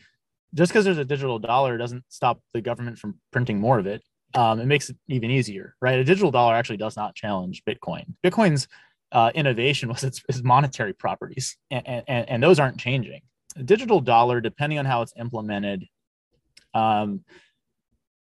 just 0.55 0.71
because 0.71 0.83
there's 0.83 0.97
a 0.97 1.05
digital 1.05 1.37
dollar 1.37 1.77
doesn't 1.77 2.03
stop 2.09 2.41
the 2.55 2.61
government 2.61 2.97
from 2.97 3.19
printing 3.31 3.59
more 3.59 3.77
of 3.77 3.85
it. 3.85 4.01
Um, 4.33 4.59
it 4.59 4.65
makes 4.65 4.89
it 4.89 4.97
even 5.07 5.29
easier, 5.29 5.75
right? 5.81 5.99
A 5.99 6.03
digital 6.03 6.31
dollar 6.31 6.55
actually 6.55 6.77
does 6.77 6.95
not 6.95 7.13
challenge 7.13 7.61
Bitcoin. 7.63 8.05
Bitcoin's 8.25 8.67
uh, 9.11 9.31
innovation 9.35 9.89
was 9.89 10.03
its, 10.03 10.21
its 10.29 10.43
monetary 10.43 10.93
properties, 10.93 11.57
and, 11.69 12.03
and, 12.07 12.29
and 12.29 12.43
those 12.43 12.59
aren't 12.59 12.77
changing. 12.77 13.21
Digital 13.65 13.99
dollar, 13.99 14.39
depending 14.39 14.79
on 14.79 14.85
how 14.85 15.01
it's 15.01 15.13
implemented, 15.17 15.85
um, 16.73 17.23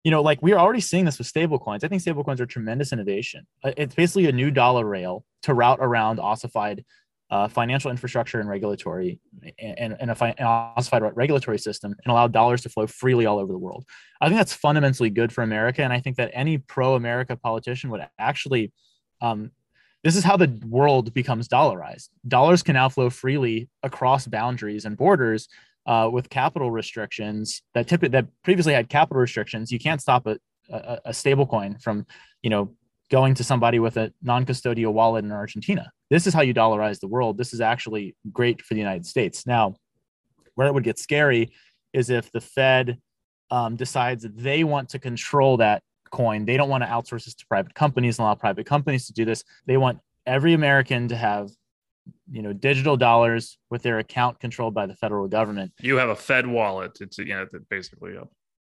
you 0.02 0.10
know, 0.10 0.22
like 0.22 0.42
we're 0.42 0.58
already 0.58 0.80
seeing 0.80 1.04
this 1.04 1.18
with 1.18 1.32
stablecoins. 1.32 1.82
I 1.82 1.88
think 1.88 2.02
stablecoins 2.02 2.40
are 2.40 2.46
tremendous 2.46 2.92
innovation. 2.92 3.46
Uh, 3.62 3.72
it's 3.76 3.94
basically 3.94 4.26
a 4.26 4.32
new 4.32 4.50
dollar 4.50 4.84
rail 4.84 5.24
to 5.42 5.54
route 5.54 5.78
around 5.80 6.20
ossified 6.20 6.84
uh, 7.30 7.48
financial 7.48 7.90
infrastructure 7.90 8.38
and 8.38 8.48
regulatory 8.48 9.18
and, 9.58 9.96
and 9.98 10.10
a 10.10 10.14
fi- 10.14 10.34
ossified 10.40 11.02
regulatory 11.14 11.58
system 11.58 11.94
and 12.04 12.12
allow 12.12 12.28
dollars 12.28 12.60
to 12.62 12.68
flow 12.68 12.86
freely 12.86 13.24
all 13.24 13.38
over 13.38 13.52
the 13.52 13.58
world. 13.58 13.84
I 14.20 14.28
think 14.28 14.38
that's 14.38 14.52
fundamentally 14.52 15.10
good 15.10 15.32
for 15.32 15.42
America. 15.42 15.82
And 15.82 15.92
I 15.92 16.00
think 16.00 16.16
that 16.16 16.30
any 16.34 16.58
pro 16.58 16.94
America 16.94 17.34
politician 17.34 17.90
would 17.90 18.06
actually, 18.18 18.72
um, 19.22 19.52
this 20.04 20.16
is 20.16 20.22
how 20.22 20.36
the 20.36 20.60
world 20.68 21.12
becomes 21.14 21.48
dollarized. 21.48 22.10
Dollars 22.28 22.62
can 22.62 22.74
now 22.74 22.90
flow 22.90 23.10
freely 23.10 23.68
across 23.82 24.26
boundaries 24.26 24.84
and 24.84 24.96
borders 24.96 25.48
uh, 25.86 26.08
with 26.12 26.28
capital 26.28 26.70
restrictions 26.70 27.62
that 27.72 27.88
typically 27.88 28.10
that 28.10 28.26
previously 28.42 28.74
had 28.74 28.88
capital 28.90 29.20
restrictions. 29.20 29.72
You 29.72 29.78
can't 29.78 30.02
stop 30.02 30.26
a, 30.26 30.38
a, 30.70 30.98
a 31.06 31.14
stable 31.14 31.46
coin 31.46 31.78
from, 31.78 32.06
you 32.42 32.50
know, 32.50 32.70
going 33.10 33.34
to 33.34 33.44
somebody 33.44 33.78
with 33.78 33.96
a 33.96 34.12
non-custodial 34.22 34.92
wallet 34.92 35.24
in 35.24 35.32
Argentina. 35.32 35.90
This 36.10 36.26
is 36.26 36.34
how 36.34 36.42
you 36.42 36.54
dollarize 36.54 37.00
the 37.00 37.08
world. 37.08 37.38
This 37.38 37.54
is 37.54 37.60
actually 37.60 38.14
great 38.30 38.62
for 38.62 38.74
the 38.74 38.80
United 38.80 39.06
States. 39.06 39.46
Now, 39.46 39.74
where 40.54 40.66
it 40.66 40.74
would 40.74 40.84
get 40.84 40.98
scary 40.98 41.50
is 41.92 42.10
if 42.10 42.30
the 42.30 42.40
Fed 42.40 42.98
um, 43.50 43.76
decides 43.76 44.22
that 44.22 44.36
they 44.36 44.64
want 44.64 44.90
to 44.90 44.98
control 44.98 45.56
that 45.58 45.82
coin. 46.14 46.44
They 46.44 46.56
don't 46.56 46.68
want 46.68 46.82
to 46.82 46.88
outsource 46.88 47.24
this 47.24 47.34
to 47.34 47.46
private 47.46 47.74
companies 47.74 48.18
and 48.18 48.24
allow 48.24 48.34
private 48.34 48.66
companies 48.66 49.06
to 49.08 49.12
do 49.12 49.24
this. 49.24 49.44
They 49.66 49.76
want 49.76 49.98
every 50.24 50.54
American 50.54 51.08
to 51.08 51.16
have, 51.16 51.50
you 52.30 52.42
know, 52.42 52.52
digital 52.52 52.96
dollars 52.96 53.58
with 53.70 53.82
their 53.82 53.98
account 53.98 54.40
controlled 54.40 54.74
by 54.74 54.86
the 54.86 54.94
federal 54.94 55.28
government. 55.28 55.72
You 55.80 55.96
have 55.96 56.08
a 56.08 56.16
Fed 56.16 56.46
wallet. 56.46 56.92
It's 57.00 57.18
you 57.18 57.26
know 57.26 57.46
basically. 57.68 58.14
Yeah. 58.14 58.24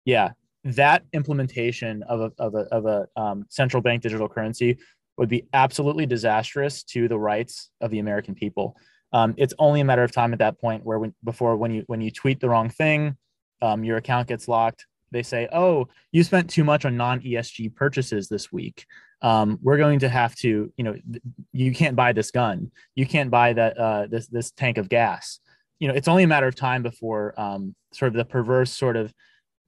Yeah, 0.05 0.29
that 0.65 1.03
implementation 1.13 2.03
of 2.03 2.21
a, 2.21 2.31
of 2.37 2.55
a, 2.55 2.59
of 2.71 2.85
a 2.85 3.07
um, 3.15 3.45
central 3.49 3.81
bank 3.81 4.01
digital 4.01 4.27
currency 4.29 4.77
would 5.17 5.29
be 5.29 5.47
absolutely 5.53 6.05
disastrous 6.05 6.83
to 6.83 7.07
the 7.07 7.17
rights 7.17 7.69
of 7.81 7.91
the 7.91 7.99
American 7.99 8.35
people. 8.35 8.75
Um, 9.13 9.33
it's 9.37 9.53
only 9.59 9.81
a 9.81 9.85
matter 9.85 10.03
of 10.03 10.11
time 10.11 10.33
at 10.33 10.39
that 10.39 10.59
point 10.59 10.83
where 10.83 10.99
when, 10.99 11.15
before 11.23 11.55
when 11.55 11.71
you 11.71 11.83
when 11.87 12.01
you 12.01 12.11
tweet 12.11 12.39
the 12.39 12.49
wrong 12.49 12.69
thing, 12.69 13.17
um, 13.61 13.83
your 13.83 13.97
account 13.97 14.27
gets 14.27 14.47
locked. 14.47 14.85
They 15.15 15.23
say, 15.23 15.47
"Oh, 15.53 15.87
you 16.11 16.25
spent 16.25 16.49
too 16.49 16.65
much 16.65 16.83
on 16.83 16.97
non 16.97 17.21
ESG 17.21 17.73
purchases 17.73 18.27
this 18.27 18.51
week. 18.51 18.85
Um, 19.21 19.57
we're 19.61 19.77
going 19.77 19.99
to 19.99 20.09
have 20.09 20.35
to, 20.35 20.73
you 20.75 20.83
know, 20.83 20.93
th- 20.93 21.23
you 21.53 21.73
can't 21.73 21.95
buy 21.95 22.11
this 22.11 22.31
gun. 22.31 22.69
You 22.95 23.05
can't 23.05 23.31
buy 23.31 23.53
that 23.53 23.77
uh, 23.77 24.07
this 24.07 24.27
this 24.27 24.51
tank 24.51 24.77
of 24.77 24.89
gas. 24.89 25.39
You 25.79 25.87
know, 25.87 25.93
it's 25.93 26.09
only 26.09 26.23
a 26.23 26.27
matter 26.27 26.47
of 26.47 26.55
time 26.55 26.83
before 26.83 27.33
um, 27.39 27.75
sort 27.93 28.09
of 28.09 28.17
the 28.17 28.25
perverse 28.25 28.71
sort 28.71 28.97
of 28.97 29.13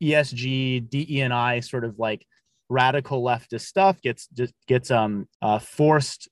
ESG, 0.04 0.90
DE&I 0.90 1.62
sort 1.62 1.86
of 1.86 1.98
like 1.98 2.28
radical 2.70 3.24
leftist 3.24 3.62
stuff 3.62 4.02
gets 4.02 4.28
just 4.28 4.54
gets 4.68 4.92
um 4.92 5.30
uh, 5.42 5.60
forced 5.60 6.28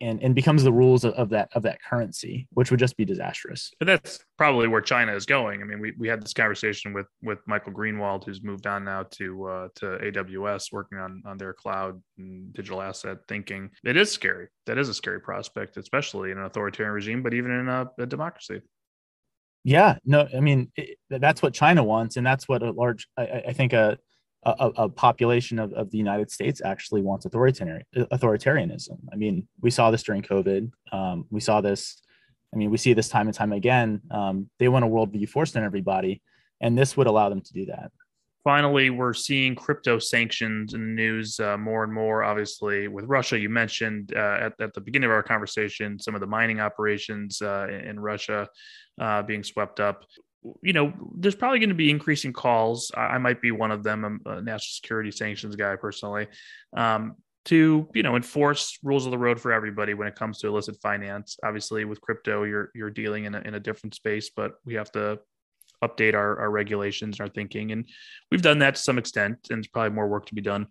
and, 0.00 0.22
and 0.22 0.34
becomes 0.34 0.62
the 0.62 0.72
rules 0.72 1.04
of, 1.04 1.14
of, 1.14 1.30
that 1.30 1.48
of 1.54 1.62
that 1.62 1.82
currency, 1.82 2.46
which 2.52 2.70
would 2.70 2.80
just 2.80 2.96
be 2.96 3.04
disastrous. 3.04 3.72
But 3.78 3.86
that's 3.86 4.24
probably 4.36 4.68
where 4.68 4.80
China 4.80 5.14
is 5.14 5.26
going. 5.26 5.62
I 5.62 5.64
mean, 5.64 5.80
we, 5.80 5.92
we 5.98 6.08
had 6.08 6.22
this 6.22 6.32
conversation 6.32 6.92
with 6.92 7.06
with 7.22 7.38
Michael 7.46 7.72
Greenwald, 7.72 8.24
who's 8.24 8.42
moved 8.42 8.66
on 8.66 8.84
now 8.84 9.04
to 9.12 9.46
uh, 9.46 9.68
to 9.76 9.86
AWS, 9.86 10.72
working 10.72 10.98
on 10.98 11.22
on 11.26 11.38
their 11.38 11.52
cloud 11.52 12.00
and 12.18 12.52
digital 12.52 12.82
asset 12.82 13.18
thinking. 13.28 13.70
It 13.84 13.96
is 13.96 14.10
scary. 14.10 14.48
That 14.66 14.78
is 14.78 14.88
a 14.88 14.94
scary 14.94 15.20
prospect, 15.20 15.76
especially 15.76 16.30
in 16.30 16.38
an 16.38 16.44
authoritarian 16.44 16.94
regime, 16.94 17.22
but 17.22 17.34
even 17.34 17.50
in 17.50 17.68
a, 17.68 17.90
a 17.98 18.06
democracy. 18.06 18.60
Yeah, 19.62 19.98
no, 20.04 20.26
I 20.34 20.40
mean 20.40 20.72
it, 20.76 20.98
that's 21.10 21.42
what 21.42 21.52
China 21.52 21.84
wants, 21.84 22.16
and 22.16 22.26
that's 22.26 22.48
what 22.48 22.62
a 22.62 22.70
large, 22.70 23.06
I, 23.16 23.42
I 23.48 23.52
think 23.52 23.72
a, 23.72 23.98
a, 24.44 24.70
a 24.76 24.88
population 24.88 25.58
of, 25.58 25.72
of 25.74 25.90
the 25.90 25.98
United 25.98 26.30
States 26.30 26.62
actually 26.64 27.02
wants 27.02 27.26
authoritarian 27.26 27.82
authoritarianism. 27.94 28.98
I 29.12 29.16
mean, 29.16 29.46
we 29.60 29.70
saw 29.70 29.90
this 29.90 30.02
during 30.02 30.22
COVID. 30.22 30.70
Um, 30.92 31.26
we 31.30 31.40
saw 31.40 31.60
this. 31.60 32.00
I 32.52 32.56
mean, 32.56 32.70
we 32.70 32.78
see 32.78 32.94
this 32.94 33.08
time 33.08 33.28
and 33.28 33.34
time 33.34 33.52
again. 33.52 34.00
Um, 34.10 34.50
they 34.58 34.68
want 34.68 34.84
a 34.84 34.88
worldview 34.88 35.28
forced 35.28 35.56
on 35.56 35.62
everybody, 35.62 36.22
and 36.60 36.76
this 36.76 36.96
would 36.96 37.06
allow 37.06 37.28
them 37.28 37.42
to 37.42 37.52
do 37.52 37.66
that 37.66 37.92
finally, 38.44 38.90
we're 38.90 39.14
seeing 39.14 39.54
crypto 39.54 39.98
sanctions 39.98 40.74
in 40.74 40.80
the 40.80 40.92
news 40.92 41.38
uh, 41.40 41.56
more 41.56 41.84
and 41.84 41.92
more. 41.92 42.22
Obviously, 42.22 42.88
with 42.88 43.04
Russia, 43.04 43.38
you 43.38 43.48
mentioned 43.48 44.12
uh, 44.16 44.38
at, 44.40 44.60
at, 44.60 44.74
the 44.74 44.80
beginning 44.80 45.08
of 45.08 45.12
our 45.12 45.22
conversation 45.22 45.98
some 45.98 46.14
of 46.14 46.20
the 46.20 46.26
mining 46.26 46.60
operations 46.60 47.42
uh, 47.42 47.68
in 47.68 47.98
Russia 47.98 48.48
uh, 49.00 49.22
being 49.22 49.42
swept 49.42 49.80
up. 49.80 50.04
You 50.62 50.72
know, 50.72 50.92
there's 51.16 51.34
probably 51.34 51.58
going 51.58 51.70
to 51.70 51.74
be 51.74 51.90
increasing 51.90 52.32
calls. 52.32 52.90
I, 52.96 53.00
I, 53.00 53.18
might 53.18 53.42
be 53.42 53.50
one 53.50 53.70
of 53.70 53.82
them. 53.82 54.04
I'm 54.04 54.20
a 54.24 54.40
national 54.40 54.72
security 54.72 55.10
sanctions 55.10 55.56
guy 55.56 55.76
personally. 55.76 56.28
Um, 56.76 57.16
to 57.46 57.88
you 57.94 58.02
know 58.02 58.16
enforce 58.16 58.78
rules 58.82 59.06
of 59.06 59.12
the 59.12 59.18
road 59.18 59.40
for 59.40 59.50
everybody 59.50 59.94
when 59.94 60.06
it 60.06 60.14
comes 60.14 60.38
to 60.38 60.46
illicit 60.46 60.76
finance 60.82 61.38
obviously 61.42 61.86
with 61.86 61.98
crypto 61.98 62.42
you're 62.42 62.70
you're 62.74 62.90
dealing 62.90 63.24
in 63.24 63.34
a, 63.34 63.40
in 63.40 63.54
a 63.54 63.60
different 63.60 63.94
space 63.94 64.28
but 64.28 64.56
we 64.66 64.74
have 64.74 64.92
to 64.92 65.18
update 65.82 66.14
our, 66.14 66.38
our 66.38 66.50
regulations 66.50 67.18
and 67.18 67.28
our 67.28 67.32
thinking. 67.32 67.72
And 67.72 67.88
we've 68.30 68.42
done 68.42 68.58
that 68.60 68.76
to 68.76 68.80
some 68.80 68.98
extent, 68.98 69.48
and 69.50 69.58
there's 69.58 69.68
probably 69.68 69.94
more 69.94 70.08
work 70.08 70.26
to 70.26 70.34
be 70.34 70.40
done. 70.40 70.66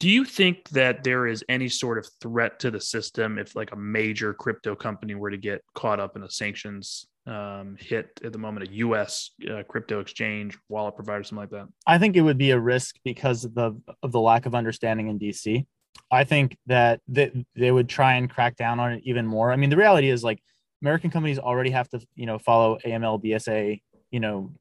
Do 0.00 0.08
you 0.08 0.24
think 0.24 0.68
that 0.70 1.02
there 1.02 1.26
is 1.26 1.44
any 1.48 1.68
sort 1.68 1.98
of 1.98 2.08
threat 2.20 2.60
to 2.60 2.70
the 2.70 2.80
system 2.80 3.36
if, 3.38 3.56
like, 3.56 3.72
a 3.72 3.76
major 3.76 4.32
crypto 4.32 4.76
company 4.76 5.16
were 5.16 5.30
to 5.30 5.36
get 5.36 5.62
caught 5.74 5.98
up 5.98 6.14
in 6.14 6.22
a 6.22 6.30
sanctions 6.30 7.06
um, 7.28 7.76
hit 7.78 8.20
at 8.24 8.32
the 8.32 8.38
moment, 8.38 8.68
a 8.68 8.72
U.S. 8.76 9.30
Uh, 9.48 9.62
crypto 9.68 10.00
exchange, 10.00 10.56
wallet 10.68 10.96
provider, 10.96 11.22
something 11.22 11.42
like 11.42 11.50
that? 11.50 11.68
I 11.86 11.98
think 11.98 12.16
it 12.16 12.22
would 12.22 12.38
be 12.38 12.50
a 12.52 12.58
risk 12.58 12.96
because 13.04 13.44
of 13.44 13.54
the 13.54 13.80
of 14.02 14.12
the 14.12 14.20
lack 14.20 14.46
of 14.46 14.54
understanding 14.54 15.08
in 15.08 15.18
D.C. 15.18 15.66
I 16.10 16.24
think 16.24 16.56
that 16.66 17.00
they, 17.06 17.44
they 17.54 17.70
would 17.70 17.88
try 17.88 18.14
and 18.14 18.30
crack 18.30 18.56
down 18.56 18.80
on 18.80 18.92
it 18.92 19.02
even 19.04 19.26
more. 19.26 19.52
I 19.52 19.56
mean, 19.56 19.70
the 19.70 19.76
reality 19.76 20.08
is 20.08 20.24
like 20.24 20.42
American 20.82 21.10
companies 21.10 21.38
already 21.38 21.70
have 21.70 21.88
to, 21.90 22.00
you 22.14 22.26
know, 22.26 22.38
follow 22.38 22.78
AML, 22.84 23.22
BSA, 23.22 23.82
you 24.10 24.20
know, 24.20 24.52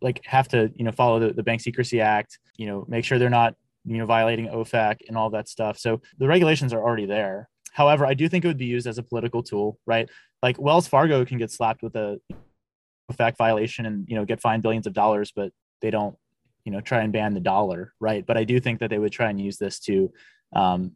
like 0.00 0.24
have 0.24 0.48
to, 0.48 0.70
you 0.74 0.84
know, 0.84 0.92
follow 0.92 1.20
the, 1.20 1.32
the 1.32 1.42
Bank 1.42 1.60
Secrecy 1.60 2.00
Act, 2.00 2.38
you 2.56 2.66
know, 2.66 2.84
make 2.88 3.04
sure 3.04 3.18
they're 3.18 3.30
not, 3.30 3.54
you 3.84 3.98
know, 3.98 4.06
violating 4.06 4.48
OFAC 4.48 4.96
and 5.08 5.16
all 5.16 5.30
that 5.30 5.48
stuff. 5.48 5.78
So 5.78 6.00
the 6.18 6.26
regulations 6.26 6.72
are 6.72 6.82
already 6.82 7.06
there. 7.06 7.48
However, 7.72 8.06
I 8.06 8.14
do 8.14 8.28
think 8.28 8.44
it 8.44 8.48
would 8.48 8.56
be 8.56 8.66
used 8.66 8.86
as 8.86 8.98
a 8.98 9.02
political 9.02 9.42
tool, 9.42 9.78
right? 9.86 10.08
Like 10.42 10.60
Wells 10.60 10.88
Fargo 10.88 11.24
can 11.24 11.38
get 11.38 11.50
slapped 11.50 11.82
with 11.82 11.96
a 11.96 12.20
fact 13.12 13.38
violation 13.38 13.86
and, 13.86 14.08
you 14.08 14.16
know, 14.16 14.24
get 14.24 14.40
fined 14.40 14.62
billions 14.62 14.86
of 14.86 14.92
dollars, 14.92 15.32
but 15.34 15.52
they 15.80 15.90
don't, 15.90 16.16
you 16.64 16.72
know, 16.72 16.80
try 16.80 17.02
and 17.02 17.12
ban 17.12 17.34
the 17.34 17.40
dollar, 17.40 17.92
right? 18.00 18.24
But 18.26 18.36
I 18.36 18.44
do 18.44 18.60
think 18.60 18.80
that 18.80 18.90
they 18.90 18.98
would 18.98 19.12
try 19.12 19.30
and 19.30 19.40
use 19.40 19.56
this 19.56 19.78
to, 19.80 20.12
um, 20.54 20.92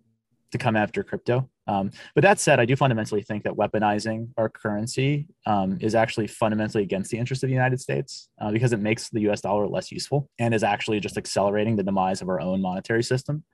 to 0.51 0.59
come 0.59 0.76
after 0.76 1.05
crypto. 1.05 1.49
Um, 1.66 1.93
but 2.16 2.22
that 2.22 2.41
said, 2.41 2.59
I 2.59 2.64
do 2.64 2.74
fundamentally 2.74 3.22
think 3.22 3.45
that 3.45 3.53
weaponizing 3.53 4.30
our 4.36 4.49
currency 4.49 5.28
um, 5.47 5.78
is 5.80 5.95
actually 5.95 6.26
fundamentally 6.26 6.82
against 6.82 7.12
the 7.12 7.18
interest 7.18 7.45
of 7.45 7.49
the 7.49 7.55
United 7.55 7.80
States 7.80 8.28
uh, 8.41 8.51
because 8.51 8.72
it 8.72 8.80
makes 8.80 9.09
the 9.09 9.20
US 9.30 9.41
dollar 9.41 9.68
less 9.68 9.93
useful 9.93 10.28
and 10.41 10.53
is 10.53 10.64
actually 10.64 10.99
just 10.99 11.16
accelerating 11.16 11.76
the 11.76 11.84
demise 11.84 12.22
of 12.22 12.28
our 12.28 12.41
own 12.41 12.61
monetary 12.61 13.05
system. 13.05 13.45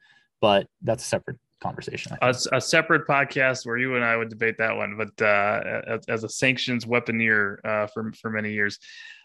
But 0.41 0.69
that's 0.83 1.05
a 1.05 1.07
separate 1.07 1.39
conversation. 1.61 2.17
A, 2.21 2.35
a, 2.53 2.61
separate 2.61 3.07
podcast 3.07 3.67
where 3.67 3.79
you 3.79 3.97
and 3.97 4.05
I 4.05 4.17
would 4.17 4.29
debate 4.29 4.59
that 4.59 4.77
one, 4.77 4.97
but 4.97 5.25
uh, 5.25 5.99
as, 6.09 6.25
a 6.25 6.29
sanctions 6.29 6.85
weaponeer 6.85 7.65
uh, 7.65 7.87
for, 7.89 8.13
for 8.21 8.31
many 8.31 8.53
years. 8.53 8.79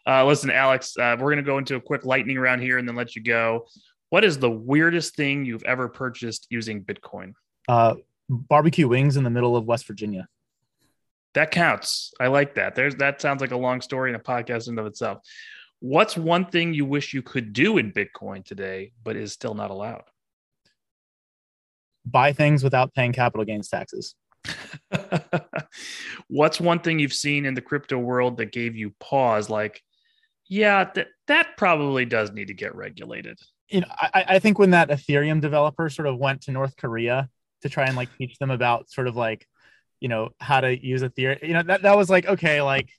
Uh, 0.07 0.26
listen, 0.26 0.49
Alex, 0.49 0.97
uh, 0.97 1.16
we're 1.20 1.28
going 1.28 1.38
to 1.38 1.43
go 1.43 1.57
into 1.57 1.76
a 1.76 1.82
quick 1.82 2.05
lightning 2.05 2.39
round 2.39 2.62
here 2.62 2.78
and 2.78 2.88
then 2.88 2.95
let 2.95 3.16
you 3.16 3.24
go. 3.24 3.68
What 4.09 4.24
is 4.24 4.39
the 4.39 4.49
weirdest 4.49 5.16
thing 5.16 5.45
you've 5.45 5.64
ever 5.64 5.88
purchased 5.88 6.47
using 6.49 6.84
Bitcoin? 6.84 7.34
Uh, 7.68 7.95
barbecue 8.30 8.88
wings 8.88 9.18
in 9.18 9.24
the 9.24 9.30
middle 9.30 9.55
of 9.55 9.66
West 9.66 9.86
Virginia. 9.86 10.28
That 11.34 11.51
counts. 11.51 12.14
I 12.20 12.28
like 12.28 12.55
that. 12.55 12.76
There's 12.76 12.95
that 12.95 13.22
sounds 13.22 13.39
like 13.39 13.51
a 13.51 13.57
long 13.57 13.80
story 13.80 14.12
and 14.12 14.20
a 14.20 14.24
podcast 14.24 14.68
in 14.68 14.78
of 14.78 14.86
itself. 14.86 15.20
What's 15.80 16.18
one 16.18 16.45
thing 16.45 16.74
you 16.74 16.86
wish 16.86 17.14
you 17.14 17.22
could 17.22 17.53
do 17.53 17.78
in 17.78 17.93
Bitcoin 17.93 18.43
today, 18.43 18.91
but 19.03 19.16
is 19.16 19.32
still 19.32 19.53
not 19.53 19.72
allowed? 19.72 20.03
Buy 22.06 22.34
things 22.34 22.64
without 22.64 22.93
paying 22.93 23.14
capital 23.14 23.45
gains 23.45 23.70
taxes. 23.70 24.16
What's 26.28 26.60
one 26.60 26.80
thing 26.80 26.99
you've 26.99 27.14
seen 27.14 27.45
in 27.45 27.54
the 27.54 27.62
crypto 27.62 27.97
world 27.97 28.38
that 28.38 28.52
gave 28.52 28.76
you 28.76 28.93
pause? 28.99 29.49
Like, 29.49 29.82
Yeah, 30.47 30.86
that 30.95 31.08
that 31.28 31.58
probably 31.58 32.06
does 32.06 32.32
need 32.32 32.47
to 32.47 32.54
get 32.54 32.76
regulated. 32.76 33.39
You 33.70 33.82
know, 33.82 33.88
I, 33.89 34.26
I 34.28 34.39
think 34.39 34.60
when 34.60 34.72
that 34.72 34.89
Ethereum 34.89 35.39
developer 35.41 35.89
sort 35.89 36.08
of 36.08 36.18
went 36.18 36.41
to 36.43 36.52
North 36.52 36.76
Korea 36.76 37.30
to 37.62 37.70
try 37.70 37.86
and 37.86 37.95
like 37.95 38.10
teach 38.18 38.38
them 38.38 38.52
about 38.52 38.89
sort 38.89 39.08
of 39.08 39.16
like, 39.16 39.47
you 39.99 40.10
know, 40.10 40.30
how 40.39 40.60
to 40.62 40.86
use 40.86 41.04
Ethereum, 41.04 41.47
you 41.47 41.54
know, 41.54 41.64
that, 41.64 41.84
that 41.84 41.95
was 41.97 42.10
like, 42.10 42.26
okay, 42.26 42.62
like 42.62 42.89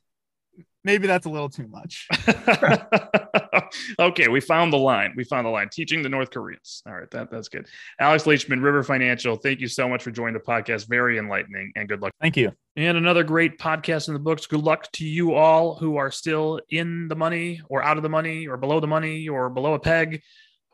maybe 0.84 1.06
that's 1.06 1.26
a 1.26 1.30
little 1.30 1.50
too 1.50 1.68
much. 1.68 2.08
okay, 3.98 4.28
we 4.28 4.40
found 4.40 4.72
the 4.72 4.78
line. 4.78 5.12
We 5.16 5.24
found 5.24 5.46
the 5.46 5.50
line. 5.50 5.68
Teaching 5.70 6.02
the 6.02 6.08
North 6.08 6.30
Koreans. 6.30 6.82
All 6.86 6.94
right, 6.94 7.10
that, 7.10 7.30
that's 7.30 7.48
good. 7.48 7.66
Alex 8.00 8.26
Leishman, 8.26 8.60
River 8.60 8.82
Financial, 8.82 9.36
thank 9.36 9.60
you 9.60 9.68
so 9.68 9.88
much 9.88 10.02
for 10.02 10.10
joining 10.10 10.34
the 10.34 10.40
podcast. 10.40 10.88
Very 10.88 11.18
enlightening 11.18 11.72
and 11.76 11.88
good 11.88 12.00
luck. 12.00 12.12
Thank 12.20 12.36
you. 12.36 12.52
And 12.76 12.96
another 12.96 13.22
great 13.22 13.58
podcast 13.58 14.08
in 14.08 14.14
the 14.14 14.20
books. 14.20 14.46
Good 14.46 14.62
luck 14.62 14.90
to 14.92 15.06
you 15.06 15.34
all 15.34 15.74
who 15.74 15.96
are 15.96 16.10
still 16.10 16.60
in 16.70 17.08
the 17.08 17.16
money 17.16 17.60
or 17.68 17.82
out 17.82 17.96
of 17.96 18.02
the 18.02 18.08
money 18.08 18.46
or 18.46 18.56
below 18.56 18.80
the 18.80 18.86
money 18.86 19.28
or 19.28 19.50
below 19.50 19.74
a 19.74 19.78
peg, 19.78 20.22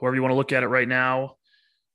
however 0.00 0.16
you 0.16 0.22
want 0.22 0.32
to 0.32 0.36
look 0.36 0.52
at 0.52 0.62
it 0.62 0.68
right 0.68 0.88
now. 0.88 1.36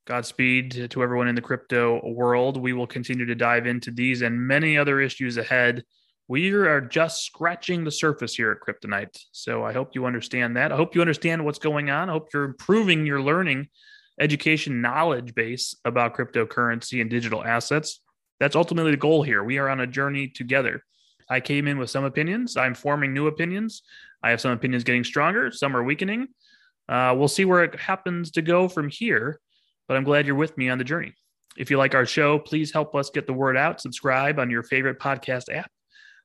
Godspeed 0.05 0.89
to 0.91 1.03
everyone 1.03 1.29
in 1.29 1.35
the 1.35 1.41
crypto 1.41 2.01
world. 2.05 2.57
We 2.57 2.73
will 2.73 2.87
continue 2.87 3.25
to 3.25 3.35
dive 3.35 3.65
into 3.65 3.89
these 3.89 4.21
and 4.21 4.37
many 4.37 4.77
other 4.77 4.99
issues 4.99 5.37
ahead 5.37 5.83
we 6.27 6.51
are 6.51 6.81
just 6.81 7.25
scratching 7.25 7.83
the 7.83 7.91
surface 7.91 8.35
here 8.35 8.51
at 8.51 8.59
Kryptonite. 8.61 9.19
So 9.31 9.63
I 9.63 9.73
hope 9.73 9.93
you 9.93 10.05
understand 10.05 10.55
that. 10.55 10.71
I 10.71 10.75
hope 10.75 10.95
you 10.95 11.01
understand 11.01 11.43
what's 11.43 11.59
going 11.59 11.89
on. 11.89 12.09
I 12.09 12.13
hope 12.13 12.29
you're 12.33 12.45
improving 12.45 13.05
your 13.05 13.21
learning, 13.21 13.67
education, 14.19 14.81
knowledge 14.81 15.35
base 15.35 15.75
about 15.83 16.15
cryptocurrency 16.15 17.01
and 17.01 17.09
digital 17.09 17.43
assets. 17.43 17.99
That's 18.39 18.55
ultimately 18.55 18.91
the 18.91 18.97
goal 18.97 19.23
here. 19.23 19.43
We 19.43 19.57
are 19.57 19.69
on 19.69 19.81
a 19.81 19.87
journey 19.87 20.27
together. 20.27 20.83
I 21.29 21.39
came 21.39 21.67
in 21.67 21.77
with 21.77 21.89
some 21.89 22.03
opinions. 22.03 22.55
I'm 22.57 22.73
forming 22.73 23.13
new 23.13 23.27
opinions. 23.27 23.83
I 24.21 24.29
have 24.29 24.41
some 24.41 24.51
opinions 24.51 24.85
getting 24.85 25.03
stronger, 25.03 25.51
some 25.51 25.75
are 25.75 25.83
weakening. 25.83 26.29
Uh, 26.87 27.13
we'll 27.17 27.27
see 27.27 27.45
where 27.45 27.63
it 27.63 27.77
happens 27.79 28.31
to 28.31 28.41
go 28.41 28.69
from 28.69 28.89
here, 28.89 29.39
but 29.87 29.97
I'm 29.97 30.03
glad 30.03 30.25
you're 30.25 30.35
with 30.35 30.57
me 30.57 30.69
on 30.69 30.77
the 30.77 30.83
journey. 30.83 31.13
If 31.57 31.69
you 31.69 31.77
like 31.77 31.93
our 31.93 32.05
show, 32.05 32.39
please 32.39 32.71
help 32.71 32.95
us 32.95 33.09
get 33.09 33.27
the 33.27 33.33
word 33.33 33.57
out. 33.57 33.81
Subscribe 33.81 34.39
on 34.39 34.49
your 34.49 34.63
favorite 34.63 34.99
podcast 34.99 35.53
app 35.53 35.69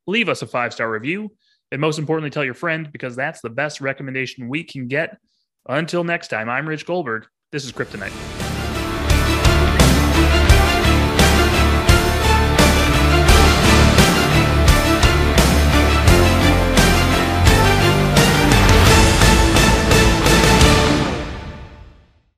leave 0.09 0.29
us 0.29 0.43
a 0.43 0.47
five 0.47 0.73
star 0.73 0.91
review, 0.91 1.31
and 1.71 1.81
most 1.81 1.99
importantly, 2.01 2.31
tell 2.31 2.45
your 2.45 2.55
friend 2.55 2.91
because 2.91 3.15
that's 3.15 3.41
the 3.41 3.51
best 3.51 3.81
recommendation 3.81 4.49
we 4.49 4.65
can 4.65 4.89
get. 4.89 5.19
Until 5.69 6.03
next 6.03 6.29
time, 6.29 6.49
I'm 6.49 6.67
Rich 6.67 6.87
Goldberg. 6.87 7.27
This 7.53 7.65
is 7.65 7.73
Kryptonite. 7.73 8.48